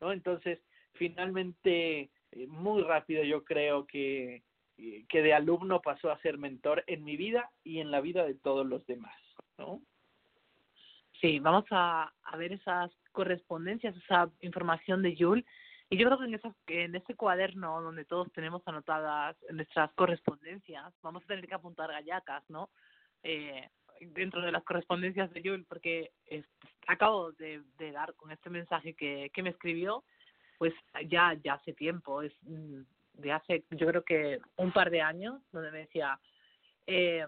[0.00, 0.12] ¿no?
[0.12, 0.60] Entonces,
[0.94, 4.42] finalmente, eh, muy rápido yo creo que,
[4.78, 8.24] eh, que de alumno pasó a ser mentor en mi vida y en la vida
[8.24, 9.16] de todos los demás,
[9.58, 9.82] ¿no?
[11.20, 15.46] Sí, vamos a, a ver esas correspondencias, esa información de Yul.
[15.90, 20.92] Y yo creo que en, esa, en ese cuaderno donde todos tenemos anotadas nuestras correspondencias,
[21.02, 22.70] vamos a tener que apuntar gallacas, ¿no?
[23.22, 23.68] Eh,
[24.00, 26.12] dentro de las correspondencias de Yul, porque
[26.86, 30.04] acabo de, de, dar con este mensaje que, que me escribió,
[30.58, 30.74] pues
[31.08, 32.80] ya, ya hace tiempo, es mm,
[33.14, 36.18] de hace yo creo que un par de años, donde me decía,
[36.86, 37.26] eh,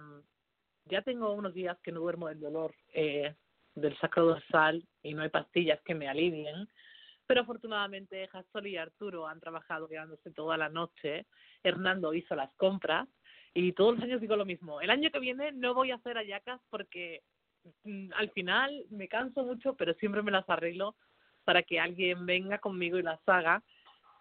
[0.87, 3.35] ya tengo unos días que no duermo del dolor eh,
[3.74, 6.69] del sacro dorsal y no hay pastillas que me alivien,
[7.27, 11.27] pero afortunadamente Jasol y Arturo han trabajado quedándose toda la noche,
[11.62, 13.09] Hernando hizo las compras
[13.55, 14.81] y todos los años digo lo mismo.
[14.81, 17.23] El año que viene no voy a hacer ayacas porque
[17.85, 20.94] mm, al final me canso mucho, pero siempre me las arreglo
[21.44, 23.62] para que alguien venga conmigo y las haga.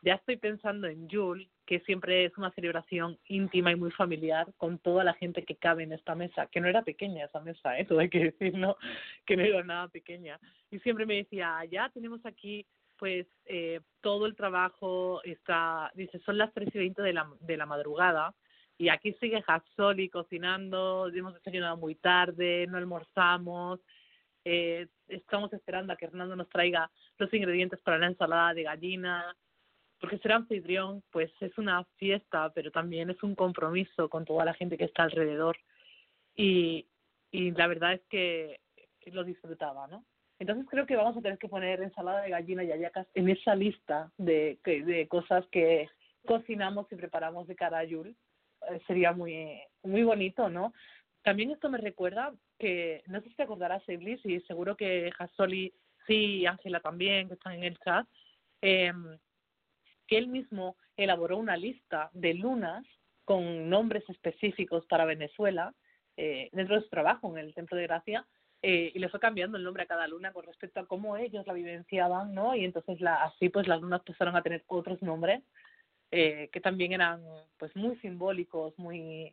[0.04, 4.78] Ya estoy pensando en Yul, que siempre es una celebración íntima y muy familiar con
[4.78, 7.86] toda la gente que cabe en esta mesa, que no era pequeña esa mesa, ¿eh?
[7.86, 8.78] todo hay que decirlo,
[9.26, 10.40] que no era nada pequeña.
[10.70, 12.66] Y siempre me decía, ya tenemos aquí
[12.98, 17.58] pues eh, todo el trabajo está, dice, son las tres y veinte de la, de
[17.58, 18.34] la madrugada,
[18.78, 23.80] y aquí sigue Hassoli cocinando, hemos desayunado muy tarde, no almorzamos,
[24.44, 29.36] eh, estamos esperando a que Hernando nos traiga los ingredientes para la ensalada de gallina,
[30.00, 34.54] porque ser anfitrión pues es una fiesta, pero también es un compromiso con toda la
[34.54, 35.58] gente que está alrededor
[36.36, 36.86] y,
[37.32, 38.60] y la verdad es que
[39.06, 40.04] lo disfrutaba, ¿no?
[40.46, 43.56] Entonces creo que vamos a tener que poner ensalada de gallina y ayacas en esa
[43.56, 45.90] lista de, de cosas que
[46.24, 48.16] cocinamos y preparamos de cara a Yul.
[48.70, 50.72] Eh, sería muy, muy bonito, ¿no?
[51.24, 55.74] También esto me recuerda que, no sé si te acordarás, Iblis, y seguro que Jasoli
[56.06, 58.06] sí Ángela también, que están en el chat,
[58.62, 58.94] eh,
[60.06, 62.86] que él mismo elaboró una lista de lunas
[63.24, 65.74] con nombres específicos para Venezuela
[66.18, 68.28] eh, dentro de su trabajo en el Templo de Gracia
[68.68, 71.46] eh, y le fue cambiando el nombre a cada luna con respecto a cómo ellos
[71.46, 72.56] la vivenciaban, ¿no?
[72.56, 75.44] Y entonces la, así pues las lunas pasaron a tener otros nombres
[76.10, 77.22] eh, que también eran
[77.60, 79.32] pues muy simbólicos, muy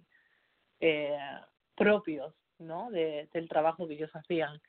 [0.80, 1.16] eh,
[1.74, 2.90] propios, ¿no?
[2.90, 4.60] De, del trabajo que ellos hacían.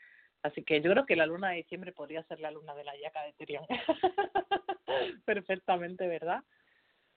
[0.43, 2.95] Así que yo creo que la luna de diciembre podría ser la luna de la
[2.95, 3.65] yaca de Tirión.
[5.25, 6.41] Perfectamente, ¿verdad?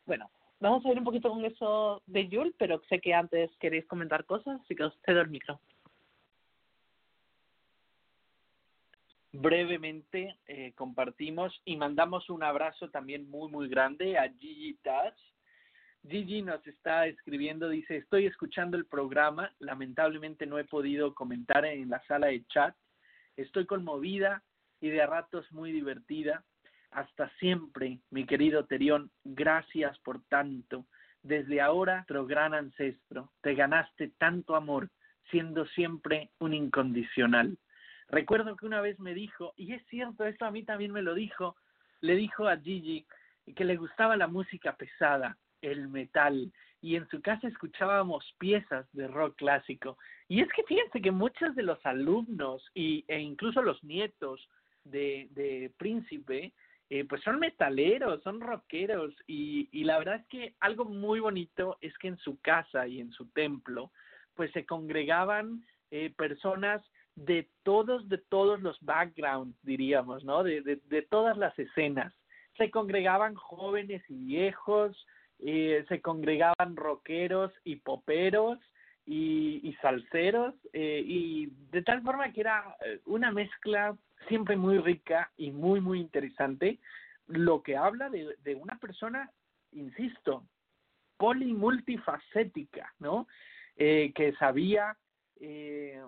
[0.05, 3.87] Bueno, vamos a ir un poquito con eso de Yul, pero sé que antes queréis
[3.87, 5.61] comentar cosas, así que os cedo el micro.
[9.41, 15.19] Brevemente eh, compartimos y mandamos un abrazo también muy, muy grande a Gigi Touch.
[16.09, 21.91] Gigi nos está escribiendo, dice, estoy escuchando el programa, lamentablemente no he podido comentar en
[21.91, 22.75] la sala de chat,
[23.37, 24.43] estoy conmovida
[24.81, 26.45] y de a ratos muy divertida.
[26.93, 30.87] Hasta siempre, mi querido Terión, gracias por tanto.
[31.23, 34.89] Desde ahora, nuestro gran ancestro, te ganaste tanto amor,
[35.31, 37.59] siendo siempre un incondicional.
[38.09, 41.15] Recuerdo que una vez me dijo, y es cierto, esto a mí también me lo
[41.15, 41.57] dijo,
[42.01, 43.07] le dijo a Gigi
[43.55, 49.09] que le gustaba la música pesada, el metal, y en su casa escuchábamos piezas de
[49.09, 49.99] rock clásico.
[50.29, 54.49] Y es que fíjense que muchos de los alumnos y, e incluso los nietos
[54.85, 56.53] de, de Príncipe,
[56.91, 61.79] eh, pues son metaleros, son rockeros, y, y la verdad es que algo muy bonito
[61.81, 63.91] es que en su casa y en su templo,
[64.35, 66.83] pues se congregaban eh, personas
[67.17, 70.45] de todos, de todos los backgrounds, diríamos, ¿no?
[70.45, 72.15] De, de, de todas las escenas.
[72.57, 75.07] Se congregaban jóvenes y viejos,
[75.41, 78.59] eh, se congregaban rockeros y poperos
[79.05, 83.97] y, y salseros, eh, y de tal forma que era eh, una mezcla
[84.29, 86.79] siempre muy rica y muy, muy interesante,
[87.27, 89.31] lo que habla de, de una persona,
[89.73, 90.45] insisto,
[91.17, 93.27] polimultifacética, ¿no?
[93.77, 94.97] Eh, que sabía
[95.41, 96.03] eh,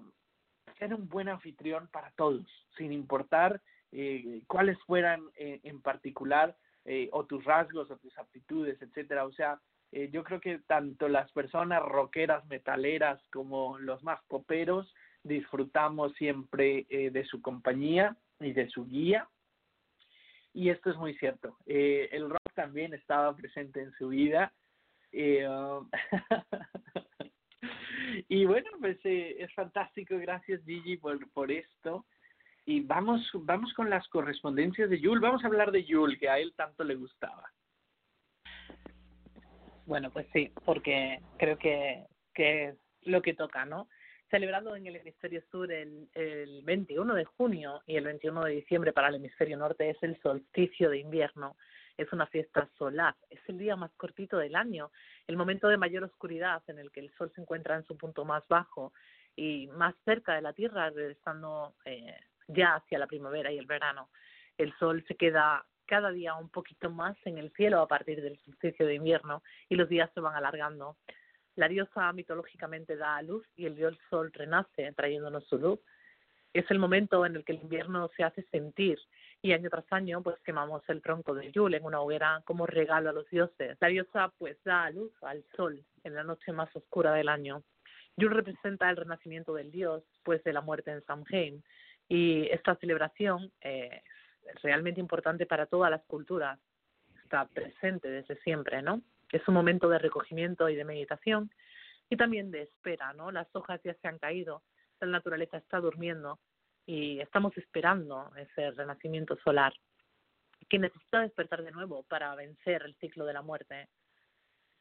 [0.79, 2.47] ser un buen anfitrión para todos,
[2.77, 3.61] sin importar
[3.93, 9.25] eh, cuáles fueran eh, en particular eh, o tus rasgos o tus aptitudes, etcétera.
[9.25, 9.61] O sea,
[9.93, 16.87] eh, yo creo que tanto las personas rockeras, metaleras, como los más poperos, disfrutamos siempre
[16.89, 19.29] de su compañía y de su guía.
[20.55, 21.59] Y esto es muy cierto.
[21.67, 24.53] El rock también estaba presente en su vida.
[25.13, 25.89] Eh, um,
[28.29, 30.17] y bueno, pues eh, es fantástico.
[30.19, 32.07] Gracias, Gigi, por, por esto.
[32.65, 35.21] Y vamos, vamos con las correspondencias de Yul.
[35.21, 37.51] Vamos a hablar de Yul, que a él tanto le gustaba.
[39.87, 42.05] Bueno, pues sí, porque creo que,
[42.35, 43.89] que es lo que toca, ¿no?
[44.31, 48.93] Celebrado en el hemisferio sur el, el 21 de junio y el 21 de diciembre
[48.93, 51.57] para el hemisferio norte es el solsticio de invierno.
[51.99, 54.91] Es una fiesta solar, es el día más cortito del año,
[55.27, 58.25] el momento de mayor oscuridad en el que el sol se encuentra en su punto
[58.25, 58.95] más bajo
[59.37, 62.17] y más cerca de la Tierra, regresando eh,
[62.47, 64.09] ya hacia la primavera y el verano.
[64.57, 68.39] El sol se queda cada día un poquito más en el cielo a partir del
[68.45, 70.97] solsticio de invierno y los días se van alargando.
[71.57, 75.81] La diosa mitológicamente da a luz y el dios sol renace trayéndonos su luz.
[76.53, 78.99] Es el momento en el que el invierno se hace sentir
[79.41, 83.11] y año tras año pues quemamos el tronco de Yule en una hoguera como regalo
[83.11, 83.77] a los dioses.
[83.81, 87.63] La diosa pues da luz al sol en la noche más oscura del año.
[88.17, 91.63] Yule representa el renacimiento del dios pues de la muerte en Samhain
[92.09, 94.03] y esta celebración eh,
[94.47, 96.59] es realmente importante para todas las culturas.
[97.23, 99.03] Está presente desde siempre, ¿no?
[99.31, 101.51] Es un momento de recogimiento y de meditación
[102.09, 103.31] y también de espera, ¿no?
[103.31, 104.63] Las hojas ya se han caído,
[105.01, 106.41] la naturaleza está durmiendo
[106.89, 109.75] y estamos esperando ese renacimiento solar
[110.71, 113.89] que necesita despertar de nuevo para vencer el ciclo de la muerte.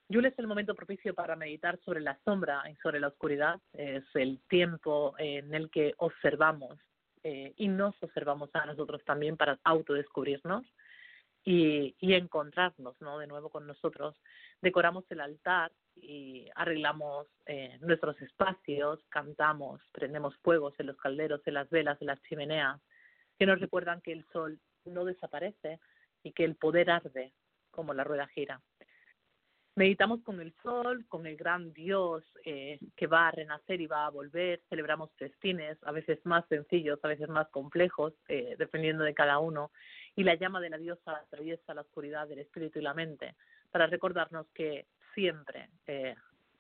[0.08, 3.60] Yule es el momento propicio para meditar sobre la sombra y sobre la oscuridad.
[3.74, 6.80] Es el tiempo en el que observamos
[7.24, 10.66] eh, y nos observamos a nosotros también para autodescubrirnos
[11.44, 13.20] y, y encontrarnos ¿no?
[13.20, 14.16] de nuevo con nosotros.
[14.62, 21.54] Decoramos el altar y arreglamos eh, nuestros espacios, cantamos, prendemos fuegos en los calderos, en
[21.56, 22.82] las velas, en las chimeneas,
[23.38, 25.80] que nos recuerdan que el sol no desaparece
[26.24, 27.34] y que el poder arde
[27.72, 28.62] como la rueda gira.
[29.76, 34.08] Meditamos con el sol, con el gran Dios eh, que va a renacer y va
[34.08, 34.64] a volver.
[34.70, 39.72] Celebramos festines, a veces más sencillos, a veces más complejos, eh, dependiendo de cada uno.
[40.16, 43.36] Y la llama de la diosa atraviesa la oscuridad del espíritu y la mente
[43.70, 44.88] para recordarnos que
[45.18, 46.14] siempre eh,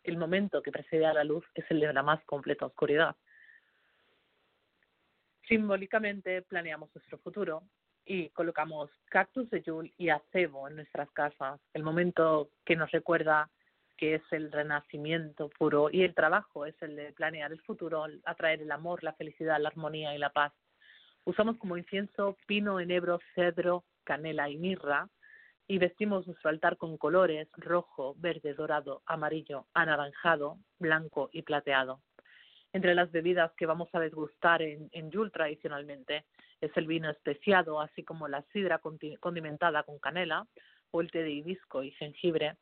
[0.03, 3.15] el momento que precede a la luz es el de la más completa oscuridad.
[5.47, 7.61] Simbólicamente planeamos nuestro futuro
[8.03, 13.47] y colocamos cactus de yul y acebo en nuestras casas, el momento que nos recuerda
[13.95, 18.61] que es el renacimiento puro y el trabajo es el de planear el futuro, atraer
[18.61, 20.53] el amor, la felicidad, la armonía y la paz.
[21.25, 25.09] Usamos como incienso pino, enebro, cedro, canela y mirra
[25.67, 32.01] y vestimos nuestro altar con colores rojo, verde, dorado, amarillo, anaranjado, blanco y plateado.
[32.73, 36.25] Entre las bebidas que vamos a degustar en, en Yul tradicionalmente
[36.61, 38.79] es el vino especiado, así como la sidra
[39.19, 40.45] condimentada con canela
[40.91, 42.57] o el té de hibisco y jengibre,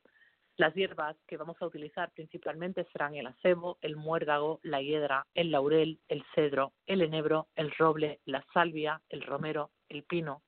[0.57, 5.51] las hierbas que vamos a utilizar principalmente serán el acebo, el muérdago, la hiedra, el
[5.51, 10.43] laurel, el cedro, el enebro, el roble, la salvia, el romero, el pino,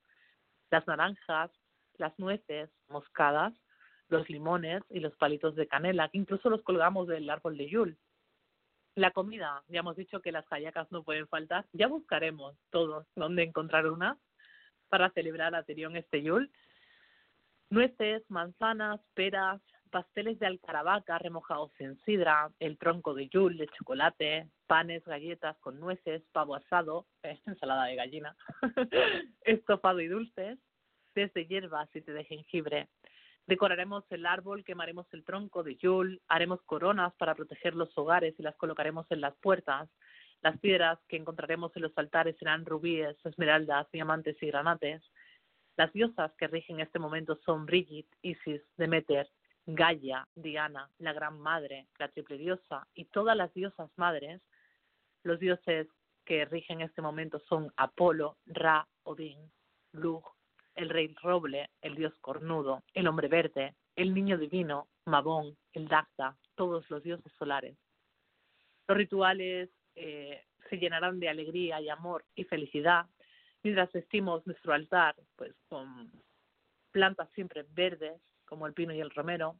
[0.70, 1.50] las naranjas,
[1.98, 3.54] las nueces moscadas,
[4.08, 7.98] los limones y los palitos de canela, que incluso los colgamos del árbol de yul.
[8.94, 13.42] La comida, ya hemos dicho que las hallacas no pueden faltar, ya buscaremos todos dónde
[13.42, 14.18] encontrar una
[14.88, 16.50] para celebrar a Terión este yul.
[17.70, 24.48] Nueces, manzanas, peras, pasteles de alcaravaca remojados en sidra, el tronco de yul de chocolate,
[24.66, 27.06] panes, galletas con nueces, pavo asado,
[27.46, 28.36] ensalada de gallina,
[29.42, 30.58] estofado y dulces,
[31.18, 32.88] desde hierbas y de jengibre.
[33.46, 38.42] Decoraremos el árbol, quemaremos el tronco de yul, haremos coronas para proteger los hogares y
[38.42, 39.88] las colocaremos en las puertas.
[40.42, 45.02] Las piedras que encontraremos en los altares serán rubíes, esmeraldas, diamantes y granates.
[45.76, 49.28] Las diosas que rigen este momento son Brigitte, Isis, Demeter,
[49.66, 54.40] Gaia, Diana, la Gran Madre, la Triple Diosa y todas las diosas madres,
[55.24, 55.88] los dioses
[56.24, 59.50] que rigen este momento son Apolo, Ra, Odín,
[59.92, 60.22] Lug,
[60.78, 66.36] el rey roble, el dios cornudo, el hombre verde, el niño divino, Mabón, el Dagda,
[66.54, 67.76] todos los dioses solares.
[68.86, 73.06] Los rituales eh, se llenarán de alegría y amor y felicidad.
[73.64, 76.12] Mientras vestimos nuestro altar pues con
[76.92, 79.56] plantas siempre verdes como el pino y el romero,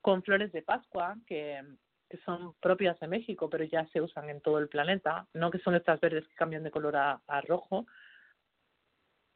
[0.00, 1.62] con flores de Pascua, que,
[2.08, 5.58] que, son propias de México, pero ya se usan en todo el planeta, no que
[5.58, 7.86] son estas verdes que cambian de color a rojo,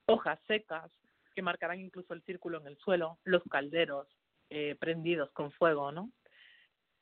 [0.06, 0.90] hojas secas
[1.34, 4.06] que marcarán incluso el círculo en el suelo, los calderos
[4.50, 6.10] eh, prendidos con fuego, ¿no?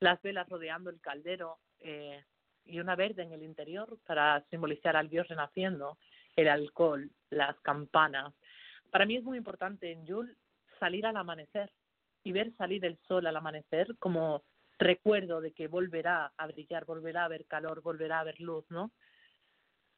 [0.00, 2.24] Las velas rodeando el caldero eh,
[2.64, 5.98] y una verde en el interior para simbolizar al Dios renaciendo,
[6.36, 8.32] el alcohol, las campanas.
[8.90, 10.36] Para mí es muy importante en Yul
[10.78, 11.72] salir al amanecer
[12.22, 14.44] y ver salir el sol al amanecer como
[14.78, 18.92] recuerdo de que volverá a brillar, volverá a haber calor, volverá a haber luz, ¿no?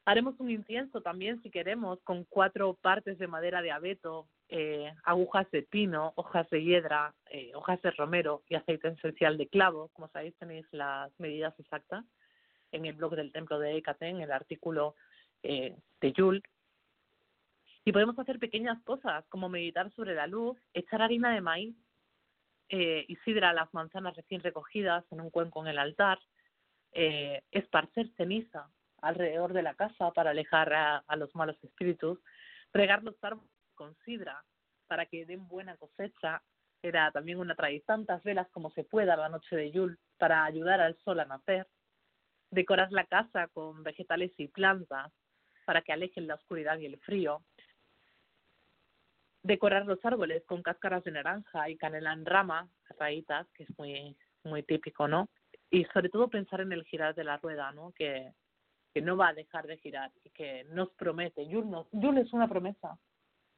[0.03, 5.49] Haremos un incienso también, si queremos, con cuatro partes de madera de abeto, eh, agujas
[5.51, 9.89] de pino, hojas de hiedra, eh, hojas de romero y aceite esencial de clavo.
[9.93, 12.03] Como sabéis, tenéis las medidas exactas
[12.71, 14.95] en el blog del templo de Hécate, en el artículo
[15.43, 16.41] eh, de Yul.
[17.85, 21.75] Y podemos hacer pequeñas cosas como meditar sobre la luz, echar harina de maíz
[22.69, 26.19] eh, y sidra las manzanas recién recogidas en un cuenco en el altar,
[26.93, 28.67] esparcer ceniza
[29.01, 32.19] alrededor de la casa para alejar a, los malos espíritus,
[32.73, 34.43] regar los árboles con sidra
[34.87, 36.41] para que den buena cosecha.
[36.83, 40.81] Era también una tradición, tantas velas como se pueda la noche de Yul para ayudar
[40.81, 41.67] al sol a nacer.
[42.49, 45.11] Decorar la casa con vegetales y plantas
[45.65, 47.43] para que alejen la oscuridad y el frío
[49.43, 52.69] decorar los árboles con cáscaras de naranja y canela en rama,
[52.99, 55.29] rayitas, que es muy muy típico, ¿no?
[55.69, 57.93] Y sobre todo pensar en el girar de la rueda, ¿no?
[57.93, 58.33] Que,
[58.93, 61.47] que no va a dejar de girar y que nos promete.
[61.47, 61.87] Yul, no,
[62.17, 62.97] es una promesa.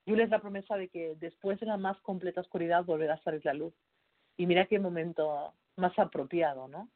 [0.06, 3.44] Yul es la promesa de que después de la más completa oscuridad volverá a salir
[3.46, 3.74] la luz.
[4.38, 6.90] Y mira qué momento más apropiado, ¿no?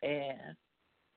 [0.00, 0.54] Eh,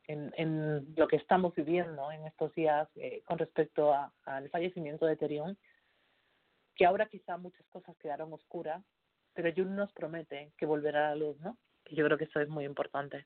[0.07, 3.93] en, lo que estamos viviendo en estos días eh, con respecto
[4.25, 5.57] al fallecimiento de Terión
[6.75, 8.83] que ahora quizá muchas cosas quedaron oscuras,
[9.33, 11.57] pero Jun nos promete que volverá a la luz, ¿no?
[11.85, 13.25] Y yo creo que eso es muy importante.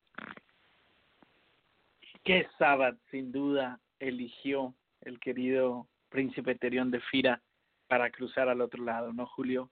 [2.24, 7.42] ¿Qué sábado, sin duda, eligió el querido príncipe Terión de Fira
[7.88, 9.72] para cruzar al otro lado, ¿no, Julio?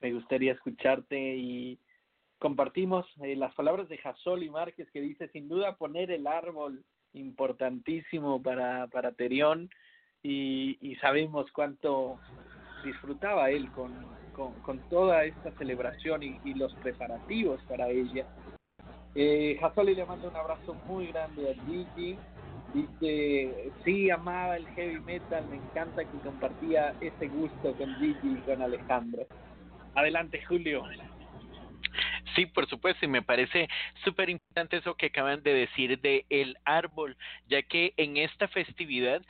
[0.00, 1.78] Me gustaría escucharte y
[2.38, 6.84] compartimos eh, las palabras de Jasol y Márquez que dice, sin duda, poner el árbol
[7.12, 9.70] importantísimo para, para Terión
[10.22, 12.18] y, y sabemos cuánto
[12.84, 13.92] disfrutaba él con,
[14.34, 18.26] con, toda esta celebración y, los preparativos para ella.
[19.14, 22.18] Eh, Hasoli le manda un abrazo muy grande a Gigi.
[22.74, 28.42] Dice, sí, amaba el heavy metal, me encanta que compartía ese gusto con Gigi y
[28.44, 29.26] con Alejandro.
[29.94, 30.82] Adelante, Julio.
[32.34, 33.68] Sí, por supuesto, y me parece
[34.02, 37.16] súper importante eso que acaban de decir de el árbol,
[37.46, 39.22] ya que en esta festividad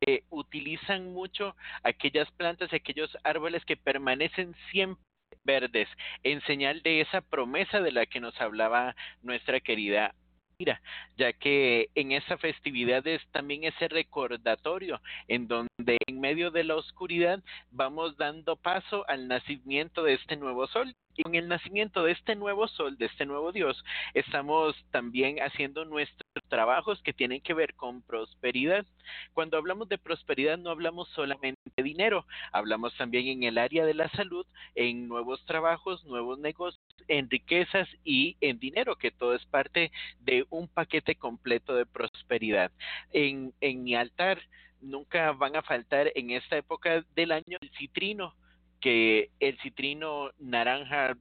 [0.00, 1.54] se utilizan mucho
[1.84, 5.07] aquellas plantas, aquellos árboles que permanecen siempre
[5.48, 5.88] verdes,
[6.22, 10.14] en señal de esa promesa de la que nos hablaba nuestra querida
[10.60, 10.82] Mira,
[11.16, 16.74] ya que en esa festividad es también ese recordatorio en donde en medio de la
[16.74, 22.12] oscuridad vamos dando paso al nacimiento de este nuevo sol y con el nacimiento de
[22.12, 23.84] este nuevo sol, de este nuevo Dios,
[24.14, 28.86] estamos también haciendo nuestros trabajos que tienen que ver con prosperidad.
[29.34, 33.94] Cuando hablamos de prosperidad no hablamos solamente de dinero, hablamos también en el área de
[33.94, 34.46] la salud,
[34.76, 39.90] en nuevos trabajos, nuevos negocios, en riquezas y en dinero, que todo es parte
[40.20, 42.70] de un paquete completo de prosperidad.
[43.12, 44.40] En, en mi altar
[44.80, 48.34] nunca van a faltar en esta época del año el citrino
[48.80, 51.16] que el citrino naranja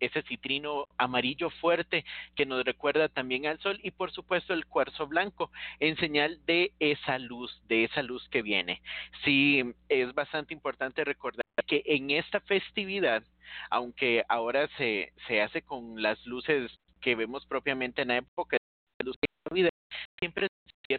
[0.00, 2.04] ese citrino amarillo fuerte
[2.34, 5.50] que nos recuerda también al sol y por supuesto el cuarzo blanco
[5.80, 8.82] en señal de esa luz, de esa luz que viene.
[9.24, 13.22] Sí, es bastante importante recordar que en esta festividad,
[13.70, 16.70] aunque ahora se, se hace con las luces
[17.00, 18.56] que vemos propiamente en la época
[18.98, 19.70] de luz de
[20.18, 20.48] siempre
[20.88, 20.98] se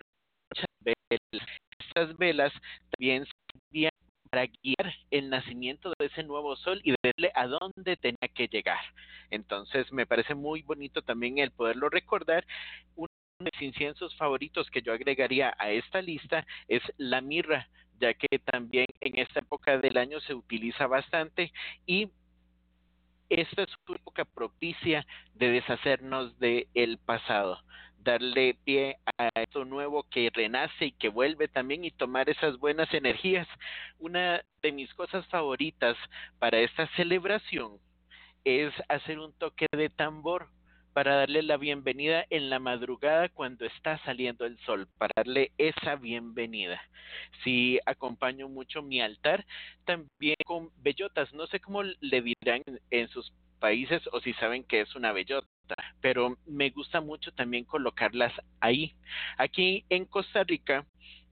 [0.52, 1.65] muchas velas.
[1.96, 2.52] Estas velas
[2.92, 3.26] también
[4.30, 8.82] para guiar el nacimiento de ese nuevo sol y verle a dónde tenía que llegar.
[9.30, 12.46] Entonces me parece muy bonito también el poderlo recordar.
[12.98, 13.08] Uno
[13.40, 18.40] de mis inciensos favoritos que yo agregaría a esta lista es la mirra, ya que
[18.40, 21.54] también en esta época del año se utiliza bastante
[21.86, 22.10] y
[23.30, 27.64] esta es una época propicia de deshacernos del el pasado
[28.06, 32.94] darle pie a esto nuevo que renace y que vuelve también y tomar esas buenas
[32.94, 33.48] energías.
[34.00, 35.98] Una de mis cosas favoritas
[36.40, 37.80] para esta celebración
[38.46, 40.50] es hacer un toque de tambor
[40.94, 45.96] para darle la bienvenida en la madrugada cuando está saliendo el sol, para darle esa
[45.96, 46.80] bienvenida.
[47.44, 49.46] Si acompaño mucho mi altar,
[49.84, 52.62] también con bellotas, no sé cómo le dirán
[52.92, 55.75] en sus países o si saben que es una bellota,
[56.06, 58.94] pero me gusta mucho también colocarlas ahí.
[59.40, 60.86] Aquí en Costa Rica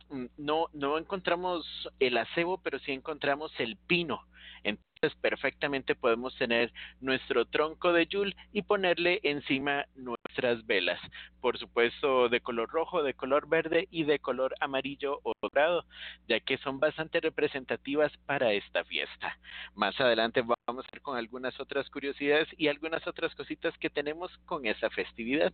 [0.09, 1.63] mm, no, no encontramos
[1.99, 4.25] el acebo, pero sí encontramos el pino.
[4.63, 6.71] Entonces perfectamente podemos tener
[7.01, 10.99] nuestro tronco de yul y ponerle encima nuestras velas.
[11.41, 15.85] Por supuesto de color rojo, de color verde y de color amarillo o dorado,
[16.27, 19.37] ya que son bastante representativas para esta fiesta.
[19.75, 24.31] Más adelante vamos a ver con algunas otras curiosidades y algunas otras cositas que tenemos
[24.45, 25.53] con esa festividad.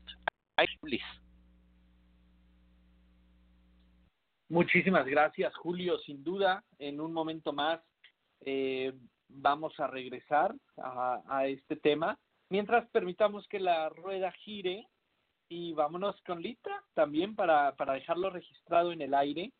[0.55, 0.67] Ay,
[4.49, 5.99] Muchísimas gracias, Julio.
[5.99, 7.79] Sin duda, en un momento más
[8.45, 8.93] eh,
[9.27, 12.17] vamos a regresar a, este tema.
[12.49, 14.87] Mientras permitamos que la rueda gire
[15.49, 19.51] y vámonos con Lita también para, para dejarlo registrado en el aire.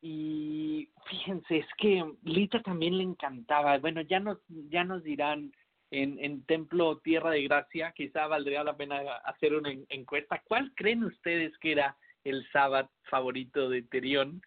[0.00, 3.78] Y fíjense, es que Lita también le encantaba.
[3.78, 5.52] Bueno, ya nos, ya nos dirán
[5.90, 10.42] en, en Templo Tierra de Gracia, quizá valdría la pena hacer una encuesta.
[10.46, 14.42] ¿Cuál creen ustedes que era el sábado favorito de Terión?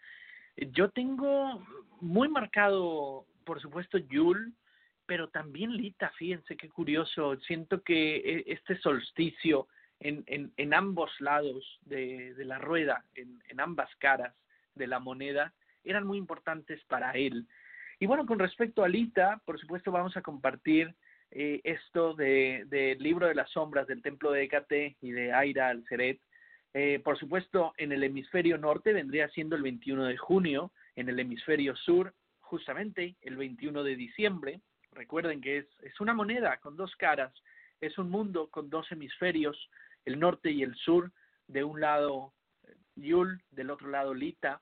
[0.58, 1.66] Yo tengo
[2.00, 4.54] muy marcado por supuesto Yul,
[5.06, 9.68] pero también Lita, fíjense qué curioso, siento que e, este solsticio
[10.00, 14.34] en, en, en ambos lados de, de la rueda, en, en, ambas caras
[14.76, 15.54] de la moneda,
[15.84, 17.48] eran muy importantes para él.
[18.00, 20.96] Y bueno, con respecto a Lita, por supuesto vamos a compartir
[21.30, 25.70] eh, esto del de libro de las sombras del templo de Hécate y de Aira
[25.70, 26.20] al Seret.
[26.74, 31.20] Eh, por supuesto, en el hemisferio norte vendría siendo el 21 de junio, en el
[31.20, 32.14] hemisferio sur
[32.52, 34.60] justamente el 21 de diciembre.
[34.92, 37.34] Recuerden que es, es una moneda con dos caras,
[37.80, 39.58] es un mundo con dos hemisferios,
[40.04, 41.14] el norte y el sur,
[41.48, 42.34] de un lado
[42.66, 44.62] eh, Yul, del otro lado Lita,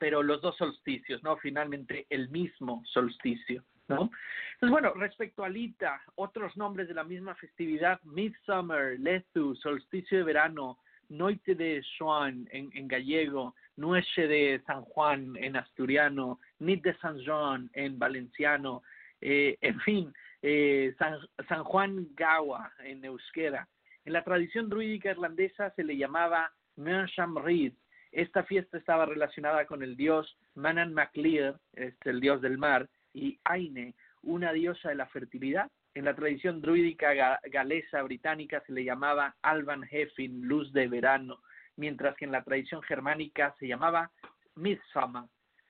[0.00, 1.36] pero los dos solsticios, ¿no?
[1.36, 4.10] Finalmente el mismo solsticio, ¿no?
[4.58, 10.24] Pues bueno, respecto a Lita, otros nombres de la misma festividad, Midsummer, Lethu, solsticio de
[10.24, 10.78] verano,
[11.10, 17.22] Noite de Swan en, en gallego, Nueche de San Juan en asturiano, Nit de San
[17.24, 18.82] Juan en valenciano,
[19.20, 20.12] eh, en fin,
[20.42, 21.18] eh, San,
[21.48, 23.68] San, Juan Gawa en euskera.
[24.04, 27.72] En la tradición druídica irlandesa se le llamaba Mersham Reed.
[28.10, 33.38] Esta fiesta estaba relacionada con el dios Manan MacLear, este, el dios del mar, y
[33.44, 35.70] Aine, una diosa de la fertilidad.
[35.94, 41.40] En la tradición druídica galesa británica se le llamaba Alban Hefin, luz de verano
[41.78, 44.10] mientras que en la tradición germánica se llamaba
[44.56, 45.24] Midsummer,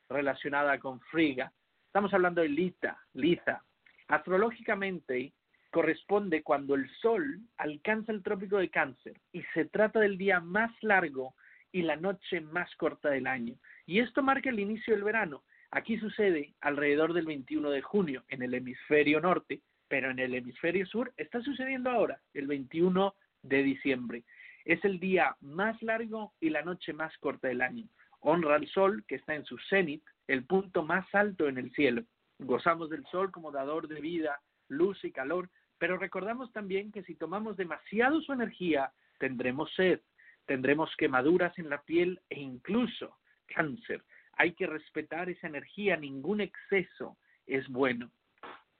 [0.09, 1.53] relacionada con Friga.
[1.87, 3.63] Estamos hablando de Lita, Liza.
[4.09, 5.33] Astrológicamente,
[5.71, 10.71] corresponde cuando el Sol alcanza el trópico de Cáncer y se trata del día más
[10.83, 11.35] largo
[11.73, 13.57] y la noche más corta del año.
[13.87, 15.45] Y esto marca el inicio del verano.
[15.71, 20.87] Aquí sucede alrededor del 21 de junio en el hemisferio norte, pero en el hemisferio
[20.87, 24.25] sur está sucediendo ahora, el 21 de diciembre.
[24.65, 27.87] Es el día más largo y la noche más corta del año.
[28.21, 32.03] Honra al sol que está en su cenit, el punto más alto en el cielo.
[32.39, 37.15] Gozamos del sol como dador de vida, luz y calor, pero recordamos también que si
[37.15, 40.01] tomamos demasiado su energía, tendremos sed,
[40.47, 43.17] tendremos quemaduras en la piel e incluso
[43.47, 44.05] cáncer.
[44.35, 47.17] Hay que respetar esa energía, ningún exceso
[47.47, 48.11] es bueno.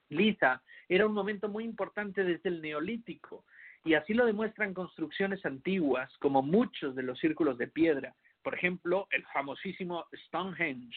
[0.09, 3.45] Liza era un momento muy importante desde el neolítico
[3.85, 8.15] y así lo demuestran construcciones antiguas como muchos de los círculos de piedra,
[8.49, 10.97] por ejemplo, el famosísimo Stonehenge,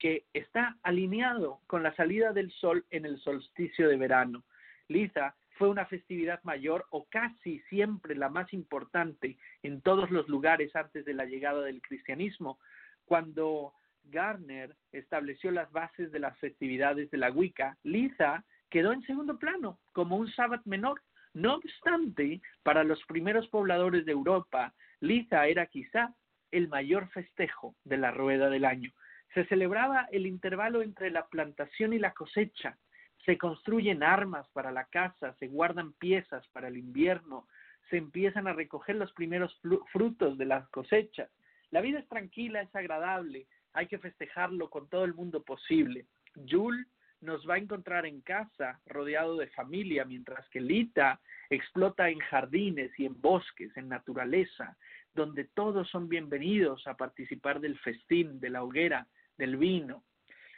[0.00, 4.42] que está alineado con la salida del sol en el solsticio de verano.
[4.88, 10.74] Liza fue una festividad mayor o casi siempre la más importante en todos los lugares
[10.74, 12.58] antes de la llegada del cristianismo,
[13.04, 19.38] cuando Garner estableció las bases de las festividades de la Wicca, Liza quedó en segundo
[19.38, 21.00] plano como un sábado menor.
[21.32, 26.12] No obstante, para los primeros pobladores de Europa, Liza era quizá
[26.50, 28.92] el mayor festejo de la rueda del año.
[29.34, 32.78] Se celebraba el intervalo entre la plantación y la cosecha,
[33.24, 37.46] se construyen armas para la caza, se guardan piezas para el invierno,
[37.90, 39.60] se empiezan a recoger los primeros
[39.92, 41.30] frutos de las cosechas.
[41.70, 46.06] La vida es tranquila, es agradable, hay que festejarlo con todo el mundo posible.
[46.48, 46.86] Jules
[47.20, 51.20] nos va a encontrar en casa, rodeado de familia, mientras que Lita
[51.50, 54.76] explota en jardines y en bosques, en naturaleza,
[55.18, 60.04] donde todos son bienvenidos a participar del festín, de la hoguera, del vino,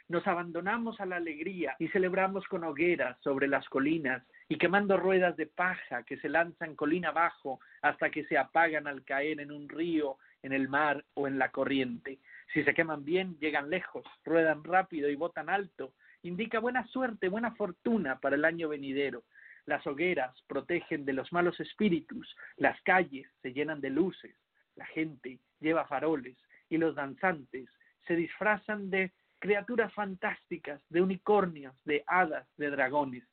[0.07, 5.35] nos abandonamos a la alegría y celebramos con hogueras sobre las colinas y quemando ruedas
[5.35, 9.67] de paja que se lanzan colina abajo hasta que se apagan al caer en un
[9.67, 12.19] río, en el mar o en la corriente.
[12.53, 15.93] Si se queman bien, llegan lejos, ruedan rápido y botan alto.
[16.21, 19.23] Indica buena suerte, buena fortuna para el año venidero.
[19.65, 24.35] Las hogueras protegen de los malos espíritus, las calles se llenan de luces,
[24.75, 26.37] la gente lleva faroles
[26.69, 27.69] y los danzantes
[28.07, 33.23] se disfrazan de criaturas fantásticas, de unicornios, de hadas, de dragones.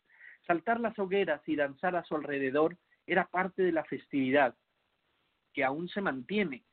[0.47, 4.55] Saltar las hogueras y danzar a su alrededor era parte de la festividad,
[5.53, 6.65] que aún se mantiene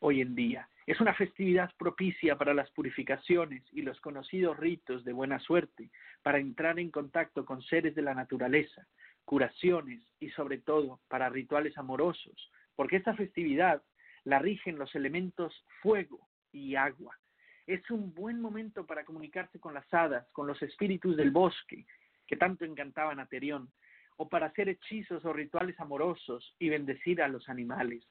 [0.00, 0.68] hoy en día.
[0.86, 5.90] Es una festividad propicia para las purificaciones y los conocidos ritos de buena suerte,
[6.22, 8.86] para entrar en contacto con seres de la naturaleza,
[9.24, 13.82] curaciones y sobre todo para rituales amorosos, porque esta festividad
[14.22, 15.52] la rigen los elementos
[15.82, 17.18] fuego y agua,
[17.66, 21.86] es un buen momento para comunicarse con las hadas, con los espíritus del bosque,
[22.24, 23.68] que tanto encantaban a Terión,
[24.16, 28.06] o para hacer hechizos o rituales amorosos y bendecir a los animales.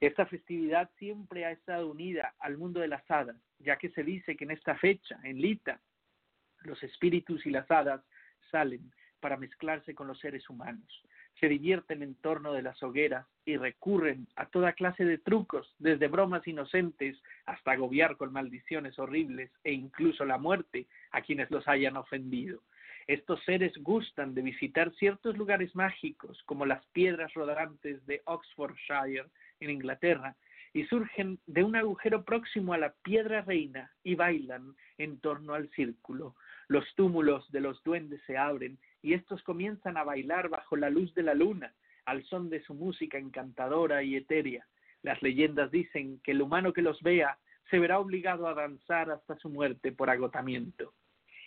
[0.00, 4.36] Esta festividad siempre ha estado unida al mundo de las hadas, ya que se dice
[4.36, 5.80] que en esta fecha, en Lita,
[6.60, 8.04] los espíritus y las hadas
[8.52, 11.02] salen para mezclarse con los seres humanos
[11.40, 16.08] se divierten en torno de las hogueras y recurren a toda clase de trucos, desde
[16.08, 21.96] bromas inocentes hasta agobiar con maldiciones horribles e incluso la muerte a quienes los hayan
[21.96, 22.60] ofendido.
[23.06, 29.26] Estos seres gustan de visitar ciertos lugares mágicos, como las piedras rodantes de Oxfordshire,
[29.60, 30.36] en Inglaterra,
[30.72, 35.68] y surgen de un agujero próximo a la piedra reina y bailan en torno al
[35.70, 36.34] círculo.
[36.68, 41.12] Los túmulos de los duendes se abren y estos comienzan a bailar bajo la luz
[41.14, 41.74] de la luna,
[42.04, 44.66] al son de su música encantadora y etérea.
[45.02, 47.38] Las leyendas dicen que el humano que los vea
[47.70, 50.94] se verá obligado a danzar hasta su muerte por agotamiento.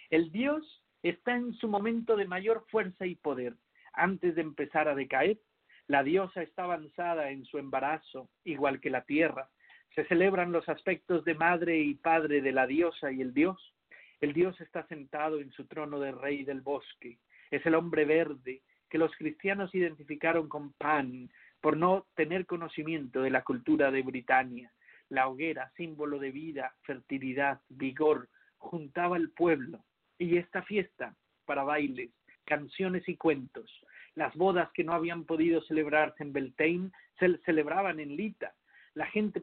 [0.10, 3.56] El dios está en su momento de mayor fuerza y poder.
[3.94, 5.40] Antes de empezar a decaer,
[5.88, 9.49] la diosa está avanzada en su embarazo, igual que la tierra.
[9.94, 13.73] Se celebran los aspectos de madre y padre de la diosa y el dios.
[14.19, 17.19] El dios está sentado en su trono de rey del bosque
[17.51, 21.30] es el hombre verde que los cristianos identificaron con Pan
[21.61, 24.72] por no tener conocimiento de la cultura de Britania.
[25.09, 29.84] La hoguera, símbolo de vida, fertilidad, vigor, juntaba al pueblo.
[30.17, 31.15] Y esta fiesta,
[31.45, 32.11] para bailes,
[32.45, 33.69] canciones y cuentos,
[34.15, 38.53] las bodas que no habían podido celebrarse en Beltane se celebraban en Lita.
[38.93, 39.41] La gente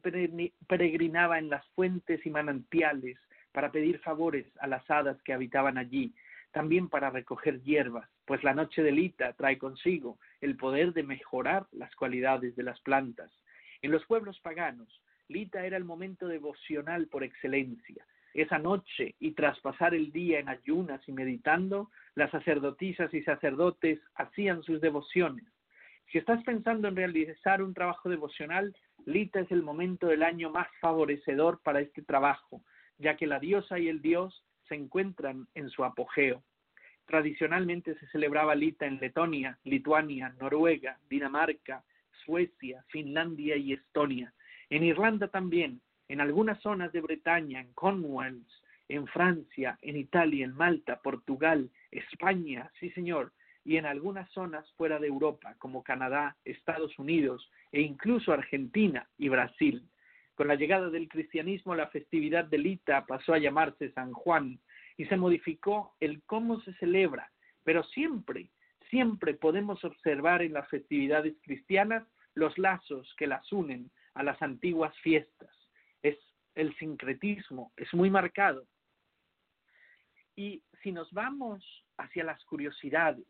[0.67, 3.19] peregrinaba en las fuentes y manantiales
[3.53, 6.15] para pedir favores a las hadas que habitaban allí
[6.53, 11.67] también para recoger hierbas, pues la noche de Lita trae consigo el poder de mejorar
[11.73, 13.33] las cualidades de las plantas.
[13.81, 18.07] En los pueblos paganos, Lita era el momento devocional por excelencia.
[18.35, 24.01] Esa noche y tras pasar el día en ayunas y meditando, las sacerdotisas y sacerdotes
[24.15, 25.45] hacían sus devociones.
[26.11, 28.77] Si estás pensando en realizar un trabajo devocional,
[29.07, 32.63] Lita es el momento del año más favorecedor para este trabajo,
[32.99, 36.43] ya que la diosa y el dios se encuentran en su apogeo.
[37.07, 41.85] Tradicionalmente se celebraba Lita en Letonia, Lituania, Noruega, Dinamarca,
[42.25, 44.33] Suecia, Finlandia y Estonia.
[44.71, 48.45] En Irlanda también, en algunas zonas de Bretaña, en Cornwall,
[48.89, 53.33] en Francia, en Italia, en Malta, Portugal, España, sí señor,
[53.65, 59.29] y en algunas zonas fuera de Europa, como Canadá, Estados Unidos e incluso Argentina y
[59.29, 59.89] Brasil.
[60.35, 64.59] Con la llegada del cristianismo, la festividad de Lita pasó a llamarse San Juan
[64.97, 67.31] y se modificó el cómo se celebra,
[67.65, 68.51] pero siempre,
[68.91, 74.97] siempre podemos observar en las festividades cristianas los lazos que las unen a las antiguas
[75.01, 75.51] fiestas.
[76.03, 76.17] Es
[76.55, 78.67] el sincretismo, es muy marcado.
[80.35, 81.63] Y si nos vamos
[81.99, 83.27] hacia las curiosidades,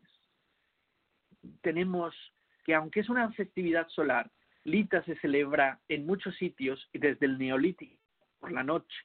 [1.61, 2.15] tenemos
[2.63, 4.31] que aunque es una festividad solar,
[4.65, 7.97] Lita se celebra en muchos sitios desde el neolítico
[8.39, 8.95] por la noche.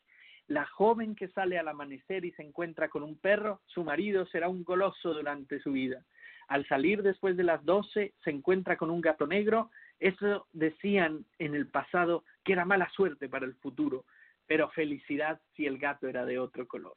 [0.47, 4.48] La joven que sale al amanecer y se encuentra con un perro, su marido será
[4.48, 6.05] un goloso durante su vida.
[6.48, 9.70] Al salir después de las doce, se encuentra con un gato negro.
[10.01, 14.06] Eso decían en el pasado que era mala suerte para el futuro,
[14.47, 16.94] pero felicidad si el gato era de otro color.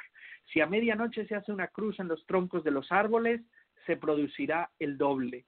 [0.53, 3.41] Si a medianoche se hace una cruz en los troncos de los árboles,
[3.85, 5.45] se producirá el doble.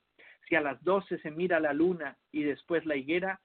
[0.48, 3.40] Si a las doce se mira la luna y después la higuera,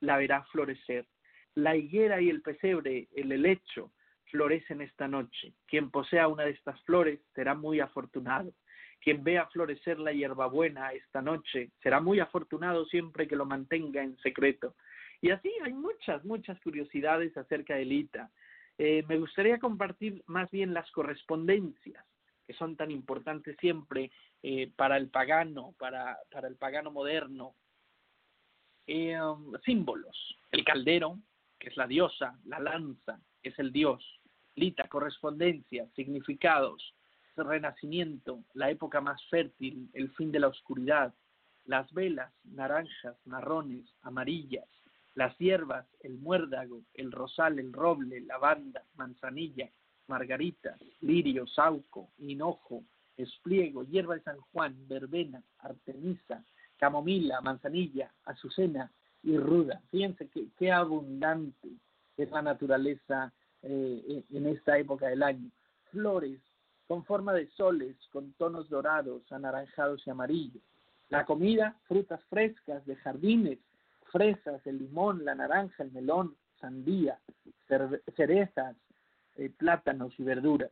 [0.00, 1.06] la verá florecer.
[1.54, 3.92] La higuera y el pesebre, el helecho,
[4.30, 5.54] florecen esta noche.
[5.66, 8.52] Quien posea una de estas flores será muy afortunado.
[9.00, 14.16] Quien vea florecer la hierbabuena esta noche será muy afortunado siempre que lo mantenga en
[14.18, 14.74] secreto.
[15.20, 18.30] Y así hay muchas, muchas curiosidades acerca de Lita.
[18.78, 22.04] Eh, me gustaría compartir más bien las correspondencias
[22.46, 24.10] que son tan importantes siempre
[24.42, 27.54] eh, para el pagano, para, para el pagano moderno.
[28.86, 31.18] Eh, um, símbolos, el caldero,
[31.58, 34.04] que es la diosa, la lanza, que es el dios,
[34.56, 36.94] lita, correspondencia, significados,
[37.36, 41.14] renacimiento, la época más fértil, el fin de la oscuridad,
[41.64, 44.68] las velas, naranjas, marrones, amarillas,
[45.14, 49.70] las hierbas, el muérdago, el rosal, el roble, lavanda, manzanilla,
[50.06, 52.82] margarita, lirio, sauco, hinojo,
[53.16, 56.44] espliego, hierba de San Juan, verbena, artemisa,
[56.76, 58.90] camomila, manzanilla, azucena
[59.22, 59.80] y ruda.
[59.90, 60.28] Fíjense
[60.58, 61.68] qué, abundante
[62.16, 63.32] es la naturaleza
[63.62, 65.50] eh, en esta época del año.
[65.90, 66.40] Flores
[66.86, 70.62] con forma de soles, con tonos dorados, anaranjados y amarillos.
[71.08, 73.58] La comida, frutas frescas de jardines,
[74.12, 77.18] fresas, el limón, la naranja, el melón, sandía,
[78.16, 78.76] cerezas,
[79.36, 80.70] eh, plátanos y verduras.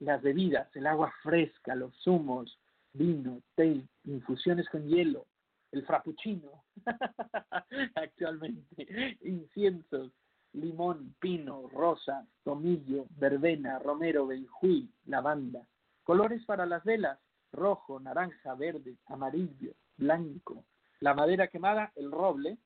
[0.00, 2.58] Las bebidas, el agua fresca, los zumos,
[2.92, 5.26] vino, té, infusiones con hielo,
[5.72, 6.64] el frappuccino,
[7.94, 10.12] actualmente, inciensos,
[10.52, 15.60] limón, pino, rosa, tomillo, verbena, romero, benjuí, lavanda.
[16.04, 17.18] Colores para las velas,
[17.52, 20.64] rojo, naranja, verde, amarillo, blanco.
[21.00, 22.58] La madera quemada, el roble.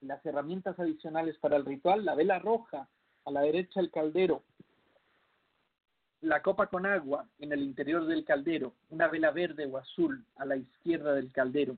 [0.00, 2.88] Las herramientas adicionales para el ritual, la vela roja,
[3.24, 4.42] a la derecha el caldero,
[6.22, 10.44] la copa con agua en el interior del caldero, una vela verde o azul a
[10.44, 11.76] la izquierda del caldero,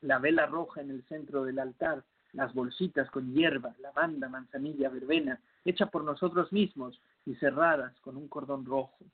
[0.00, 5.40] la vela roja en el centro del altar, las bolsitas con hierba, lavanda, manzanilla, verbena,
[5.64, 9.04] hecha por nosotros mismos y cerradas con un cordón rojo.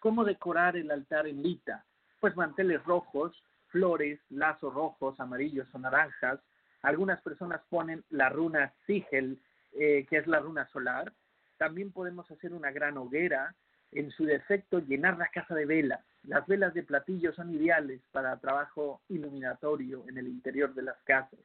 [0.00, 1.84] ¿Cómo decorar el altar en lita?
[2.20, 6.40] Pues manteles rojos, flores, lazos rojos, amarillos o naranjas.
[6.82, 9.40] Algunas personas ponen la runa sigel,
[9.72, 11.12] eh, que es la runa solar.
[11.56, 13.54] También podemos hacer una gran hoguera,
[13.92, 16.04] en su defecto llenar la casa de velas.
[16.24, 21.40] Las velas de platillo son ideales para trabajo iluminatorio en el interior de las casas.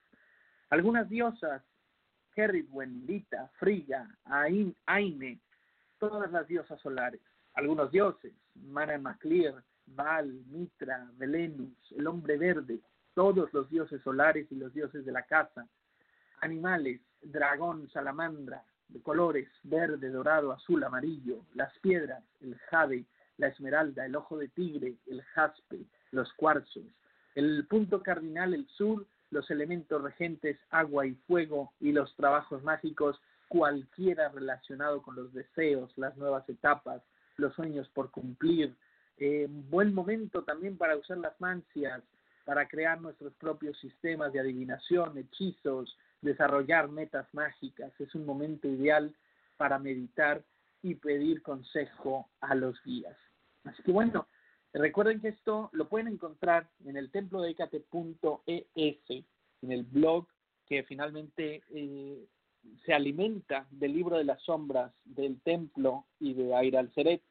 [0.69, 1.63] Algunas diosas,
[2.33, 4.07] Keridwen, Lita, Friga,
[4.85, 5.39] Aine,
[5.99, 7.21] todas las diosas solares.
[7.53, 12.79] Algunos dioses, Mara Maclear, Baal, Mitra, Velenus, el hombre verde,
[13.13, 15.67] todos los dioses solares y los dioses de la casa.
[16.41, 23.05] Animales, dragón, salamandra, de colores verde, dorado, azul, amarillo, las piedras, el jade,
[23.37, 25.79] la esmeralda, el ojo de tigre, el jaspe,
[26.11, 26.83] los cuarzos,
[27.35, 33.19] el punto cardinal, el sur, los elementos regentes, agua y fuego, y los trabajos mágicos,
[33.47, 37.01] cualquiera relacionado con los deseos, las nuevas etapas,
[37.37, 38.75] los sueños por cumplir.
[39.17, 42.03] Eh, buen momento también para usar las mancias,
[42.45, 47.91] para crear nuestros propios sistemas de adivinación, hechizos, desarrollar metas mágicas.
[47.99, 49.13] Es un momento ideal
[49.57, 50.43] para meditar
[50.81, 53.17] y pedir consejo a los guías.
[53.63, 54.27] Así que bueno,
[54.73, 57.55] recuerden que esto lo pueden encontrar en el templo de
[59.61, 60.27] en el blog
[60.67, 62.25] que finalmente eh,
[62.85, 67.21] se alimenta del libro de las sombras del templo y de Aira al Seret.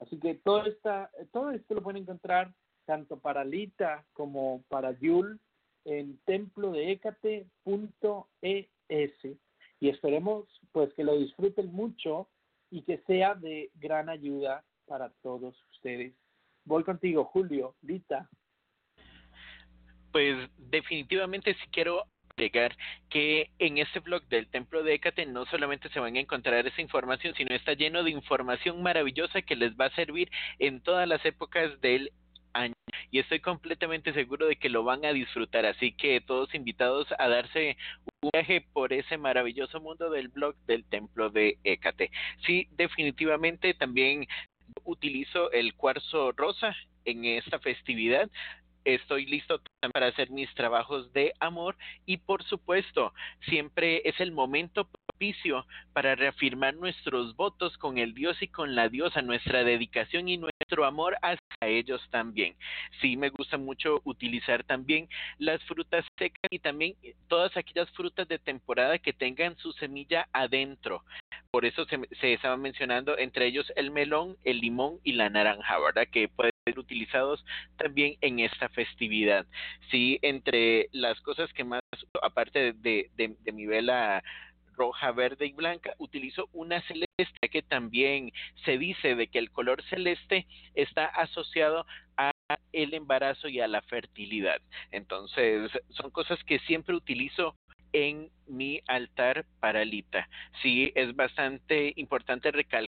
[0.00, 2.54] Así que todo, esta, todo esto lo pueden encontrar
[2.88, 5.38] tanto para Lita como para Yul
[5.84, 8.66] en templodeecate.es
[9.80, 12.30] y esperemos pues que lo disfruten mucho
[12.70, 16.14] y que sea de gran ayuda para todos ustedes.
[16.64, 18.30] Voy contigo, Julio, Lita.
[20.10, 22.74] Pues definitivamente si quiero agregar
[23.10, 26.80] que en este blog del Templo de Hécate no solamente se van a encontrar esa
[26.80, 31.22] información, sino está lleno de información maravillosa que les va a servir en todas las
[31.26, 32.12] épocas del
[33.10, 37.28] y estoy completamente seguro de que lo van a disfrutar así que todos invitados a
[37.28, 37.76] darse
[38.22, 42.10] un viaje por ese maravilloso mundo del blog del templo de Hécate.
[42.46, 44.26] Sí definitivamente también
[44.84, 48.30] utilizo el cuarzo rosa en esta festividad.
[48.84, 49.60] Estoy listo
[49.92, 53.14] para hacer mis trabajos de amor y por supuesto
[53.48, 58.88] siempre es el momento propicio para reafirmar nuestros votos con el Dios y con la
[58.88, 62.56] diosa, nuestra dedicación y nuestro amor hacia ellos también.
[63.00, 66.96] Sí me gusta mucho utilizar también las frutas secas y también
[67.28, 71.04] todas aquellas frutas de temporada que tengan su semilla adentro.
[71.58, 75.76] Por eso se, se estaba mencionando entre ellos el melón, el limón y la naranja,
[75.80, 76.06] ¿verdad?
[76.08, 77.44] Que puede utilizados
[77.76, 79.44] también en esta festividad.
[79.90, 81.82] Sí, entre las cosas que más,
[82.22, 84.22] aparte de, de, mi vela
[84.76, 88.30] roja, verde y blanca, utilizo una celeste que también
[88.64, 91.86] se dice de que el color celeste está asociado
[92.16, 92.30] a
[92.70, 94.60] el embarazo y a la fertilidad.
[94.92, 97.56] Entonces, son cosas que siempre utilizo
[97.92, 100.28] en mi altar paralita.
[100.62, 102.88] Sí, es bastante importante recalcar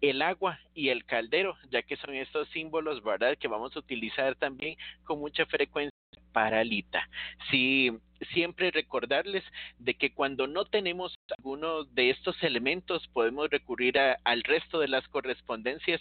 [0.00, 4.34] el agua y el caldero, ya que son estos símbolos, ¿verdad?, que vamos a utilizar
[4.36, 5.90] también con mucha frecuencia
[6.32, 7.08] paralita.
[7.50, 7.90] Sí,
[8.32, 9.44] siempre recordarles
[9.78, 15.06] de que cuando no tenemos alguno de estos elementos podemos recurrir al resto de las
[15.08, 16.00] correspondencias,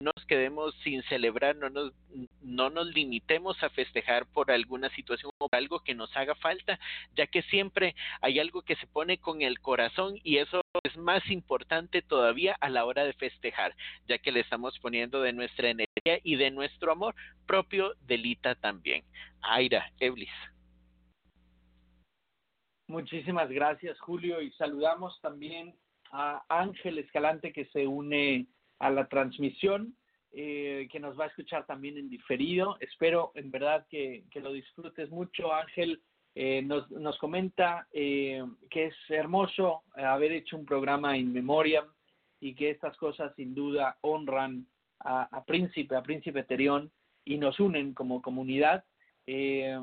[0.00, 1.92] no nos quedemos sin celebrar, no nos,
[2.42, 6.78] no nos limitemos a festejar por alguna situación o algo que nos haga falta,
[7.14, 11.28] ya que siempre hay algo que se pone con el corazón y eso es más
[11.30, 13.74] importante todavía a la hora de festejar,
[14.06, 17.14] ya que le estamos poniendo de nuestra energía y de nuestro amor
[17.46, 19.04] propio delita también.
[19.42, 20.30] Aira, Eblis.
[22.86, 25.74] Muchísimas gracias, Julio, y saludamos también
[26.10, 28.46] a Ángel Escalante que se une
[28.78, 29.94] a la transmisión,
[30.32, 32.76] eh, que nos va a escuchar también en diferido.
[32.80, 36.00] Espero en verdad que, lo disfrutes mucho, Ángel.
[36.34, 41.86] Eh, nos, nos comenta eh, que es hermoso haber hecho un programa in memoriam
[42.40, 44.66] y que estas cosas sin duda honran
[45.00, 46.92] a, a Príncipe, a Príncipe Terión
[47.24, 48.84] y nos unen como comunidad.
[49.26, 49.78] Eh,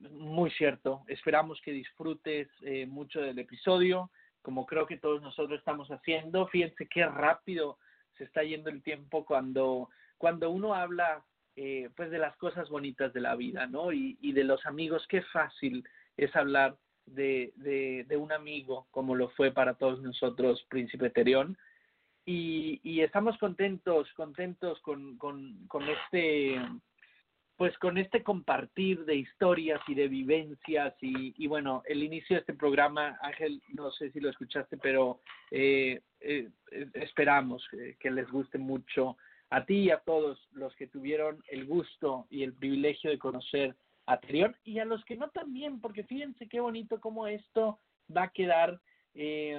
[0.00, 1.02] muy cierto.
[1.06, 4.10] Esperamos que disfrutes eh, mucho del episodio,
[4.40, 6.46] como creo que todos nosotros estamos haciendo.
[6.46, 7.78] Fíjense qué rápido
[8.18, 9.88] se está yendo el tiempo cuando,
[10.18, 11.24] cuando uno habla
[11.56, 13.92] eh, pues de las cosas bonitas de la vida, ¿no?
[13.92, 15.82] Y, de los amigos, qué fácil
[16.16, 16.76] es hablar
[17.06, 21.56] de, de, de, un amigo, como lo fue para todos nosotros Príncipe Terión.
[22.24, 26.60] Y, y estamos contentos, contentos con, con, con este
[27.58, 32.54] pues con este compartir de historias y de vivencias y, bueno, el inicio de este
[32.54, 35.20] programa, Ángel, no sé si lo escuchaste, pero
[35.50, 36.48] eh, eh,
[36.94, 37.68] esperamos
[37.98, 39.16] que les guste mucho
[39.50, 43.74] a ti y a todos los que tuvieron el gusto y el privilegio de conocer
[44.06, 47.80] a Trión y a los que no también, porque fíjense qué bonito cómo esto
[48.16, 48.80] va a quedar
[49.14, 49.58] eh,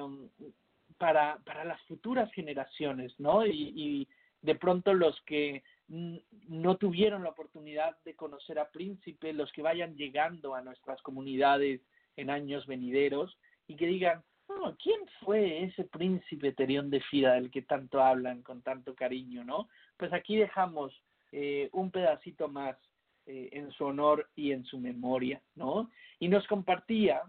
[0.98, 3.46] para, para las futuras generaciones, ¿no?
[3.46, 4.08] Y, y
[4.42, 9.96] de pronto los que no tuvieron la oportunidad de conocer a Príncipe, los que vayan
[9.96, 11.82] llegando a nuestras comunidades
[12.16, 13.38] en años venideros
[13.68, 18.44] y que digan, oh, ¿quién fue ese príncipe Terión de Fida del que tanto hablan
[18.44, 19.68] con tanto cariño, no?
[19.98, 20.94] Pues aquí dejamos
[21.32, 22.78] eh, un pedacito más
[23.26, 25.90] eh, en su honor y en su memoria, ¿no?
[26.20, 27.22] Y nos compartía,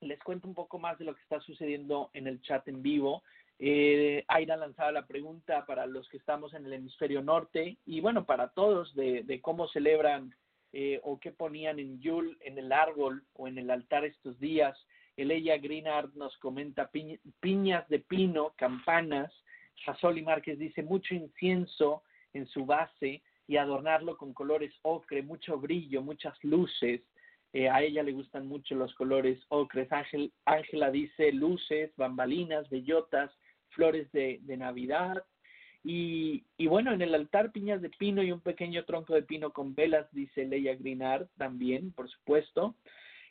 [0.00, 3.22] les cuento un poco más de lo que está sucediendo en el chat en vivo,
[3.62, 8.24] eh, Aira lanzaba la pregunta para los que estamos en el hemisferio norte y bueno,
[8.24, 10.34] para todos de, cómo celebran
[10.72, 14.78] eh, o qué ponían en Yule, en el árbol o en el altar estos días.
[15.18, 16.90] Eleya Greenard nos comenta
[17.40, 19.30] piñas de pino, campanas.
[19.84, 26.00] Jasoli Márquez dice mucho incienso en su base y adornarlo con colores ocre, mucho brillo,
[26.00, 27.02] muchas luces.
[27.52, 29.92] Eh, a ella le gustan mucho los colores ocres.
[29.92, 33.30] Ángel, Ángela dice luces, bambalinas, bellotas,
[33.70, 35.24] flores de, de Navidad.
[35.82, 39.50] Y, y, bueno, en el altar piñas de pino y un pequeño tronco de pino
[39.52, 42.74] con velas, dice Leia Grinard también, por supuesto.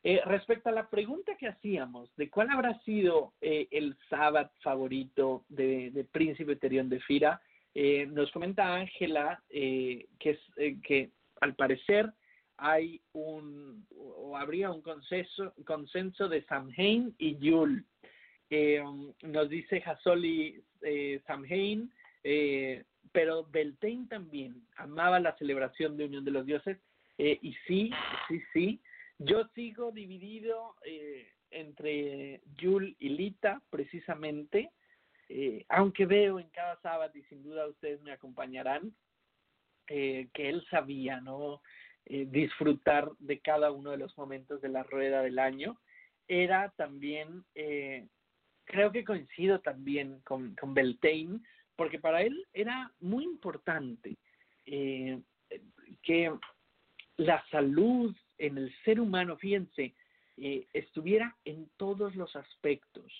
[0.03, 5.43] Eh, respecto a la pregunta que hacíamos de cuál habrá sido eh, el sábado favorito
[5.49, 7.41] de, de Príncipe Terión de Fira,
[7.75, 10.39] eh, nos comenta Ángela que, es,
[10.83, 11.11] que
[11.41, 12.11] al parecer
[12.57, 17.83] hay un o habría un consenso, consenso de Samhain y Yule.
[18.49, 20.63] Nos dice Hasoli
[21.27, 21.91] Samhain,
[23.11, 26.77] pero Beltane también amaba la celebración de Unión de los Dioses
[27.17, 27.91] y sí,
[28.27, 28.81] sí, sí,
[29.19, 34.71] yo sigo dividido eh, entre Yul y Lita, precisamente,
[35.27, 38.95] eh, aunque veo en cada sábado, y sin duda ustedes me acompañarán,
[39.87, 41.61] eh, que él sabía, ¿no?
[42.05, 45.79] disfrutar de cada uno de los momentos de la rueda del año.
[46.27, 47.45] Era también,
[48.69, 51.39] creo que coincido también con, con Beltane,
[51.75, 54.15] porque para él era muy importante
[56.03, 56.31] que
[57.17, 59.93] la salud en el ser humano, fíjense,
[60.37, 63.11] eh, estuviera en todos los aspectos.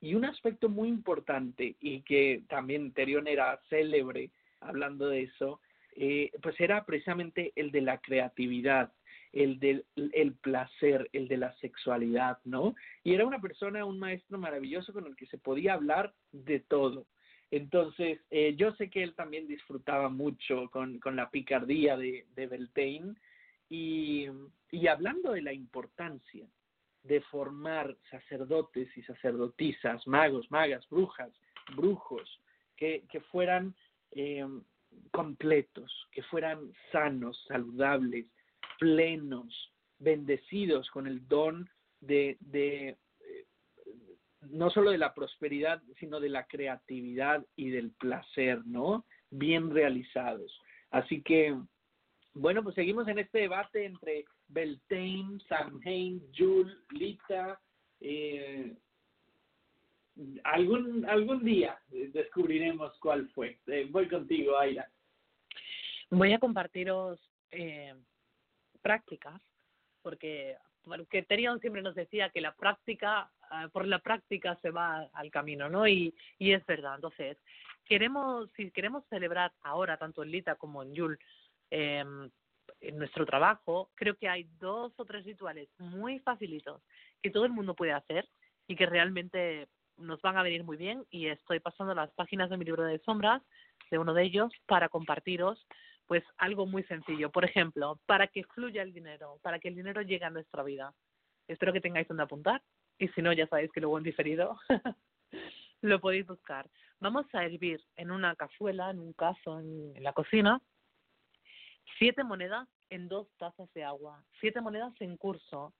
[0.00, 4.30] Y un aspecto muy importante y que también Terion era célebre
[4.60, 5.60] hablando de eso,
[5.96, 8.92] eh, pues era precisamente el de la creatividad,
[9.32, 12.74] el del el placer, el de la sexualidad, ¿no?
[13.04, 17.06] Y era una persona, un maestro maravilloso con el que se podía hablar de todo.
[17.50, 22.46] Entonces, eh, yo sé que él también disfrutaba mucho con, con la picardía de, de
[22.46, 23.14] Beltane
[23.70, 24.26] y,
[24.70, 26.46] y hablando de la importancia
[27.02, 31.32] de formar sacerdotes y sacerdotisas, magos, magas, brujas,
[31.74, 32.40] brujos,
[32.76, 33.74] que, que fueran
[34.12, 34.46] eh,
[35.10, 38.26] completos, que fueran sanos, saludables,
[38.78, 41.68] plenos, bendecidos con el don
[42.00, 43.46] de, de eh,
[44.50, 49.04] no solo de la prosperidad, sino de la creatividad y del placer, ¿no?
[49.30, 50.60] Bien realizados.
[50.90, 51.56] Así que
[52.38, 57.60] bueno, pues seguimos en este debate entre Beltane, Samhain, Jules, Lita.
[58.00, 58.76] Eh,
[60.44, 63.58] algún, algún día descubriremos cuál fue.
[63.66, 64.88] Eh, voy contigo, Aira.
[66.10, 67.94] Voy a compartiros eh,
[68.82, 69.40] prácticas,
[70.02, 75.08] porque, porque Terion siempre nos decía que la práctica, ah, por la práctica se va
[75.12, 75.86] al camino, ¿no?
[75.86, 76.96] Y, y es verdad.
[76.96, 77.36] Entonces,
[77.84, 81.18] queremos, si queremos celebrar ahora, tanto en Lita como en Yul,
[81.70, 82.04] eh,
[82.80, 86.82] en nuestro trabajo, creo que hay dos o tres rituales muy facilitos
[87.22, 88.28] que todo el mundo puede hacer
[88.66, 92.56] y que realmente nos van a venir muy bien y estoy pasando las páginas de
[92.56, 93.42] mi libro de sombras
[93.90, 95.66] de uno de ellos para compartiros
[96.08, 97.30] pues algo muy sencillo.
[97.30, 100.92] Por ejemplo, para que fluya el dinero, para que el dinero llegue a nuestra vida.
[101.46, 102.62] Espero que tengáis donde apuntar
[102.98, 104.58] y si no ya sabéis que luego en diferido
[105.82, 106.68] lo podéis buscar.
[106.98, 110.60] Vamos a hervir en una cazuela, en un caso en la cocina,
[111.98, 115.74] siete monedas en dos tazas de agua, siete monedas en curso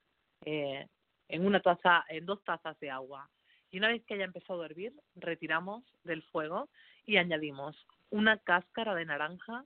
[0.45, 0.87] eh,
[1.29, 3.29] en una taza, en dos tazas de agua.
[3.71, 6.69] Y una vez que haya empezado a hervir, retiramos del fuego
[7.05, 7.77] y añadimos
[8.11, 9.65] una cáscara de naranja,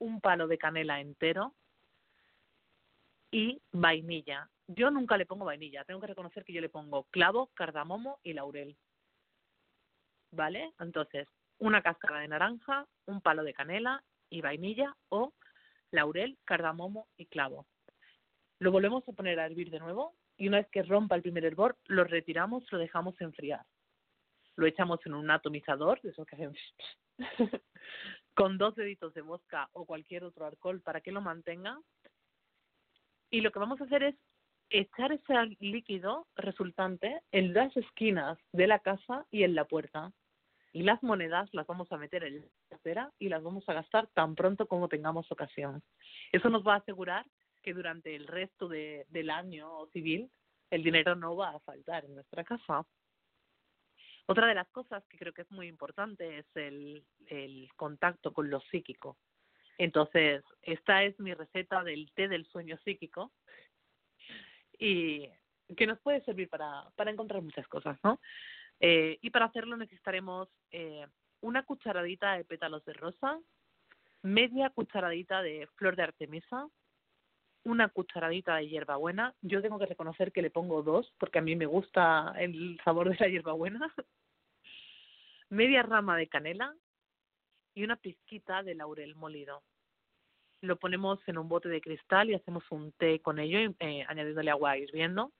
[0.00, 1.54] un palo de canela entero
[3.30, 4.50] y vainilla.
[4.66, 8.32] Yo nunca le pongo vainilla, tengo que reconocer que yo le pongo clavo, cardamomo y
[8.32, 8.76] laurel.
[10.32, 10.72] ¿Vale?
[10.78, 11.28] Entonces,
[11.58, 15.34] una cáscara de naranja, un palo de canela y vainilla o
[15.90, 17.66] laurel, cardamomo y clavo.
[18.58, 21.44] Lo volvemos a poner a hervir de nuevo y una vez que rompa el primer
[21.44, 23.64] hervor, lo retiramos, lo dejamos enfriar.
[24.56, 26.54] Lo echamos en un atomizador, de esos que hacen
[28.34, 31.78] con dos deditos de mosca o cualquier otro alcohol para que lo mantenga.
[33.30, 34.14] Y lo que vamos a hacer es
[34.70, 40.12] echar ese líquido resultante en las esquinas de la casa y en la puerta
[40.72, 44.06] y las monedas las vamos a meter en la cartera y las vamos a gastar
[44.08, 45.82] tan pronto como tengamos ocasión.
[46.32, 47.26] Eso nos va a asegurar
[47.62, 50.30] que durante el resto de, del año civil
[50.70, 52.86] el dinero no va a faltar en nuestra casa.
[54.30, 57.02] Otra de las cosas que creo que es muy importante es el,
[57.74, 59.18] contacto con lo psíquico.
[59.76, 63.32] Entonces, esta es mi receta del té del sueño psíquico
[64.78, 65.28] y
[65.76, 68.20] que nos puede servir para, para encontrar muchas cosas, ¿no?
[68.78, 71.04] Eh, y para hacerlo necesitaremos eh,
[71.40, 73.36] una cucharadita de pétalos de rosa,
[74.22, 76.68] media cucharadita de flor de artemisa,
[77.64, 79.34] una cucharadita de hierbabuena.
[79.42, 83.10] Yo tengo que reconocer que le pongo dos porque a mí me gusta el sabor
[83.10, 83.92] de la hierbabuena.
[85.50, 86.74] Media rama de canela
[87.74, 89.62] y una pizquita de laurel molido.
[90.62, 94.50] Lo ponemos en un bote de cristal y hacemos un té con ello, eh, añadiéndole
[94.50, 95.32] agua hirviendo.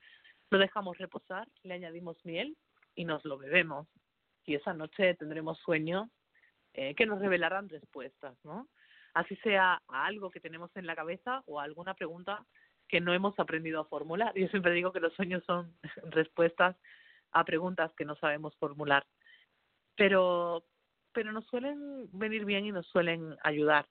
[0.49, 2.57] Lo dejamos reposar, le añadimos miel
[2.95, 3.87] y nos lo bebemos.
[4.43, 6.09] y esa noche tendremos sueños
[6.73, 8.67] eh, que nos revelarán respuestas, ¿no?
[9.13, 12.45] Así sea a algo que tenemos en la cabeza o a alguna pregunta
[12.87, 14.33] que no hemos aprendido a formular.
[14.35, 15.77] Yo siempre digo que los sueños son
[16.11, 16.75] respuestas
[17.31, 19.05] a preguntas que no sabemos formular.
[19.95, 20.63] Pero,
[21.13, 23.87] pero nos suelen venir bien y nos suelen ayudar.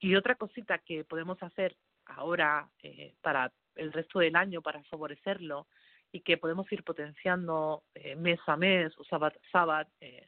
[0.00, 1.76] Y otra cosita que podemos hacer
[2.06, 5.66] ahora eh, para el resto del año para favorecerlo
[6.12, 10.26] y que podemos ir potenciando eh, mes a mes o sábado sábado eh,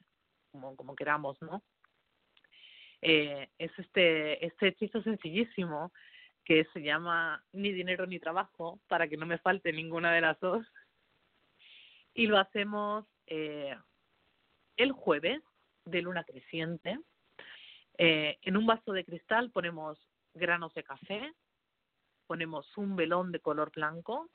[0.50, 1.62] como, como queramos, ¿no?
[3.02, 5.92] Eh, es este, este hechizo sencillísimo
[6.44, 10.38] que se llama ni dinero ni trabajo para que no me falte ninguna de las
[10.40, 10.66] dos
[12.12, 13.74] y lo hacemos eh,
[14.82, 15.42] el jueves
[15.84, 16.98] de luna creciente
[17.98, 19.98] eh, en un vaso de cristal ponemos
[20.34, 21.32] granos de café
[22.26, 24.28] ponemos un velón de color blanco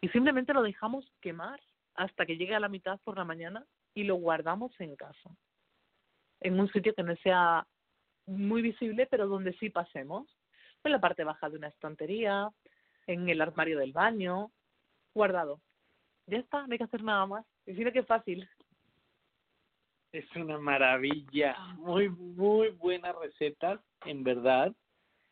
[0.00, 1.60] y simplemente lo dejamos quemar
[1.94, 3.64] hasta que llegue a la mitad por la mañana
[3.94, 5.30] y lo guardamos en casa,
[6.40, 7.66] en un sitio que no sea
[8.26, 10.26] muy visible, pero donde sí pasemos,
[10.84, 12.50] en la parte baja de una estantería,
[13.06, 14.50] en el armario del baño,
[15.14, 15.60] guardado.
[16.26, 17.46] Ya está, no hay que hacer nada más.
[17.66, 18.48] Y mira que fácil.
[20.16, 24.74] Es una maravilla, muy, muy buenas recetas, en verdad,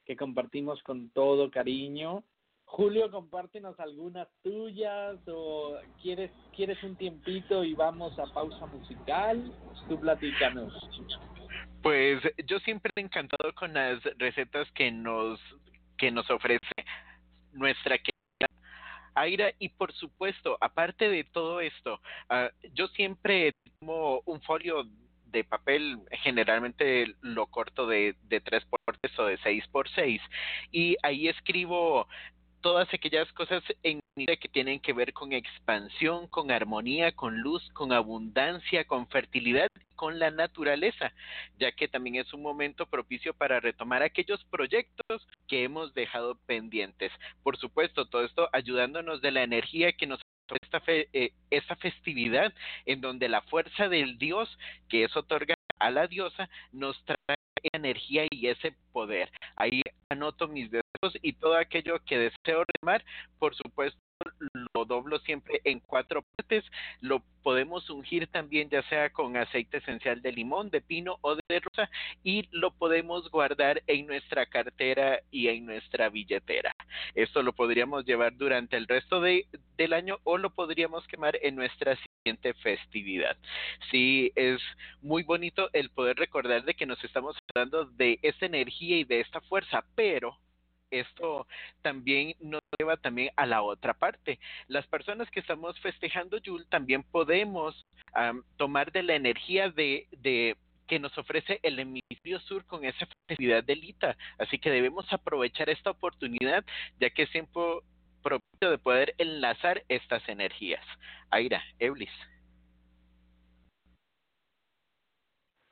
[0.05, 2.23] que compartimos con todo cariño.
[2.67, 9.51] Julio, compártenos algunas tuyas o quieres quieres un tiempito y vamos a pausa musical.
[9.89, 10.71] Tú platícanos.
[11.83, 15.41] Pues yo siempre he encantado con las recetas que nos
[15.97, 16.75] que nos ofrece
[17.55, 18.15] nuestra querida
[19.15, 23.55] Aira y por supuesto, aparte de todo esto, uh, yo siempre
[23.85, 24.85] tomo un folio
[25.27, 30.21] de papel, generalmente lo corto de, de 3 por 3 o de 6 por 6
[30.71, 32.07] y ahí escribo
[32.61, 37.93] todas aquellas cosas en que tienen que ver con expansión, con armonía, con luz, con
[37.93, 41.13] abundancia, con fertilidad, con la naturaleza,
[41.59, 47.11] ya que también es un momento propicio para retomar aquellos proyectos que hemos dejado pendientes.
[47.43, 50.21] Por supuesto, todo esto ayudándonos de la energía que nos
[50.63, 51.33] esta, fe, eh,
[51.81, 52.53] festividad
[52.87, 54.59] en donde la fuerza del Dios
[54.89, 57.37] que es otorga a la diosa nos trae
[57.73, 59.31] energía y ese poder.
[59.57, 63.05] Ahí anoto mis deseos y todo aquello que deseo remar,
[63.39, 64.04] por supuesto
[64.75, 66.65] lo doblo siempre en cuatro partes,
[67.01, 71.61] lo podemos ungir también ya sea con aceite esencial de limón, de pino o de
[71.61, 71.89] rosa
[72.25, 76.73] y lo podemos guardar en nuestra cartera y en nuestra billetera.
[77.15, 79.47] Esto lo podríamos llevar durante el resto de,
[79.77, 83.37] del año o lo podríamos quemar en nuestra siguiente festividad.
[83.91, 84.61] Sí, es
[85.03, 89.21] muy bonito el poder recordar de que nos estamos hablando de esta energía y de
[89.21, 90.39] esta fuerza, pero
[91.01, 91.47] esto
[91.83, 94.39] también nos lleva también a la otra parte.
[94.69, 97.87] Las personas que estamos festejando Yul también podemos
[98.57, 100.57] tomar de la energía de, de
[100.87, 104.17] que nos ofrece el hemisferio sur con esa festividad de Lita.
[104.39, 106.65] Así que debemos aprovechar esta oportunidad,
[107.01, 107.83] ya que es tiempo
[108.23, 110.85] propio de poder enlazar estas energías.
[111.31, 112.11] Aira, Eulis.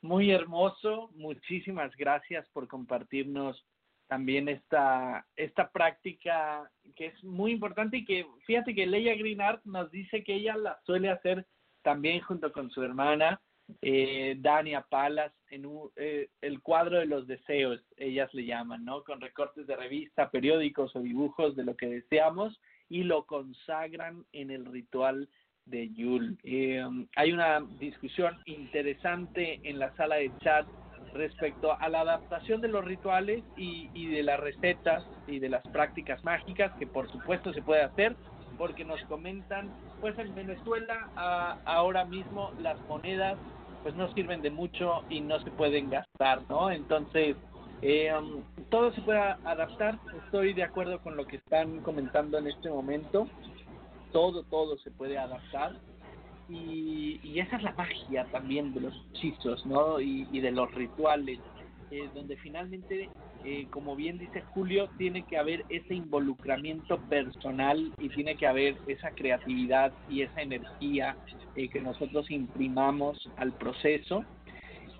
[0.03, 3.65] Muy hermoso, muchísimas gracias por compartirnos
[4.13, 9.91] también esta, esta práctica que es muy importante y que fíjate que Leia Greenart nos
[9.91, 11.47] dice que ella la suele hacer
[11.81, 13.41] también junto con su hermana
[13.81, 19.03] eh, Dania Palas en un, eh, el cuadro de los deseos, ellas le llaman, ¿no?
[19.03, 22.61] Con recortes de revista, periódicos o dibujos de lo que deseamos
[22.91, 25.27] y lo consagran en el ritual
[25.65, 26.37] de Yul.
[26.43, 26.85] Eh,
[27.17, 30.67] hay una discusión interesante en la sala de chat
[31.15, 35.67] respecto a la adaptación de los rituales y, y, de las recetas y de las
[35.69, 38.17] prácticas mágicas, que por supuesto se puede hacer,
[38.59, 41.11] porque nos comentan, pues en Venezuela
[41.65, 43.39] ahora mismo las monedas
[43.83, 46.71] pues no sirven de mucho y no se pueden gastar, ¿no?
[46.71, 47.37] Entonces,
[47.83, 48.13] eh,
[48.71, 53.27] todo se puede adaptar, estoy de acuerdo con lo que están comentando en este momento,
[54.13, 55.73] todo, todo se puede adaptar
[56.53, 60.01] y, y, esa es la magia también de los hechizos, ¿no?
[60.01, 61.39] Y, de los rituales,
[61.91, 63.09] eh, donde finalmente,
[63.45, 68.77] eh, como bien dice Julio, tiene que haber ese involucramiento personal y tiene que haber
[68.87, 71.17] esa creatividad y esa energía
[71.57, 74.25] eh, que nosotros imprimamos al proceso.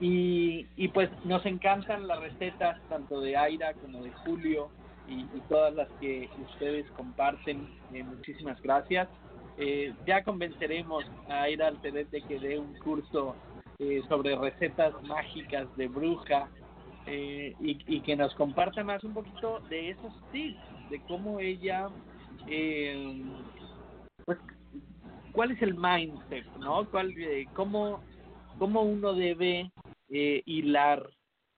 [0.01, 4.71] Y, y pues nos encantan las recetas tanto de Aira como de Julio
[5.09, 7.69] y todas las que ustedes comparten.
[7.91, 9.09] muchísimas gracias.
[9.59, 13.37] Eh, ya convenceremos a ir al TED de que dé un curso
[13.79, 16.49] eh, sobre recetas mágicas de bruja
[17.07, 21.89] eh, y, y, que nos comparta más un poquito de esos tips, de cómo ella,
[22.47, 23.23] eh,
[24.25, 24.39] pues
[25.33, 26.89] cuál es el mindset, ¿no?
[26.91, 28.03] ¿Cuál, eh, cómo,
[28.59, 29.71] cómo uno debe
[30.09, 31.09] hilar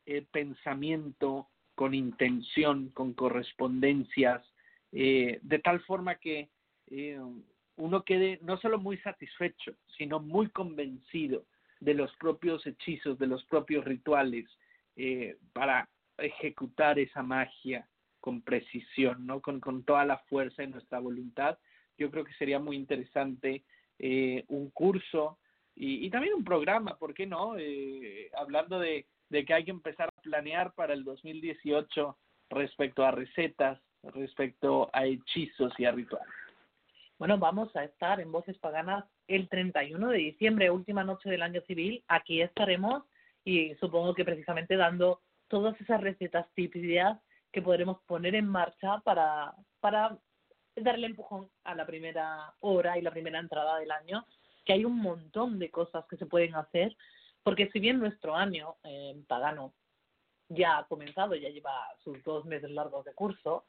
[0.06, 4.42] el pensamiento con intención, con correspondencias,
[4.92, 6.48] de tal forma que
[6.90, 7.18] eh,
[7.76, 11.44] uno quede no solo muy satisfecho, sino muy convencido
[11.80, 14.46] de los propios hechizos, de los propios rituales,
[14.96, 15.88] eh, para
[16.18, 17.88] ejecutar esa magia
[18.20, 19.40] con precisión, ¿no?
[19.40, 21.58] Con, con toda la fuerza de nuestra voluntad.
[21.98, 23.64] Yo creo que sería muy interesante
[23.98, 25.38] eh, un curso
[25.74, 27.58] y, y, también un programa, ¿por qué no?
[27.58, 32.16] Eh, hablando de, de que hay que empezar a planear para el 2018
[32.50, 36.43] respecto a recetas, respecto a hechizos y a rituales.
[37.18, 41.60] Bueno, vamos a estar en Voces Paganas el 31 de diciembre, última noche del año
[41.62, 42.02] civil.
[42.08, 43.04] Aquí estaremos
[43.44, 47.20] y supongo que precisamente dando todas esas recetas, ideas
[47.52, 50.18] que podremos poner en marcha para, para
[50.74, 54.26] darle empujón a la primera hora y la primera entrada del año,
[54.64, 56.96] que hay un montón de cosas que se pueden hacer,
[57.44, 59.72] porque si bien nuestro año eh, pagano
[60.48, 63.66] ya ha comenzado, ya lleva sus dos meses largos de curso,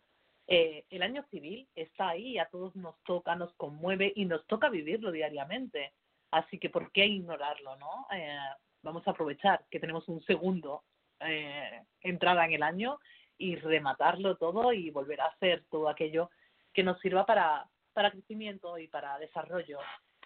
[0.48, 4.70] eh, el año civil está ahí, a todos nos toca, nos conmueve y nos toca
[4.70, 5.94] vivirlo diariamente.
[6.32, 8.08] Así que, ¿por qué ignorarlo, no?
[8.12, 8.38] Eh,
[8.84, 10.84] vamos a aprovechar que tenemos un segundo
[11.20, 13.00] eh, entrada en el año
[13.38, 16.30] y rematarlo todo y volver a hacer todo aquello
[16.74, 19.80] que nos sirva para, para crecimiento y para desarrollo.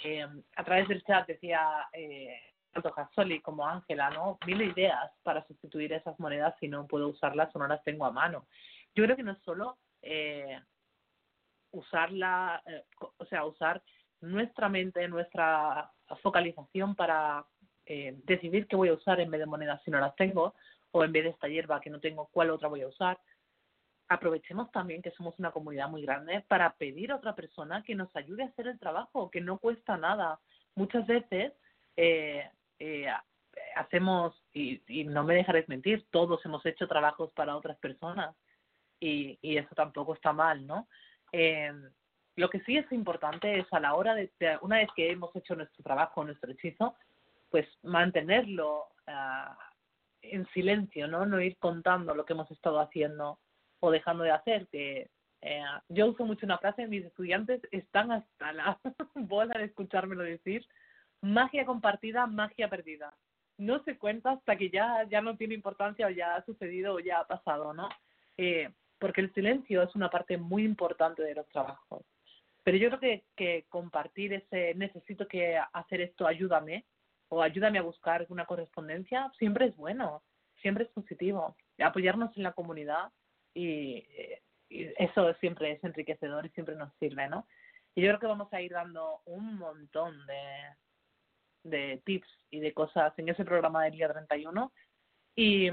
[0.03, 0.25] Eh,
[0.55, 2.39] a través del chat decía eh,
[2.71, 4.37] tanto Jasoli como Ángela, ¿no?
[4.45, 8.11] Mil ideas para sustituir esas monedas si no puedo usarlas o no las tengo a
[8.11, 8.47] mano.
[8.95, 10.59] Yo creo que no es solo eh,
[11.71, 12.83] usarla, eh,
[13.17, 13.81] o sea, usar
[14.21, 17.45] nuestra mente, nuestra focalización para
[17.85, 20.55] eh, decidir qué voy a usar en vez de monedas si no las tengo,
[20.91, 23.19] o en vez de esta hierba que no tengo, cuál otra voy a usar.
[24.07, 28.13] Aprovechemos también que somos una comunidad muy grande para pedir a otra persona que nos
[28.15, 30.39] ayude a hacer el trabajo, que no cuesta nada.
[30.75, 31.53] Muchas veces
[31.95, 33.07] eh, eh,
[33.75, 38.35] hacemos, y, y no me dejaréis mentir, todos hemos hecho trabajos para otras personas
[38.99, 40.87] y, y eso tampoco está mal, ¿no?
[41.31, 41.71] Eh,
[42.39, 45.55] lo que sí es importante es a la hora de, una vez que hemos hecho
[45.55, 46.95] nuestro trabajo, nuestro hechizo,
[47.49, 49.53] pues mantenerlo uh,
[50.21, 51.25] en silencio, ¿no?
[51.25, 53.39] No ir contando lo que hemos estado haciendo
[53.81, 54.67] o dejando de hacer.
[54.67, 55.09] Que
[55.41, 58.79] eh, yo uso mucho una frase, mis estudiantes están hasta la
[59.15, 60.65] bola de escuchármelo decir,
[61.21, 63.13] magia compartida, magia perdida.
[63.57, 66.99] No se cuenta hasta que ya, ya no tiene importancia o ya ha sucedido o
[66.99, 67.89] ya ha pasado, ¿no?
[68.37, 68.69] Eh,
[68.99, 72.05] porque el silencio es una parte muy importante de los trabajos.
[72.63, 76.85] Pero yo creo que, compartir ese necesito que hacer esto, ayúdame,
[77.29, 80.23] o ayúdame a buscar una correspondencia, siempre es bueno,
[80.61, 81.55] siempre es positivo.
[81.79, 83.11] Apoyarnos en la comunidad
[83.53, 84.03] y,
[84.69, 87.47] y eso siempre es enriquecedor y siempre nos sirve, ¿no?
[87.95, 92.73] Y yo creo que vamos a ir dando un montón de, de tips y de
[92.73, 94.71] cosas en ese programa del día 31
[95.35, 95.69] y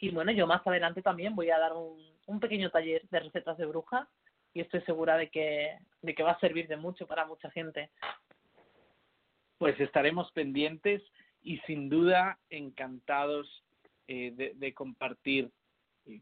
[0.00, 3.58] y bueno, yo más adelante también voy a dar un, un pequeño taller de recetas
[3.58, 4.08] de bruja
[4.54, 7.90] y estoy segura de que, de que va a servir de mucho para mucha gente.
[9.58, 11.02] Pues estaremos pendientes
[11.42, 13.64] y sin duda encantados
[14.08, 15.50] eh, de, compartir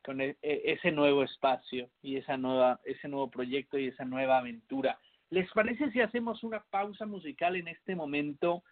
[0.05, 4.99] con e, ese nuevo espacio y esa nueva, ese nuevo proyecto y esa nueva aventura.
[5.31, 8.63] ¿Les parece si hacemos una pausa musical en este momento?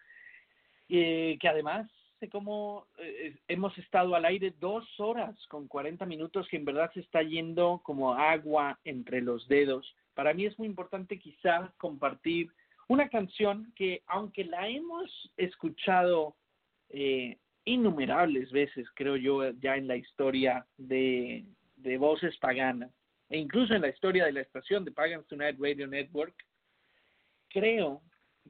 [0.88, 6.46] Eh, que además sé cómo eh, hemos estado al aire dos horas con 40 minutos
[6.48, 9.94] que en verdad se está yendo como agua entre los dedos.
[10.14, 12.50] Para mí es muy importante quizá compartir
[12.88, 16.36] una canción que aunque la hemos escuchado
[16.88, 21.44] eh, innumerables veces, creo yo, ya en la historia de,
[21.76, 22.90] de voces paganas,
[23.28, 26.34] e incluso en la historia de la estación de Pagans Tonight Radio Network,
[27.48, 28.02] creo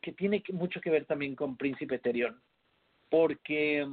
[0.02, 2.38] que tiene mucho que ver también con Príncipe Terión
[3.08, 3.86] porque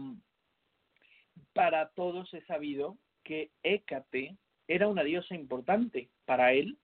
[1.54, 6.78] para todos es sabido que Hécate era una diosa importante para él,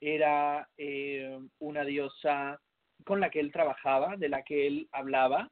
[0.00, 2.60] era eh, una diosa
[3.04, 5.50] con la que él trabajaba, de la que él hablaba.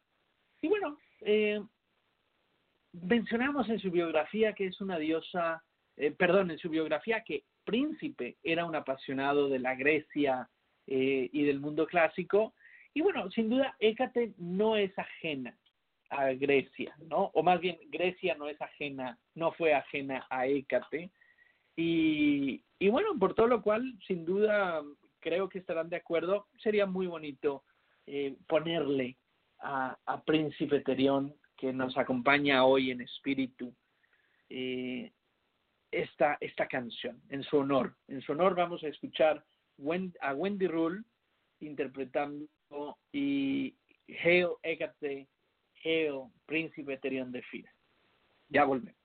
[0.60, 1.60] Y bueno, eh,
[2.92, 5.62] mencionamos en su biografía que es una diosa,
[5.96, 10.48] eh, perdón, en su biografía que Príncipe era un apasionado de la Grecia
[10.86, 12.54] eh, y del mundo clásico.
[12.92, 15.56] Y bueno, sin duda, Hécate no es ajena
[16.14, 17.30] a Grecia, ¿no?
[17.34, 21.10] O más bien, Grecia no es ajena, no fue ajena a Hécate.
[21.76, 24.82] Y, y bueno, por todo lo cual, sin duda,
[25.20, 27.64] creo que estarán de acuerdo, sería muy bonito
[28.06, 29.16] eh, ponerle
[29.58, 33.74] a, a Príncipe Terión, que nos acompaña hoy en espíritu,
[34.48, 35.12] eh,
[35.90, 37.96] esta, esta canción, en su honor.
[38.08, 39.44] En su honor vamos a escuchar
[40.20, 41.02] a Wendy Rule
[41.60, 42.46] interpretando
[43.12, 43.74] y
[44.22, 45.28] Hail Hécate,
[46.46, 47.70] Príncipe Terión de Fira.
[48.48, 49.03] Ya volvemos.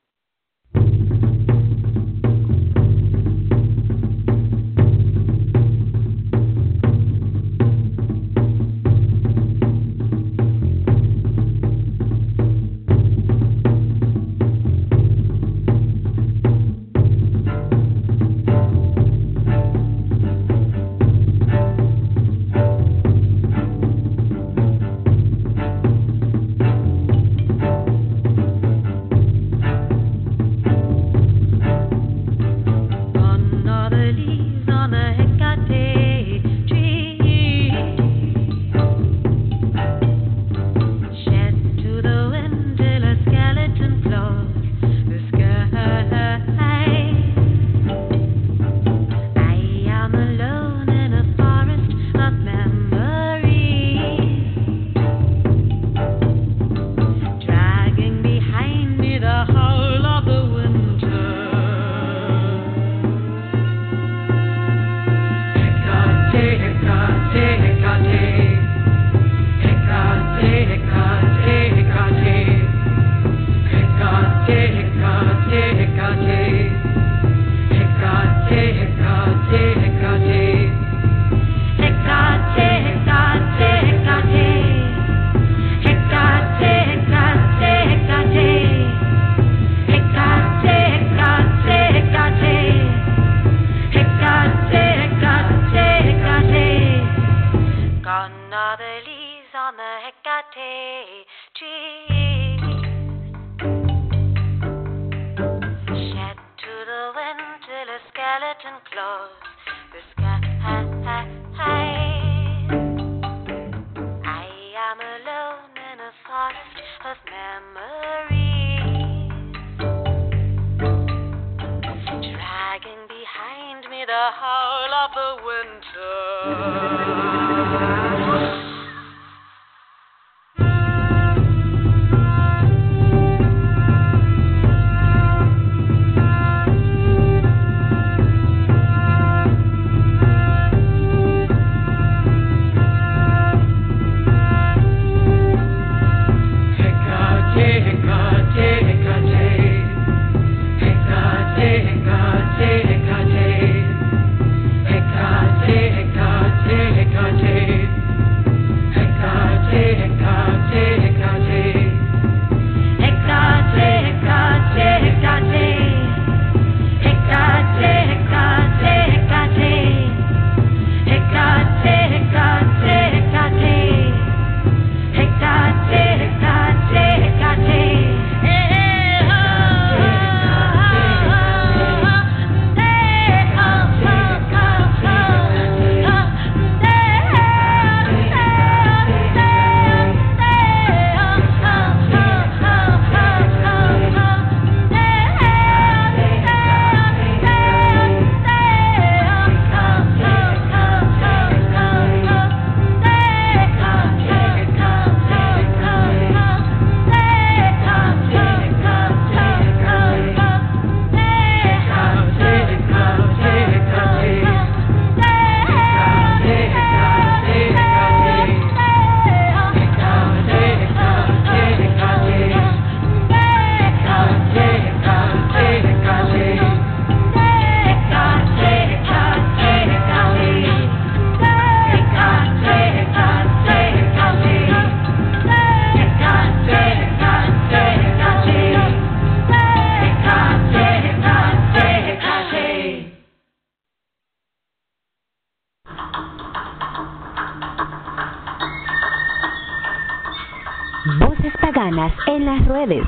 [251.99, 253.05] En las redes.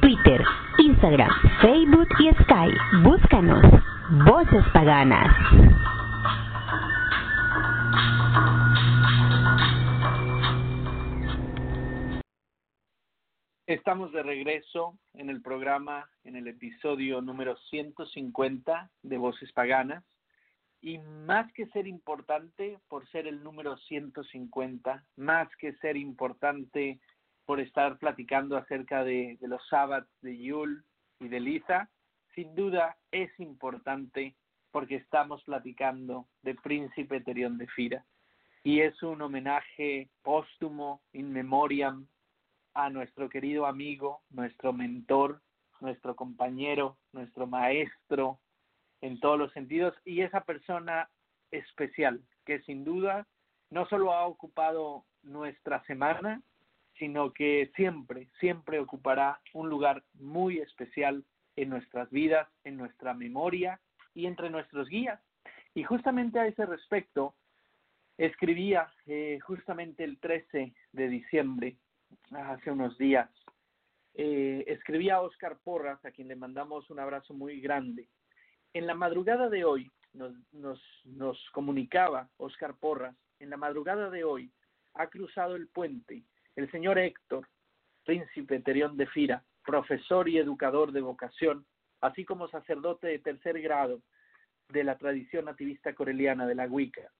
[0.00, 0.40] Twitter,
[0.78, 1.28] Instagram,
[1.60, 2.78] Facebook y Skype.
[3.02, 3.60] Búscanos.
[4.24, 5.26] Voces Paganas.
[13.66, 20.04] Estamos de regreso en el programa, en el episodio número 150 de Voces Paganas.
[20.80, 27.00] Y más que ser importante por ser el número 150, más que ser importante
[27.46, 30.84] por estar platicando acerca de, los sábados de Yul
[31.20, 31.88] y de Lisa,
[32.34, 34.34] sin duda es importante
[34.72, 38.04] porque estamos platicando de Príncipe Terión de Fira.
[38.64, 42.06] y es un homenaje póstumo, in memoriam,
[42.74, 45.40] a nuestro querido amigo, nuestro mentor,
[45.80, 48.38] nuestro compañero, nuestro maestro
[49.00, 51.08] en todos los sentidos y esa persona
[51.50, 53.26] especial que sin duda
[53.70, 56.42] no solo ha ocupado nuestra semana,
[56.98, 61.24] sino que siempre, siempre ocupará un lugar muy especial
[61.56, 63.80] en nuestras vidas, en nuestra memoria
[64.14, 65.20] y entre nuestros guías.
[65.74, 67.34] Y justamente a ese respecto,
[68.16, 71.76] escribía eh, justamente el 13 de diciembre,
[72.30, 73.28] hace unos días,
[74.14, 78.08] eh, escribía a Oscar Porras, a quien le mandamos un abrazo muy grande.
[78.72, 84.24] En la madrugada de hoy, nos, nos, nos comunicaba Oscar Porras, en la madrugada de
[84.24, 84.50] hoy
[84.94, 86.24] ha cruzado el puente
[86.56, 87.46] el señor Héctor,
[88.04, 91.66] príncipe Terión de Fira, profesor y educador de vocación,
[92.00, 94.00] así como sacerdote de tercer grado
[94.70, 97.12] de la tradición nativista coreliana de la Wicca.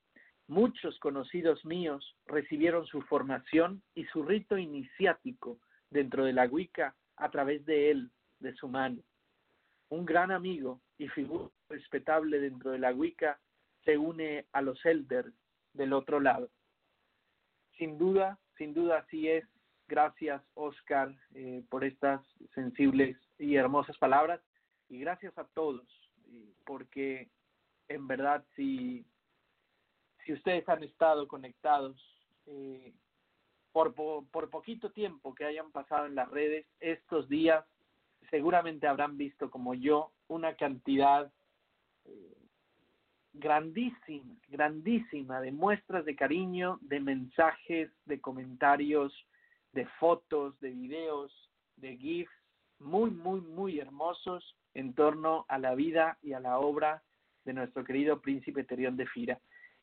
[0.48, 5.58] Muchos conocidos míos recibieron su formación y su rito iniciático
[5.90, 9.02] dentro de la Wicca a través de él, de su mano.
[9.88, 13.38] Un gran amigo y figura respetable dentro de la Wicca
[13.84, 15.32] se une a los elders
[15.72, 16.48] del otro lado.
[17.76, 19.44] Sin duda, sin duda así es.
[19.88, 22.20] Gracias, Oscar, eh, por estas
[22.54, 24.40] sensibles y hermosas palabras.
[24.88, 25.86] Y gracias a todos,
[26.64, 27.28] porque
[27.88, 29.04] en verdad, si,
[30.24, 31.96] si ustedes han estado conectados
[32.46, 32.92] eh,
[33.72, 37.64] por, por, poquito tiempo que hayan pasado en las redes, estos días
[38.30, 41.30] seguramente habrán visto como yo una cantidad
[42.06, 42.35] eh,
[43.38, 49.12] grandísima, grandísima de muestras de cariño, de mensajes, de comentarios,
[49.72, 51.32] de fotos, de videos,
[51.76, 52.32] de GIFs,
[52.78, 57.02] muy, muy, muy hermosos en torno a la vida y a la obra
[57.44, 59.38] de nuestro querido príncipe Terión de Fira.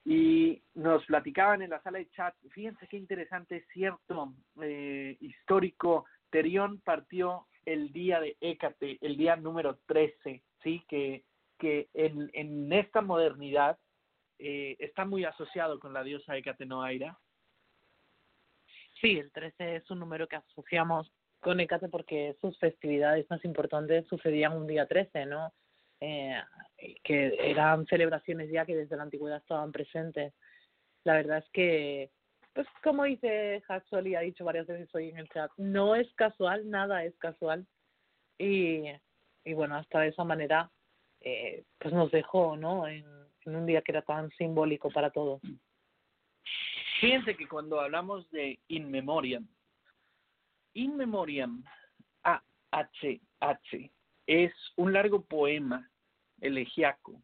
[0.05, 6.05] Y nos platicaban en la sala de chat, fíjense qué interesante, es cierto, eh, histórico,
[6.29, 10.83] Terión partió el día de Écate, el día número 13, ¿sí?
[10.87, 11.23] Que
[11.59, 13.77] que en, en esta modernidad
[14.39, 16.67] eh, está muy asociado con la diosa Hecate
[18.99, 24.07] Sí, el 13 es un número que asociamos con Hecate porque sus festividades más importantes
[24.07, 25.53] sucedían un día 13, ¿no?
[25.99, 26.41] Eh,
[27.03, 30.33] que eran celebraciones ya que desde la antigüedad estaban presentes.
[31.05, 32.11] La verdad es que,
[32.53, 36.13] pues como dice Haxol y ha dicho varias veces hoy en el chat, no es
[36.15, 37.65] casual, nada es casual.
[38.37, 38.83] Y,
[39.45, 40.69] y bueno, hasta de esa manera
[41.23, 42.87] eh, pues nos dejó, ¿no?
[42.87, 43.05] En,
[43.45, 45.41] un día que era tan simbólico para todos.
[47.01, 49.45] Fíjense que cuando hablamos de In Memoriam,
[50.73, 51.61] In Memoriam,
[52.23, 53.91] A-H-H,
[54.27, 55.91] es un largo poema
[56.39, 57.21] elegiaco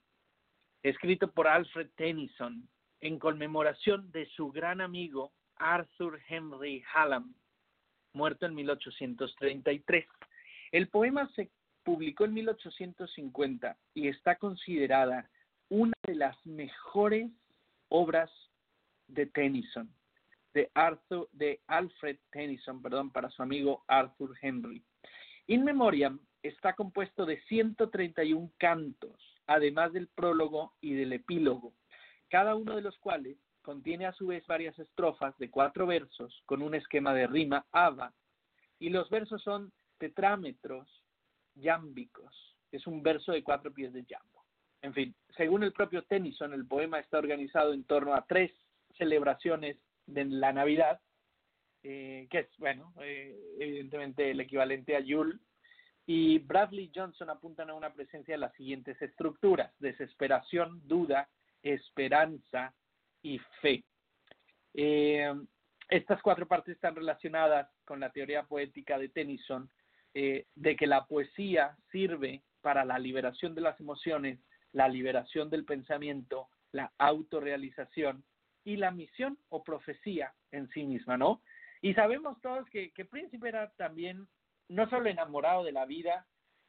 [0.83, 2.67] escrito por Alfred Tennyson
[3.01, 7.33] en conmemoración de su gran amigo Arthur Henry Hallam,
[8.13, 10.05] muerto en 1833.
[10.71, 11.49] El poema se
[11.83, 15.29] publicó en 1850 y está considerada
[15.69, 17.31] una de las mejores
[17.89, 18.31] obras
[19.07, 19.89] de Tennyson,
[20.53, 24.83] de, Arthur, de Alfred Tennyson, perdón, para su amigo Arthur Henry.
[25.47, 31.73] In Memoriam está compuesto de 131 cantos, además del prólogo y del epílogo,
[32.29, 36.61] cada uno de los cuales contiene a su vez varias estrofas de cuatro versos con
[36.61, 38.13] un esquema de rima ava,
[38.79, 40.87] y los versos son tetrámetros
[41.55, 44.45] yámbicos, es un verso de cuatro pies de jambo.
[44.81, 48.51] En fin, según el propio Tennyson, el poema está organizado en torno a tres
[48.97, 50.99] celebraciones de la Navidad,
[51.83, 55.37] eh, que es, bueno, eh, evidentemente el equivalente a Yule,
[56.05, 61.29] y Bradley Johnson apuntan a una presencia de las siguientes estructuras, desesperación, duda,
[61.61, 62.73] esperanza
[63.21, 63.83] y fe.
[64.73, 65.31] Eh,
[65.89, 69.69] estas cuatro partes están relacionadas con la teoría poética de Tennyson,
[70.13, 74.39] eh, de que la poesía sirve para la liberación de las emociones,
[74.71, 78.23] la liberación del pensamiento, la autorrealización
[78.63, 81.41] y la misión o profecía en sí misma, ¿no?
[81.81, 84.27] Y sabemos todos que, que Príncipe era también
[84.67, 86.27] no solo enamorado de la vida,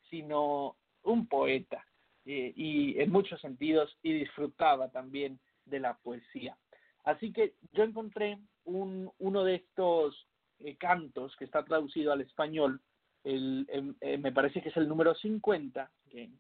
[0.09, 1.85] sino un poeta
[2.25, 6.57] eh, y en muchos sentidos y disfrutaba también de la poesía.
[7.05, 10.27] Así que yo encontré un, uno de estos
[10.59, 12.81] eh, cantos que está traducido al español
[13.25, 16.31] el, em, eh, me parece que es el número 50, que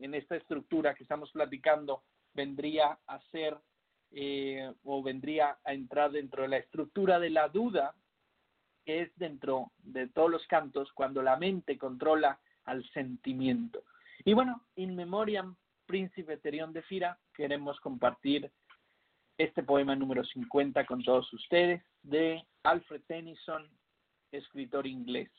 [0.00, 2.02] en esta estructura que estamos platicando
[2.34, 3.56] vendría a ser
[4.10, 7.94] eh, o vendría a entrar dentro de la estructura de la duda,
[8.84, 13.82] que es dentro de todos los cantos cuando la mente controla al sentimiento.
[14.24, 18.50] Y bueno, in memoriam, príncipe Terión de Fira, queremos compartir
[19.36, 23.68] este poema número 50 con todos ustedes de Alfred Tennyson,
[24.32, 25.30] escritor inglés.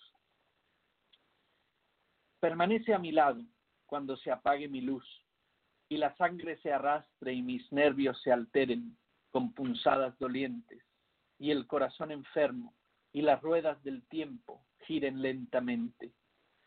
[2.40, 3.44] Permanece a mi lado
[3.86, 5.06] cuando se apague mi luz
[5.90, 8.98] y la sangre se arrastre y mis nervios se alteren
[9.30, 10.82] con punzadas dolientes
[11.38, 12.74] y el corazón enfermo
[13.12, 16.14] y las ruedas del tiempo giren lentamente.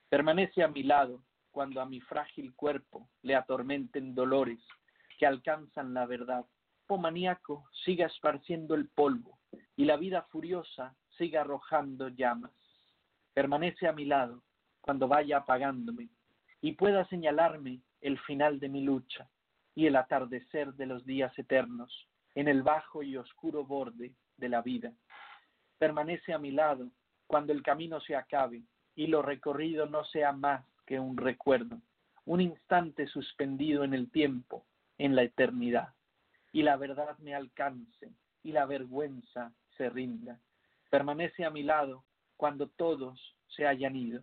[0.08, 4.60] Permanece a mi lado cuando a mi frágil cuerpo le atormenten dolores
[5.18, 6.44] que alcanzan la verdad.
[6.88, 9.38] Oh maníaco, siga esparciendo el polvo
[9.76, 12.52] y la vida furiosa siga arrojando llamas.
[13.32, 14.42] Permanece a mi lado
[14.82, 16.08] cuando vaya apagándome
[16.60, 19.30] y pueda señalarme el final de mi lucha
[19.74, 24.60] y el atardecer de los días eternos en el bajo y oscuro borde de la
[24.60, 24.92] vida.
[25.78, 26.90] Permanece a mi lado
[27.26, 28.62] cuando el camino se acabe
[28.94, 31.80] y lo recorrido no sea más que un recuerdo,
[32.26, 34.66] un instante suspendido en el tiempo,
[34.98, 35.94] en la eternidad,
[36.52, 38.12] y la verdad me alcance
[38.42, 40.38] y la vergüenza se rinda.
[40.90, 42.04] Permanece a mi lado
[42.36, 44.22] cuando todos se hayan ido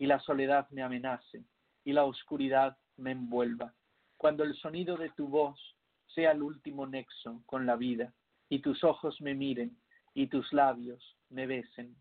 [0.00, 1.44] y la soledad me amenace
[1.84, 3.74] y la oscuridad me envuelva,
[4.16, 5.60] cuando el sonido de tu voz
[6.06, 8.14] sea el último nexo con la vida
[8.48, 9.76] y tus ojos me miren
[10.14, 11.94] y tus labios me besen.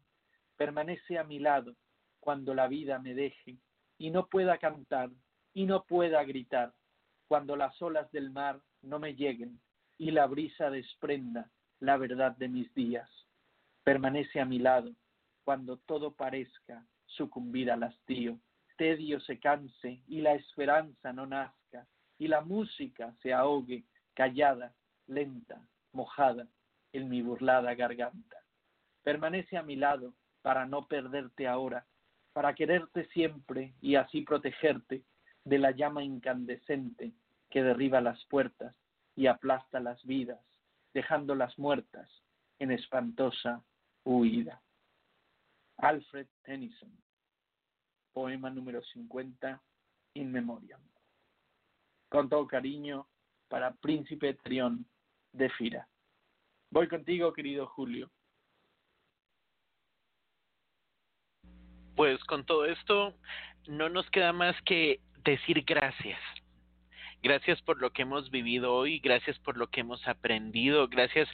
[0.56, 1.76] Permanece a mi lado
[2.22, 3.58] cuando la vida me deje
[3.98, 5.10] y no pueda cantar
[5.54, 6.74] y no pueda gritar,
[7.28, 9.60] cuando las olas del mar no me lleguen
[9.98, 13.10] y la brisa desprenda la verdad de mis días.
[13.84, 14.96] Permanece a mi lado
[15.44, 18.40] cuando todo parezca sucumbir al hastío,
[18.78, 21.86] tedio se canse y la esperanza no nazca
[22.18, 24.74] y la música se ahogue callada,
[25.08, 26.48] lenta, mojada
[26.94, 28.38] en mi burlada garganta.
[29.04, 31.86] Permanece a mi lado para no perderte ahora,
[32.34, 35.04] para quererte siempre y así protegerte
[35.44, 37.12] de la llama incandescente
[37.50, 38.76] que derriba las puertas
[39.16, 40.40] y aplasta las vidas,
[40.94, 42.10] dejándolas muertas
[42.60, 43.64] en espantosa
[44.04, 44.62] huida.
[45.82, 46.92] Alfred Tennyson,
[48.14, 49.62] poema número 50,
[50.16, 50.82] In Memoriam.
[52.10, 53.08] Con todo cariño,
[53.48, 54.86] para Príncipe Trión
[55.32, 55.88] de Fira.
[56.72, 58.12] Voy contigo, querido Julio.
[61.96, 63.16] Pues con todo esto,
[63.68, 66.20] no nos queda más que decir gracias.
[67.22, 71.28] Gracias por lo que hemos vivido hoy, gracias por lo que hemos aprendido, gracias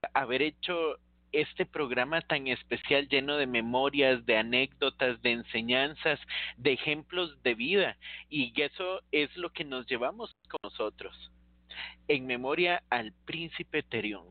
[0.00, 0.98] por haber hecho
[1.32, 6.20] este programa tan especial lleno de memorias, de anécdotas, de enseñanzas,
[6.56, 7.96] de ejemplos de vida.
[8.28, 11.30] Y eso es lo que nos llevamos con nosotros
[12.08, 14.24] en memoria al príncipe Terión,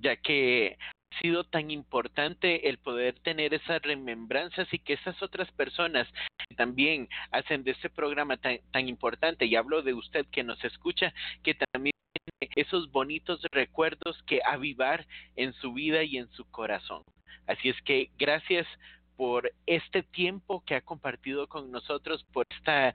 [0.00, 5.50] ya que ha sido tan importante el poder tener esas remembranzas y que esas otras
[5.52, 6.08] personas
[6.48, 10.62] que también hacen de este programa tan, tan importante, y hablo de usted que nos
[10.64, 11.12] escucha,
[11.42, 11.92] que también
[12.56, 17.02] esos bonitos recuerdos que avivar en su vida y en su corazón.
[17.46, 18.66] Así es que gracias
[19.16, 22.94] por este tiempo que ha compartido con nosotros, por esta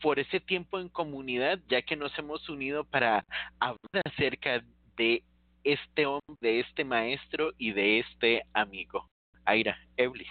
[0.00, 3.24] por ese tiempo en comunidad, ya que nos hemos unido para
[3.58, 4.62] hablar acerca
[4.96, 5.22] de
[5.64, 9.08] este hombre, de este maestro y de este amigo.
[9.44, 10.28] Aira, Eblis.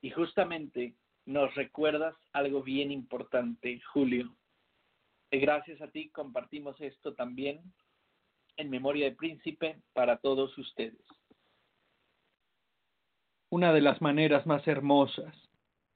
[0.00, 0.94] Y justamente
[1.24, 4.34] nos recuerdas algo bien importante, Julio.
[5.30, 7.60] Gracias a ti compartimos esto también
[8.56, 11.04] en memoria de príncipe para todos ustedes.
[13.50, 15.34] Una de las maneras más hermosas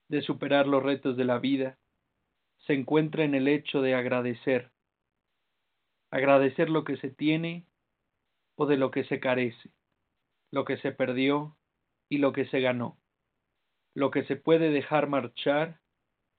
[0.08, 1.78] de superar los retos de la vida
[2.66, 4.70] se encuentra en el hecho de agradecer.
[6.10, 7.66] Agradecer lo que se tiene
[8.56, 9.70] o de lo que se carece,
[10.50, 11.56] lo que se perdió
[12.08, 12.98] y lo que se ganó,
[13.94, 15.80] lo que se puede dejar marchar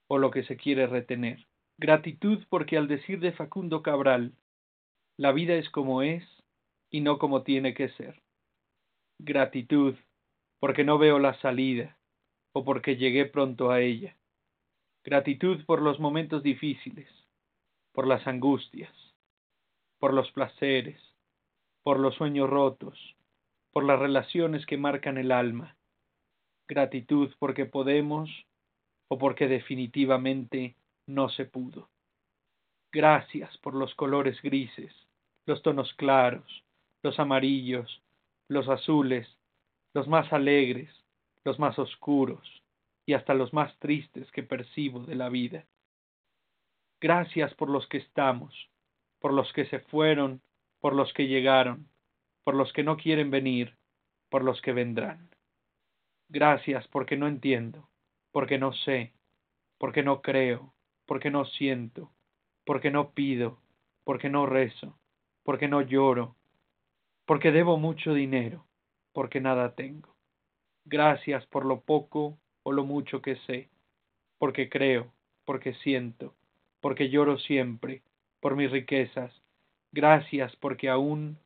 [0.08, 1.48] o lo que se quiere retener.
[1.84, 4.36] Gratitud porque al decir de Facundo Cabral,
[5.18, 6.24] la vida es como es
[6.92, 8.22] y no como tiene que ser.
[9.18, 9.96] Gratitud
[10.60, 11.98] porque no veo la salida,
[12.54, 14.16] o porque llegué pronto a ella.
[15.04, 17.10] Gratitud por los momentos difíciles,
[17.94, 18.94] por las angustias,
[19.98, 21.02] por los placeres,
[21.82, 23.16] por los sueños rotos,
[23.72, 25.76] por las relaciones que marcan el alma.
[26.68, 28.30] Gratitud porque podemos
[29.08, 30.76] o porque definitivamente
[31.08, 31.90] no se pudo.
[32.92, 34.94] Gracias por los colores grises,
[35.46, 36.64] los tonos claros,
[37.04, 38.02] los amarillos,
[38.48, 39.28] los azules,
[39.94, 40.90] los más alegres,
[41.44, 42.64] los más oscuros
[43.06, 45.66] y hasta los más tristes que percibo de la vida.
[47.00, 48.54] Gracias por los que estamos,
[49.20, 50.42] por los que se fueron,
[50.80, 51.90] por los que llegaron,
[52.44, 53.78] por los que no quieren venir,
[54.30, 55.30] por los que vendrán.
[56.30, 57.90] Gracias porque no entiendo,
[58.32, 59.14] porque no sé,
[59.78, 60.74] porque no creo,
[61.12, 62.10] porque no siento,
[62.64, 63.60] porque no pido,
[64.06, 64.98] porque no rezo,
[65.44, 66.38] porque no lloro,
[67.26, 68.66] porque debo mucho dinero,
[69.12, 70.16] porque nada tengo.
[70.86, 73.70] Gracias por lo poco o lo mucho que sé,
[74.38, 75.12] porque creo,
[75.44, 76.34] porque siento,
[76.80, 78.04] porque lloro siempre,
[78.40, 79.34] por mis riquezas.
[79.92, 81.38] Gracias porque aún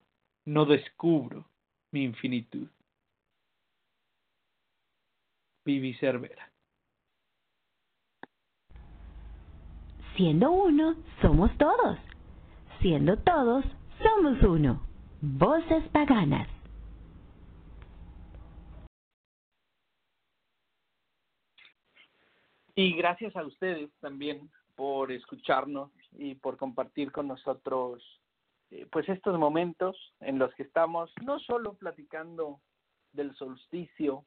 [0.45, 1.49] no descubro
[1.89, 2.67] mi infinitud.
[5.65, 6.54] Vivi Cervera.
[10.15, 11.97] Siendo uno, somos todos.
[12.79, 13.65] Siendo todos,
[14.01, 14.81] somos uno.
[15.21, 16.47] Voces paganas.
[22.75, 28.01] Y gracias a ustedes también por escucharnos y por compartir con nosotros
[28.71, 32.61] eh, pues estos momentos en los que estamos no solo platicando
[33.11, 34.25] del solsticio,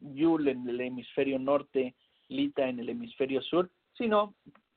[0.00, 1.94] Yul en el hemisferio norte,
[2.28, 4.34] Lita en el hemisferio sur, sino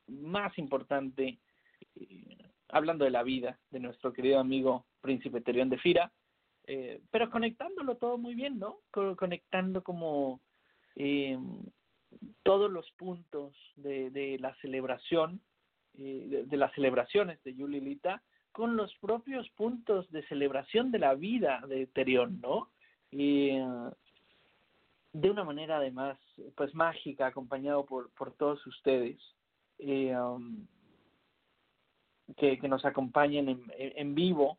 [0.08, 1.38] más importante,
[1.96, 2.38] eh,
[2.68, 6.12] hablando de la vida de nuestro querido amigo Príncipe Terión de Fira,
[6.66, 8.80] eh, pero conectándolo todo muy bien, ¿no?
[8.90, 10.40] Conectando como
[10.96, 11.38] eh,
[12.42, 15.40] todos los puntos de, de la celebración,
[15.94, 18.22] de, de, las celebraciones de Yulilita,
[18.52, 22.70] con los propios puntos de celebración de la vida de Terión, ¿no?
[23.10, 23.52] Y
[25.12, 26.18] de una manera además,
[26.54, 29.18] pues mágica, acompañado por, por todos ustedes
[29.78, 30.66] eh, um,
[32.36, 34.58] que, nos acompañen en, en, vivo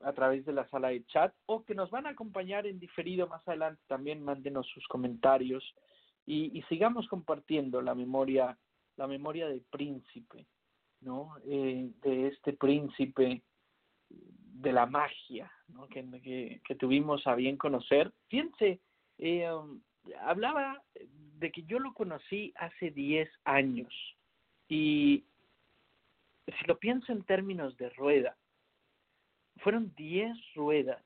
[0.00, 3.26] a través de la sala de chat o que nos van a acompañar en diferido
[3.26, 5.64] más adelante también mándenos sus comentarios
[6.26, 8.58] y, y sigamos compartiendo la memoria
[8.96, 10.46] la memoria del príncipe
[11.00, 13.42] no eh, de este príncipe
[14.08, 15.88] de la magia ¿no?
[15.88, 18.80] que, que, que tuvimos a bien conocer fíjense
[19.18, 19.80] eh, um,
[20.20, 20.82] hablaba
[21.38, 23.92] de que yo lo conocí hace 10 años
[24.68, 25.24] y
[26.46, 28.36] si lo pienso en términos de rueda,
[29.58, 31.02] fueron 10 ruedas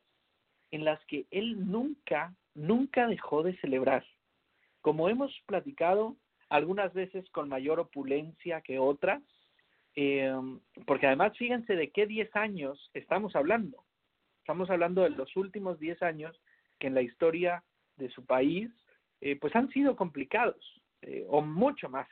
[0.71, 4.05] en las que él nunca, nunca dejó de celebrar.
[4.81, 6.17] Como hemos platicado
[6.49, 9.23] algunas veces con mayor opulencia que otras,
[9.95, 10.33] eh,
[10.87, 13.85] porque además fíjense de qué 10 años estamos hablando.
[14.41, 16.41] Estamos hablando de los últimos 10 años
[16.79, 17.65] que en la historia
[17.97, 18.71] de su país
[19.21, 22.09] eh, pues han sido complicados, eh, o mucho más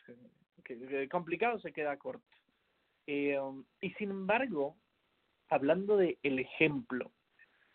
[0.65, 2.25] que, complicado se queda corto.
[3.07, 4.77] Eh, um, y sin embargo,
[5.49, 7.13] hablando de el ejemplo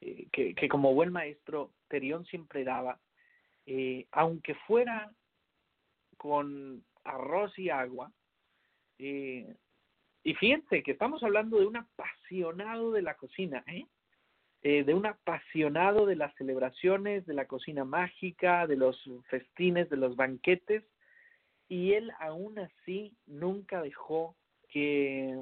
[0.01, 2.99] eh, que, que, como buen maestro Terión siempre daba,
[4.11, 5.11] aunque fuera
[6.17, 8.11] con arroz y agua,
[8.97, 13.85] y fíjense que estamos hablando de un apasionado de la cocina, ¿eh?
[14.61, 19.97] Eh, de un apasionado de las celebraciones, de la cocina mágica, de los festines, de
[19.97, 20.83] los banquetes,
[21.69, 24.35] y él aún así nunca dejó
[24.69, 25.39] que,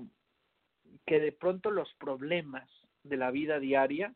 [1.06, 2.70] que de pronto los problemas
[3.04, 4.14] de la vida diaria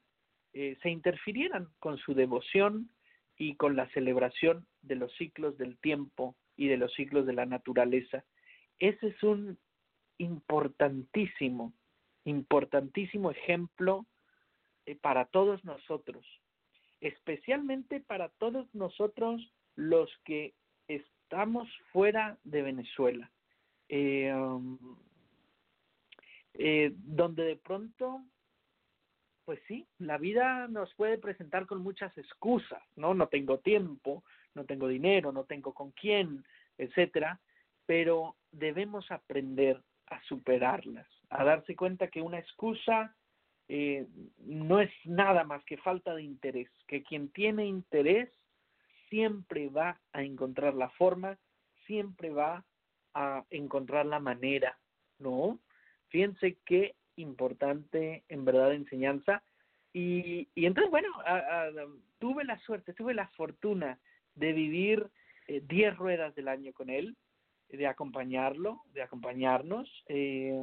[0.53, 2.91] eh, se interfirieran con su devoción
[3.38, 7.45] y con la celebración de los ciclos del tiempo y de los ciclos de la
[7.45, 8.23] naturaleza.
[8.77, 9.57] Ese es un
[10.17, 11.73] importantísimo,
[12.25, 14.05] importantísimo ejemplo
[15.01, 16.25] para todos nosotros,
[16.99, 19.41] especialmente para todos nosotros
[19.75, 20.53] los que
[20.87, 23.31] estamos fuera de Venezuela,
[23.89, 24.77] eh, um,
[26.53, 28.21] eh, donde de pronto,
[29.45, 33.13] pues sí, la vida nos puede presentar con muchas excusas, ¿no?
[33.13, 36.43] No tengo tiempo, no tengo dinero, no tengo con quién,
[36.77, 37.39] etcétera,
[37.85, 43.15] pero debemos aprender a superarlas, a darse cuenta que una excusa
[43.74, 44.06] eh,
[44.40, 48.30] no es nada más que falta de interés, que quien tiene interés
[49.08, 51.38] siempre va a encontrar la forma,
[51.88, 52.66] siempre va
[53.14, 54.77] a encontrar la manera,
[55.19, 55.58] ¿no?
[56.09, 59.41] Fíjense qué importante en verdad enseñanza.
[59.93, 61.69] Y, y entonces, bueno, a,
[62.19, 63.98] tuve la suerte, tuve la fortuna
[64.35, 65.09] de vivir
[65.48, 67.16] 10 eh, ruedas del año con él,
[67.69, 69.90] de acompañarlo, de acompañarnos.
[70.08, 70.59] Eh,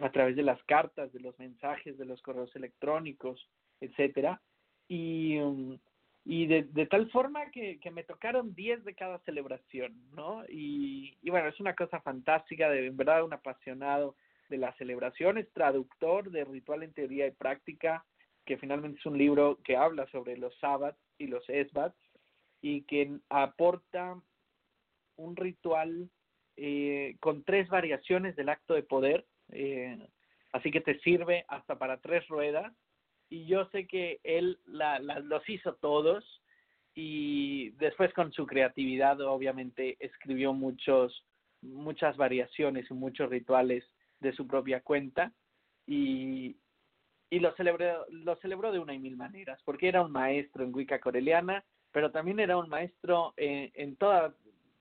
[0.00, 3.48] a través de las cartas, de los mensajes, de los correos electrónicos,
[3.80, 4.40] etcétera,
[4.86, 5.78] y, um,
[6.24, 10.44] y de, de, tal forma que, me tocaron 10 de cada celebración, ¿no?
[10.48, 14.16] Y, y, bueno, es una cosa fantástica, de en verdad un apasionado
[14.48, 18.04] de las celebraciones, traductor de Ritual en Teoría y Práctica,
[18.44, 21.96] que finalmente es un libro que habla sobre los sábados y los esbats,
[22.60, 24.20] y que aporta
[25.16, 26.10] un ritual
[26.56, 30.08] eh, con tres variaciones del acto de poder, eh,
[30.52, 32.72] así que te sirve hasta para tres ruedas.
[33.30, 36.24] Y yo sé que él la, los hizo todos
[36.94, 41.26] y después con su creatividad obviamente escribió muchos,
[41.60, 43.84] muchas variaciones y muchos rituales
[44.20, 45.32] de su propia cuenta
[45.86, 46.56] y,
[47.30, 50.74] y lo celebró, lo celebró de una y mil maneras, porque era un maestro en
[50.74, 54.34] Wicca Coreliana, pero también era un maestro en, en todo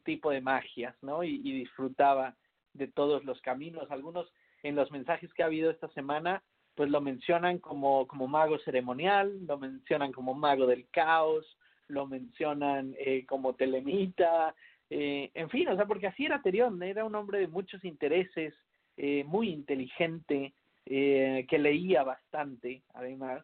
[0.03, 1.23] tipo de magias, ¿no?
[1.23, 2.35] Y, y disfrutaba
[2.73, 3.91] de todos los caminos.
[3.91, 4.31] Algunos
[4.63, 6.43] en los mensajes que ha habido esta semana,
[6.75, 12.95] pues lo mencionan como, como mago ceremonial, lo mencionan como mago del caos, lo mencionan
[12.99, 14.53] eh, como telemita,
[14.89, 18.53] eh, en fin, o sea, porque así era Terión, era un hombre de muchos intereses,
[18.95, 20.53] eh, muy inteligente,
[20.85, 23.43] eh, que leía bastante, además,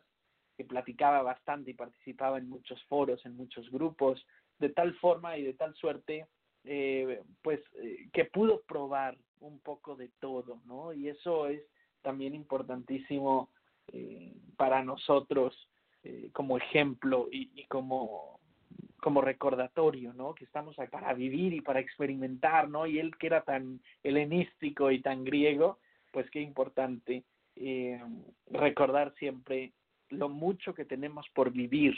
[0.57, 4.25] que platicaba bastante y participaba en muchos foros, en muchos grupos,
[4.59, 6.27] de tal forma y de tal suerte,
[6.63, 7.59] eh, pues,
[8.13, 10.93] que pudo probar un poco de todo, ¿no?
[10.93, 11.61] Y eso es
[12.01, 13.49] también importantísimo
[13.87, 15.69] eh, para nosotros
[16.03, 18.39] eh, como ejemplo y, como
[18.99, 20.33] como recordatorio, ¿no?
[20.33, 22.87] Que estamos ahí para vivir y para experimentar, ¿no?
[22.87, 25.77] Y él que era tan helenístico y tan griego,
[26.11, 27.25] pues qué importante
[27.57, 28.01] eh,
[28.49, 29.73] recordar siempre
[30.07, 31.93] lo mucho que tenemos por vivir,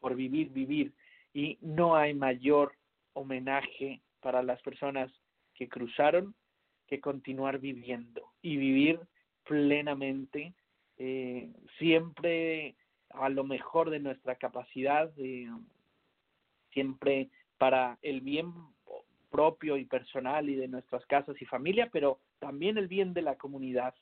[0.00, 0.94] por vivir, vivir.
[1.34, 2.74] Y no hay mayor
[3.12, 5.12] homenaje para las personas
[5.54, 6.34] que cruzaron
[6.86, 9.00] que continuar viviendo y vivir
[9.44, 10.54] plenamente,
[10.98, 12.76] eh, siempre
[13.10, 15.50] a lo mejor de nuestra capacidad, de,
[16.72, 18.52] siempre para el bien
[19.30, 23.36] propio y personal y de nuestras casas y familia, pero también el bien de la
[23.36, 23.94] comunidad,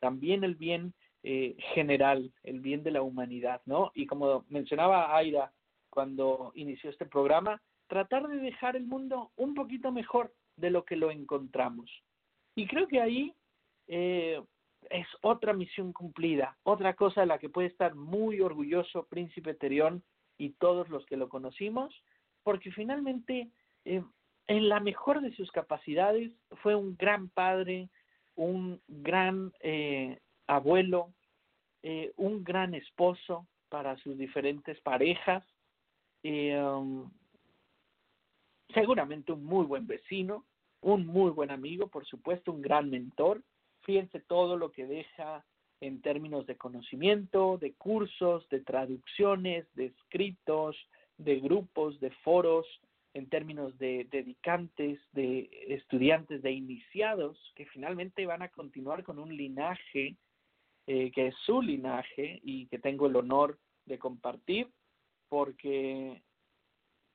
[0.00, 3.90] también el bien eh, general, el bien de la humanidad, ¿no?
[3.94, 5.52] Y como mencionaba Aira
[5.90, 10.96] cuando inició este programa, tratar de dejar el mundo un poquito mejor de lo que
[10.96, 11.90] lo encontramos.
[12.58, 13.32] Y creo que ahí
[13.86, 14.42] eh,
[14.90, 20.02] es otra misión cumplida, otra cosa de la que puede estar muy orgulloso Príncipe Terión
[20.38, 21.94] y todos los que lo conocimos,
[22.42, 23.48] porque finalmente,
[23.84, 24.02] eh,
[24.48, 27.90] en la mejor de sus capacidades, fue un gran padre,
[28.34, 31.12] un gran eh, abuelo,
[31.84, 35.44] eh, un gran esposo para sus diferentes parejas,
[36.24, 37.08] eh, um,
[38.74, 40.44] seguramente un muy buen vecino,
[40.80, 43.42] un muy buen amigo, por supuesto, un gran mentor.
[43.82, 45.44] Fíjense todo lo que deja
[45.80, 50.76] en términos de conocimiento, de cursos, de traducciones, de escritos,
[51.16, 52.66] de grupos, de foros,
[53.14, 59.36] en términos de dedicantes, de estudiantes, de iniciados, que finalmente van a continuar con un
[59.36, 60.16] linaje
[60.86, 64.68] eh, que es su linaje y que tengo el honor de compartir,
[65.28, 66.22] porque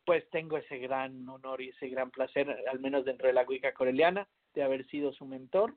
[0.06, 3.74] pues tengo ese gran honor y ese gran placer, al menos dentro de la Wicca
[3.74, 5.76] Coreliana, de haber sido su mentor,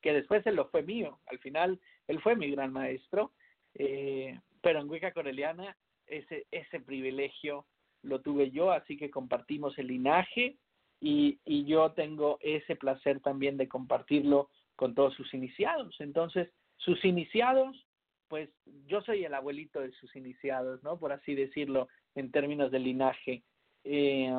[0.00, 3.32] que después él lo fue mío, al final él fue mi gran maestro,
[3.74, 7.66] eh, pero en Wicca Coreliana ese, ese privilegio
[8.02, 10.56] lo tuve yo, así que compartimos el linaje
[11.00, 15.94] y, y yo tengo ese placer también de compartirlo con todos sus iniciados.
[16.00, 17.86] Entonces, sus iniciados,
[18.28, 18.50] pues
[18.86, 20.98] yo soy el abuelito de sus iniciados, ¿no?
[20.98, 23.42] Por así decirlo, en términos de linaje
[23.84, 24.32] eh,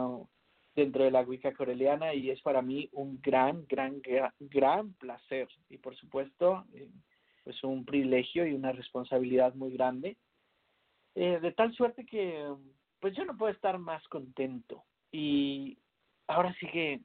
[0.76, 5.48] dentro de la Wicca Coreliana y es para mí un gran, gran, gran, gran placer.
[5.70, 6.90] Y por supuesto, eh,
[7.44, 10.18] pues un privilegio y una responsabilidad muy grande.
[11.16, 12.54] Eh, de tal suerte que
[13.00, 14.84] pues yo no puedo estar más contento.
[15.12, 15.78] Y
[16.28, 17.02] ahora sí que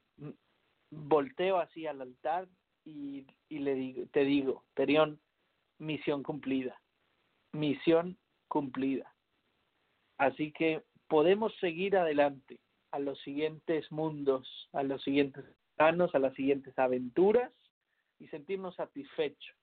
[0.89, 2.47] volteo así al altar
[2.83, 5.19] y, y le digo, te digo, Terión,
[5.77, 6.79] misión cumplida,
[7.53, 8.17] misión
[8.47, 9.10] cumplida.
[10.21, 12.59] Así que podemos seguir adelante
[12.91, 15.43] a los siguientes mundos, a los siguientes
[15.75, 17.51] planos, a las siguientes aventuras
[18.19, 19.55] y sentirnos satisfechos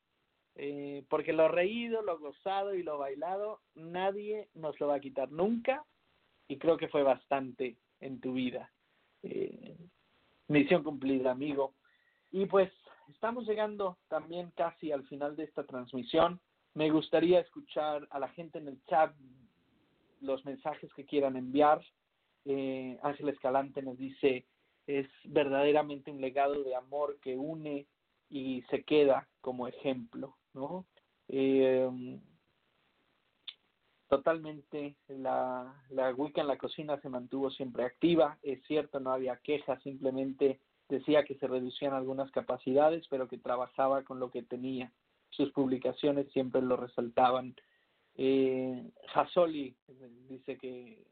[0.61, 5.31] eh, porque lo reído, lo gozado y lo bailado, nadie nos lo va a quitar
[5.31, 5.85] nunca,
[6.49, 8.73] y creo que fue bastante en tu vida.
[9.23, 9.77] Eh,
[10.49, 11.75] misión cumplida, amigo.
[12.33, 12.73] Y pues
[13.09, 16.41] estamos llegando también casi al final de esta transmisión.
[16.75, 19.15] Me gustaría escuchar a la gente en el chat
[20.21, 21.81] los mensajes que quieran enviar.
[22.45, 24.47] Eh, Ángel Escalante nos dice,
[24.87, 27.87] es verdaderamente un legado de amor que une
[28.31, 30.37] y se queda como ejemplo.
[30.55, 30.87] ¿no?
[31.29, 32.19] Eh,
[34.09, 39.37] totalmente la, la Wicca en la cocina se mantuvo siempre activa, es cierto, no había
[39.37, 44.91] quejas, simplemente decía que se reducían algunas capacidades, pero que trabajaba con lo que tenía.
[45.31, 47.55] Sus publicaciones siempre lo resaltaban.
[48.21, 49.75] Eh, Jasoli
[50.29, 51.05] dice que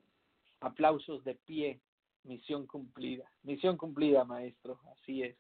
[0.61, 1.81] aplausos de pie,
[2.25, 3.31] misión cumplida.
[3.45, 5.37] Misión cumplida, maestro, así es.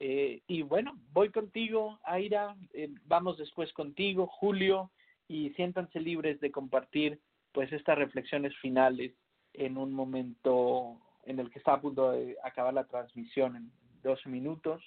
[0.00, 4.90] Eh, y bueno, voy contigo, Aira, eh, vamos después contigo, Julio,
[5.28, 7.20] y siéntanse libres de compartir
[7.52, 9.12] pues estas reflexiones finales
[9.52, 14.28] en un momento en el que está a punto de acabar la transmisión en 12
[14.28, 14.82] minutos.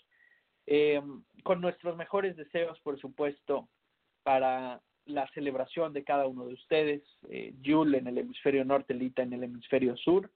[0.67, 1.01] Eh,
[1.43, 3.69] con nuestros mejores deseos, por supuesto,
[4.23, 9.33] para la celebración de cada uno de ustedes, eh, en el hemisferio norte, Lita en
[9.33, 10.31] el hemisferio sur.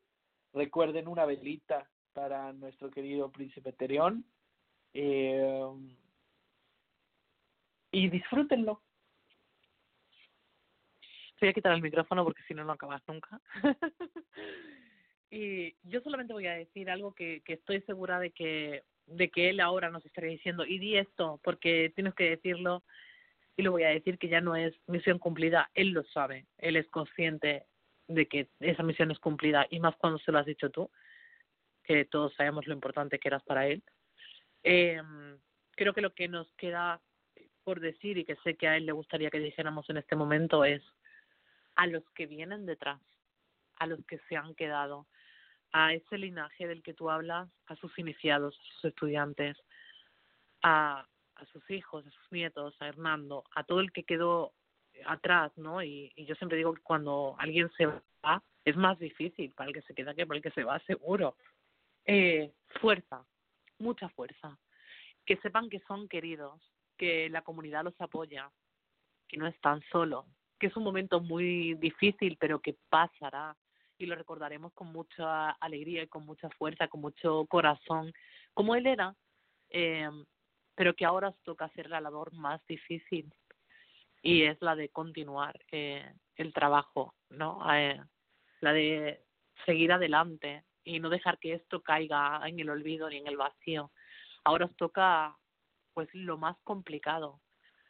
[0.53, 4.25] Recuerden una velita para nuestro querido príncipe Terión.
[4.93, 5.67] Eh,
[7.91, 8.81] y disfrútenlo.
[11.39, 13.39] Voy a quitar el micrófono porque si no, no acabas nunca.
[15.31, 19.49] y yo solamente voy a decir algo que, que estoy segura de que de que
[19.49, 22.83] él ahora nos estaría diciendo, y di esto, porque tienes que decirlo,
[23.59, 26.77] y lo voy a decir que ya no es misión cumplida, él lo sabe, él
[26.77, 27.65] es consciente
[28.07, 30.89] de que esa misión es cumplida, y más cuando se lo has dicho tú,
[31.83, 33.83] que todos sabemos lo importante que eras para él.
[34.63, 35.01] Eh,
[35.71, 37.01] creo que lo que nos queda
[37.65, 40.63] por decir, y que sé que a él le gustaría que dijéramos en este momento,
[40.63, 40.81] es
[41.75, 43.01] a los que vienen detrás,
[43.75, 45.05] a los que se han quedado,
[45.73, 49.57] a ese linaje del que tú hablas, a sus iniciados, a sus estudiantes,
[50.63, 51.05] a,
[51.40, 54.53] a sus hijos, a sus nietos, a Hernando, a todo el que quedó
[55.06, 55.82] atrás, ¿no?
[55.84, 59.74] Y, y yo siempre digo que cuando alguien se va, es más difícil para el
[59.74, 61.35] que se queda que para el que se va, seguro.
[62.06, 62.51] Eh,
[62.82, 63.26] fuerza,
[63.77, 64.58] mucha fuerza.
[65.26, 66.61] Que sepan que son queridos,
[66.98, 68.51] que la comunidad los apoya,
[69.27, 70.26] que no están solos,
[70.59, 73.56] que es un momento muy difícil, pero que pasará
[73.98, 78.14] y lo recordaremos con mucha alegría y con mucha fuerza, con mucho corazón,
[78.53, 79.14] como él era,
[79.69, 80.09] eh,
[80.80, 83.30] pero que ahora os toca hacer la labor más difícil
[84.22, 87.61] y es la de continuar eh, el trabajo, ¿no?
[87.74, 88.01] Eh,
[88.61, 89.22] la de
[89.66, 93.91] seguir adelante y no dejar que esto caiga en el olvido ni en el vacío.
[94.45, 95.35] Ahora os toca
[95.93, 97.41] pues lo más complicado,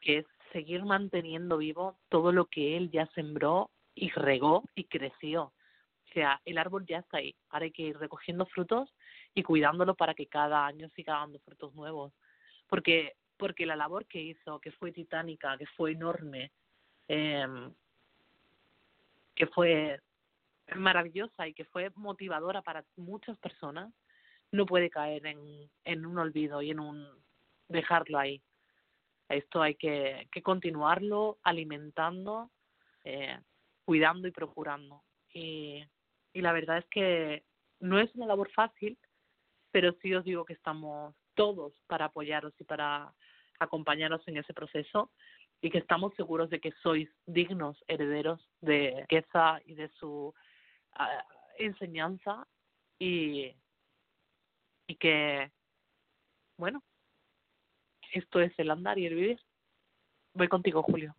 [0.01, 5.43] que es seguir manteniendo vivo todo lo que él ya sembró y regó y creció.
[5.43, 7.35] O sea, el árbol ya está ahí.
[7.51, 8.91] Ahora hay que ir recogiendo frutos
[9.35, 12.13] y cuidándolo para que cada año siga dando frutos nuevos.
[12.69, 16.51] Porque, porque la labor que hizo, que fue titánica, que fue enorme,
[17.07, 17.47] eh,
[19.35, 19.99] que fue
[20.75, 23.91] maravillosa y que fue motivadora para muchas personas,
[24.51, 27.07] no puede caer en, en un olvido y en un
[27.67, 28.41] dejarlo ahí.
[29.29, 32.49] Esto hay que, que continuarlo alimentando,
[33.03, 33.39] eh,
[33.85, 35.03] cuidando y procurando.
[35.33, 35.83] Y,
[36.33, 37.43] y la verdad es que
[37.79, 38.97] no es una labor fácil,
[39.71, 43.13] pero sí os digo que estamos todos para apoyaros y para
[43.59, 45.09] acompañaros en ese proceso
[45.61, 50.33] y que estamos seguros de que sois dignos herederos de esa y de su
[50.99, 51.03] uh,
[51.57, 52.45] enseñanza
[52.99, 53.55] y,
[54.85, 55.49] y que,
[56.57, 56.83] bueno,
[58.11, 59.39] esto es el andar y el vivir.
[60.33, 61.15] Voy contigo, Julio.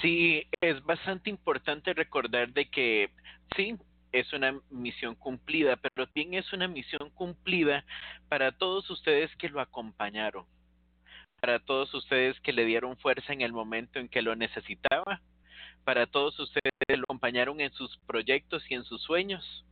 [0.00, 3.10] Sí, es bastante importante recordar de que
[3.56, 3.76] sí,
[4.12, 7.84] es una misión cumplida, pero también es una misión cumplida
[8.28, 10.46] para todos ustedes que lo acompañaron,
[11.40, 15.20] para todos ustedes que le dieron fuerza en el momento en que lo necesitaba,
[15.84, 19.64] para todos ustedes que lo acompañaron en sus proyectos y en sus sueños.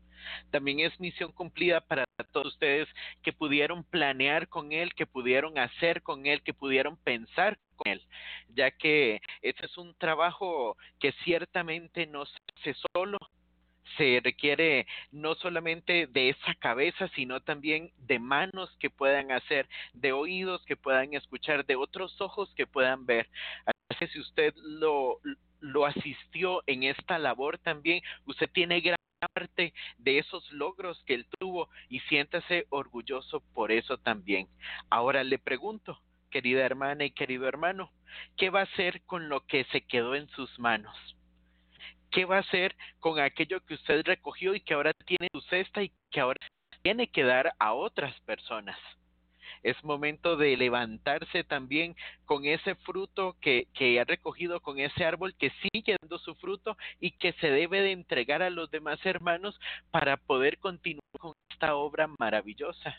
[0.50, 2.88] También es misión cumplida para todos ustedes
[3.22, 8.02] que pudieron planear con él, que pudieron hacer con él, que pudieron pensar con él,
[8.48, 13.18] ya que ese es un trabajo que ciertamente no se hace solo,
[13.96, 20.12] se requiere no solamente de esa cabeza, sino también de manos que puedan hacer, de
[20.12, 23.28] oídos que puedan escuchar, de otros ojos que puedan ver.
[23.64, 25.20] Así que si usted lo,
[25.60, 28.96] lo asistió en esta labor también, usted tiene gran
[29.32, 34.48] parte de esos logros que él tuvo y siéntase orgulloso por eso también.
[34.90, 36.00] Ahora le pregunto,
[36.30, 37.90] querida hermana y querido hermano,
[38.36, 41.15] ¿qué va a hacer con lo que se quedó en sus manos?
[42.10, 45.82] ¿Qué va a hacer con aquello que usted recogió y que ahora tiene su cesta
[45.82, 46.38] y que ahora
[46.82, 48.78] tiene que dar a otras personas?
[49.62, 55.34] Es momento de levantarse también con ese fruto que, que ha recogido, con ese árbol
[55.36, 59.58] que sigue dando su fruto y que se debe de entregar a los demás hermanos
[59.90, 62.96] para poder continuar con esta obra maravillosa.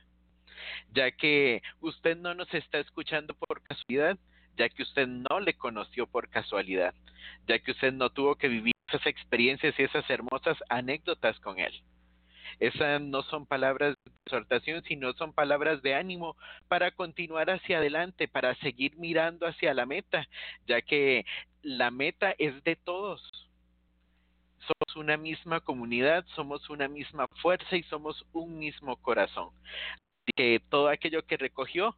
[0.92, 4.18] Ya que usted no nos está escuchando por casualidad,
[4.58, 6.94] ya que usted no le conoció por casualidad,
[7.48, 11.74] ya que usted no tuvo que vivir esas experiencias y esas hermosas anécdotas con él.
[12.60, 16.36] Esas no son palabras de exhortación, sino son palabras de ánimo
[16.68, 20.28] para continuar hacia adelante, para seguir mirando hacia la meta,
[20.66, 21.26] ya que
[21.62, 23.22] la meta es de todos.
[24.60, 29.50] Somos una misma comunidad, somos una misma fuerza y somos un mismo corazón.
[30.36, 31.96] Que todo aquello que recogió,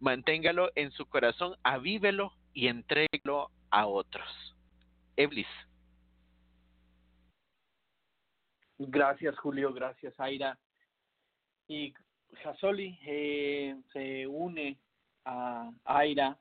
[0.00, 4.28] manténgalo en su corazón, avívelo y entréguelo a otros.
[5.16, 5.46] Eblis.
[8.78, 9.72] Gracias, Julio.
[9.72, 10.58] Gracias, Aira.
[11.68, 11.92] Y
[12.42, 14.78] Jasoli eh, se une
[15.24, 16.38] a Aira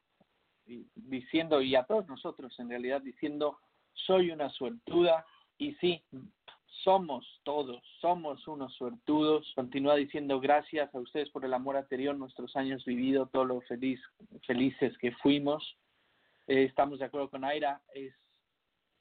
[0.96, 3.60] diciendo, y a todos nosotros en realidad, diciendo,
[3.94, 5.26] soy una suertuda,
[5.58, 6.04] y sí,
[6.84, 9.52] somos todos, somos unos suertudos.
[9.56, 14.00] Continúa diciendo gracias a ustedes por el amor anterior, nuestros años vividos, todo lo feliz,
[14.48, 15.78] felices que fuimos.
[16.48, 18.14] Eh, estamos de acuerdo con Aira, es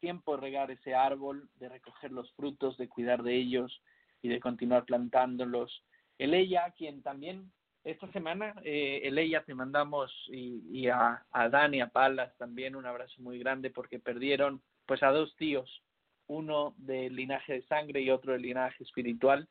[0.00, 3.82] tiempo de regar ese árbol, de recoger los frutos, de cuidar de ellos
[4.22, 5.84] y de continuar plantándolos.
[6.18, 7.50] El ella, quien también
[7.84, 12.76] esta semana, eh, el ella te mandamos y, y a, a Dani, a Palas también
[12.76, 15.82] un abrazo muy grande porque perdieron pues a dos tíos
[16.30, 19.48] uno del linaje de sangre y otro del linaje espiritual.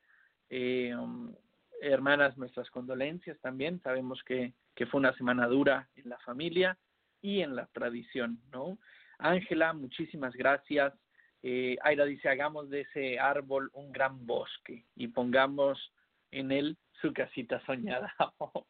[0.49, 1.35] Eh, um,
[1.81, 3.81] hermanas, nuestras condolencias también.
[3.81, 6.77] Sabemos que, que fue una semana dura en la familia
[7.21, 8.77] y en la tradición, ¿no?
[9.19, 10.93] Ángela, muchísimas gracias.
[11.43, 15.93] Eh, Aira dice, hagamos de ese árbol un gran bosque y pongamos
[16.31, 18.13] en él su casita soñada.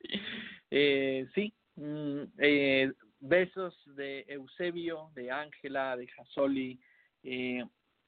[0.71, 6.79] eh, sí, mm, eh, besos de Eusebio, de Ángela, de Jasoli,
[7.23, 7.63] eh,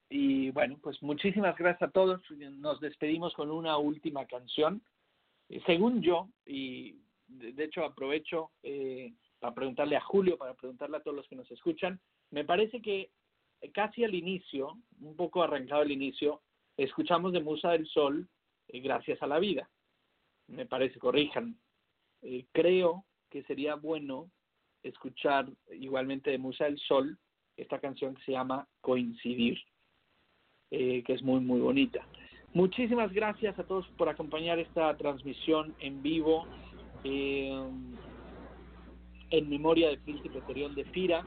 [0.09, 2.21] y bueno, pues muchísimas gracias a todos.
[2.31, 4.81] Nos despedimos con una última canción.
[5.47, 6.97] Eh, según yo, y
[7.27, 11.49] de hecho aprovecho eh, para preguntarle a Julio, para preguntarle a todos los que nos
[11.49, 11.99] escuchan,
[12.31, 13.11] me parece que
[13.73, 16.41] casi al inicio, un poco arrancado al inicio,
[16.77, 18.27] escuchamos de Musa del Sol,
[18.67, 19.69] eh, Gracias a la Vida.
[20.47, 21.57] Me parece, corrijan.
[22.21, 24.31] Eh, creo que sería bueno
[24.83, 27.19] escuchar igualmente de Musa del Sol
[27.55, 29.59] esta canción que se llama Coincidir
[30.71, 31.99] eh, que es muy, muy bonita.
[32.53, 36.45] Muchísimas gracias a todos por acompañar esta transmisión en vivo
[37.03, 37.69] eh,
[39.31, 41.25] en memoria del príncipe Terión de Fira,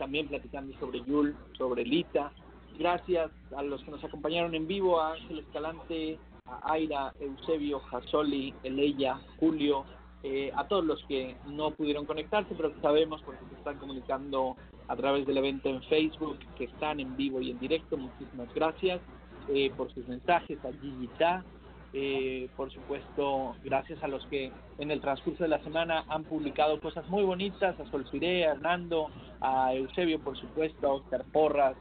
[0.00, 2.32] también platicando sobre Yul, sobre Lita.
[2.78, 8.54] Gracias a los que nos acompañaron en vivo, a Ángel Escalante, a Aira, Eusebio, Jasoli,
[8.62, 9.84] Eleya, Julio,
[10.22, 14.56] eh, a todos los que no pudieron conectarse, pero que sabemos porque se están comunicando
[14.88, 17.98] a través del evento en Facebook, que están en vivo y en directo.
[17.98, 19.02] Muchísimas gracias
[19.48, 21.44] eh, por sus mensajes, a Gigita,
[21.92, 26.80] eh, por supuesto, gracias a los que en el transcurso de la semana han publicado
[26.80, 29.08] cosas muy bonitas, a Solfiré, a Hernando,
[29.40, 31.76] a Eusebio, por supuesto, a Oscar Porras,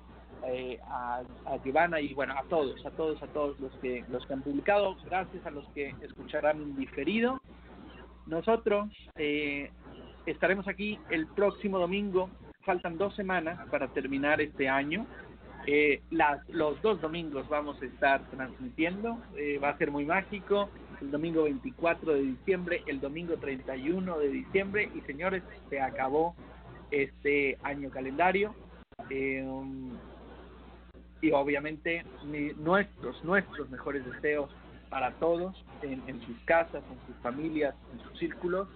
[0.48, 4.26] eh, a, a Giovanna y bueno, a todos, a todos, a todos los que, los
[4.26, 7.42] que han publicado, gracias a los que escucharán diferido.
[8.26, 9.72] Nosotros eh,
[10.26, 12.30] estaremos aquí el próximo domingo
[12.70, 15.08] faltan dos semanas para terminar este año.
[15.66, 20.70] Eh, las, los dos domingos vamos a estar transmitiendo, eh, va a ser muy mágico,
[21.02, 26.36] el domingo 24 de diciembre, el domingo 31 de diciembre y señores, se acabó
[26.92, 28.56] este año calendario
[29.10, 29.46] eh,
[31.22, 32.04] y obviamente
[32.58, 34.50] nuestros, nuestros mejores deseos
[34.90, 38.68] para todos en, en sus casas, en sus familias, en sus círculos.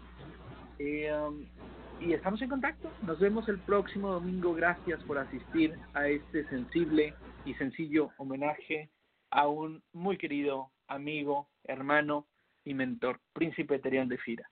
[2.06, 2.92] Y estamos en contacto.
[3.04, 4.54] Nos vemos el próximo domingo.
[4.54, 7.14] Gracias por asistir a este sensible
[7.46, 8.90] y sencillo homenaje
[9.32, 12.28] a un muy querido amigo, hermano
[12.66, 14.50] y mentor, Príncipe Terión de Fira.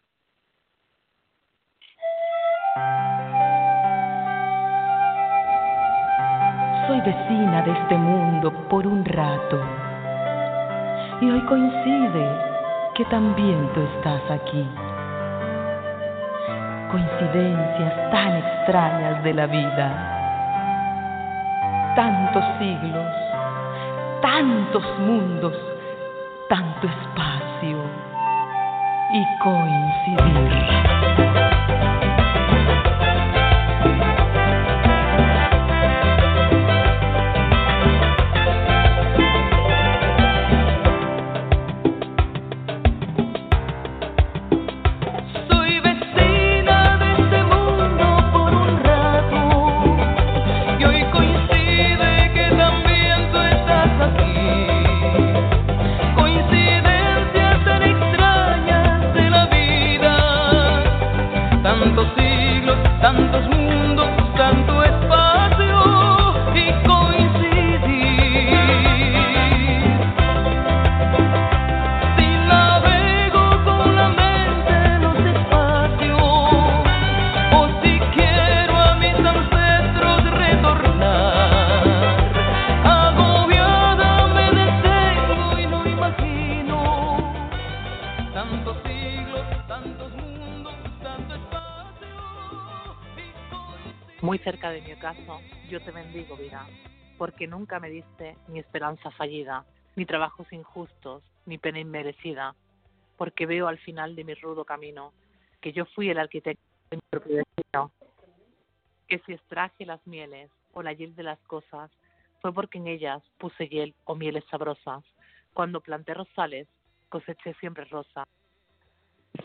[6.88, 9.62] Soy vecina de este mundo por un rato.
[11.22, 12.30] Y hoy coincide
[12.96, 14.91] que también tú estás aquí
[16.92, 19.88] coincidencias tan extrañas de la vida.
[21.96, 23.08] Tantos siglos,
[24.22, 25.56] tantos mundos,
[26.50, 27.78] tanto espacio
[29.14, 30.52] y coincidir.
[98.92, 102.56] Esperanza fallida, ni trabajos injustos, ni pena inmerecida,
[103.18, 105.14] porque veo al final de mi rudo camino
[105.62, 107.92] que yo fui el arquitecto de mi propio destino,
[109.08, 111.92] que si extraje las mieles o la hiel de las cosas,
[112.42, 115.04] fue porque en ellas puse hiel o mieles sabrosas.
[115.54, 116.68] Cuando planté rosales,
[117.10, 118.26] coseché siempre rosa.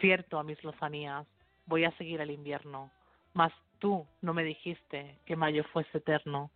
[0.00, 1.26] Cierto a mis lozanías,
[1.66, 2.90] voy a seguir el invierno,
[3.34, 6.50] mas tú no me dijiste que mayo fuese eterno.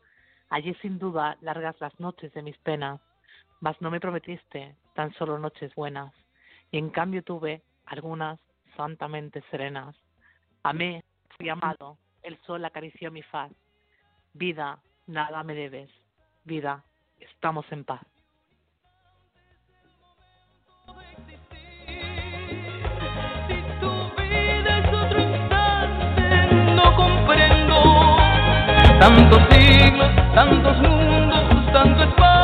[0.51, 3.01] Allí sin duda largas las noches de mis penas,
[3.61, 6.13] mas no me prometiste tan solo noches buenas,
[6.71, 8.39] y en cambio tuve algunas
[8.77, 9.97] santamente serenas.
[10.63, 11.05] Amé,
[11.37, 13.53] fui amado, el sol acarició mi faz.
[14.35, 15.91] Vida, nada me debes.
[16.45, 16.85] Vida,
[17.19, 18.03] estamos en paz.
[29.01, 32.40] Tantos siglos, tantos mundos, tanto espacio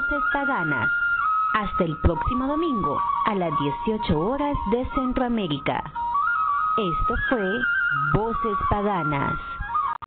[0.00, 0.90] Voces Paganas.
[1.52, 3.52] Hasta el próximo domingo a las
[3.86, 5.82] 18 horas de Centroamérica.
[6.78, 7.60] Esto fue
[8.14, 9.34] Voces Paganas.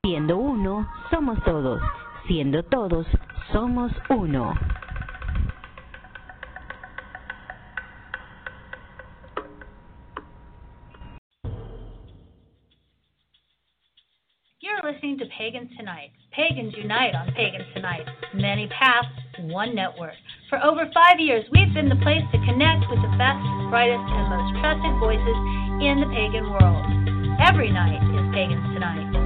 [0.02, 1.80] Siendo uno, somos todos.
[2.26, 3.06] Siendo todos,
[3.52, 4.52] somos uno.
[15.04, 16.12] Listening to Pagans Tonight.
[16.32, 18.06] Pagans unite on Pagans Tonight.
[18.32, 19.08] Many paths,
[19.38, 20.14] one network.
[20.48, 24.30] For over five years, we've been the place to connect with the best, brightest, and
[24.32, 25.38] most trusted voices
[25.84, 26.88] in the pagan world.
[27.36, 29.23] Every night is Pagans Tonight.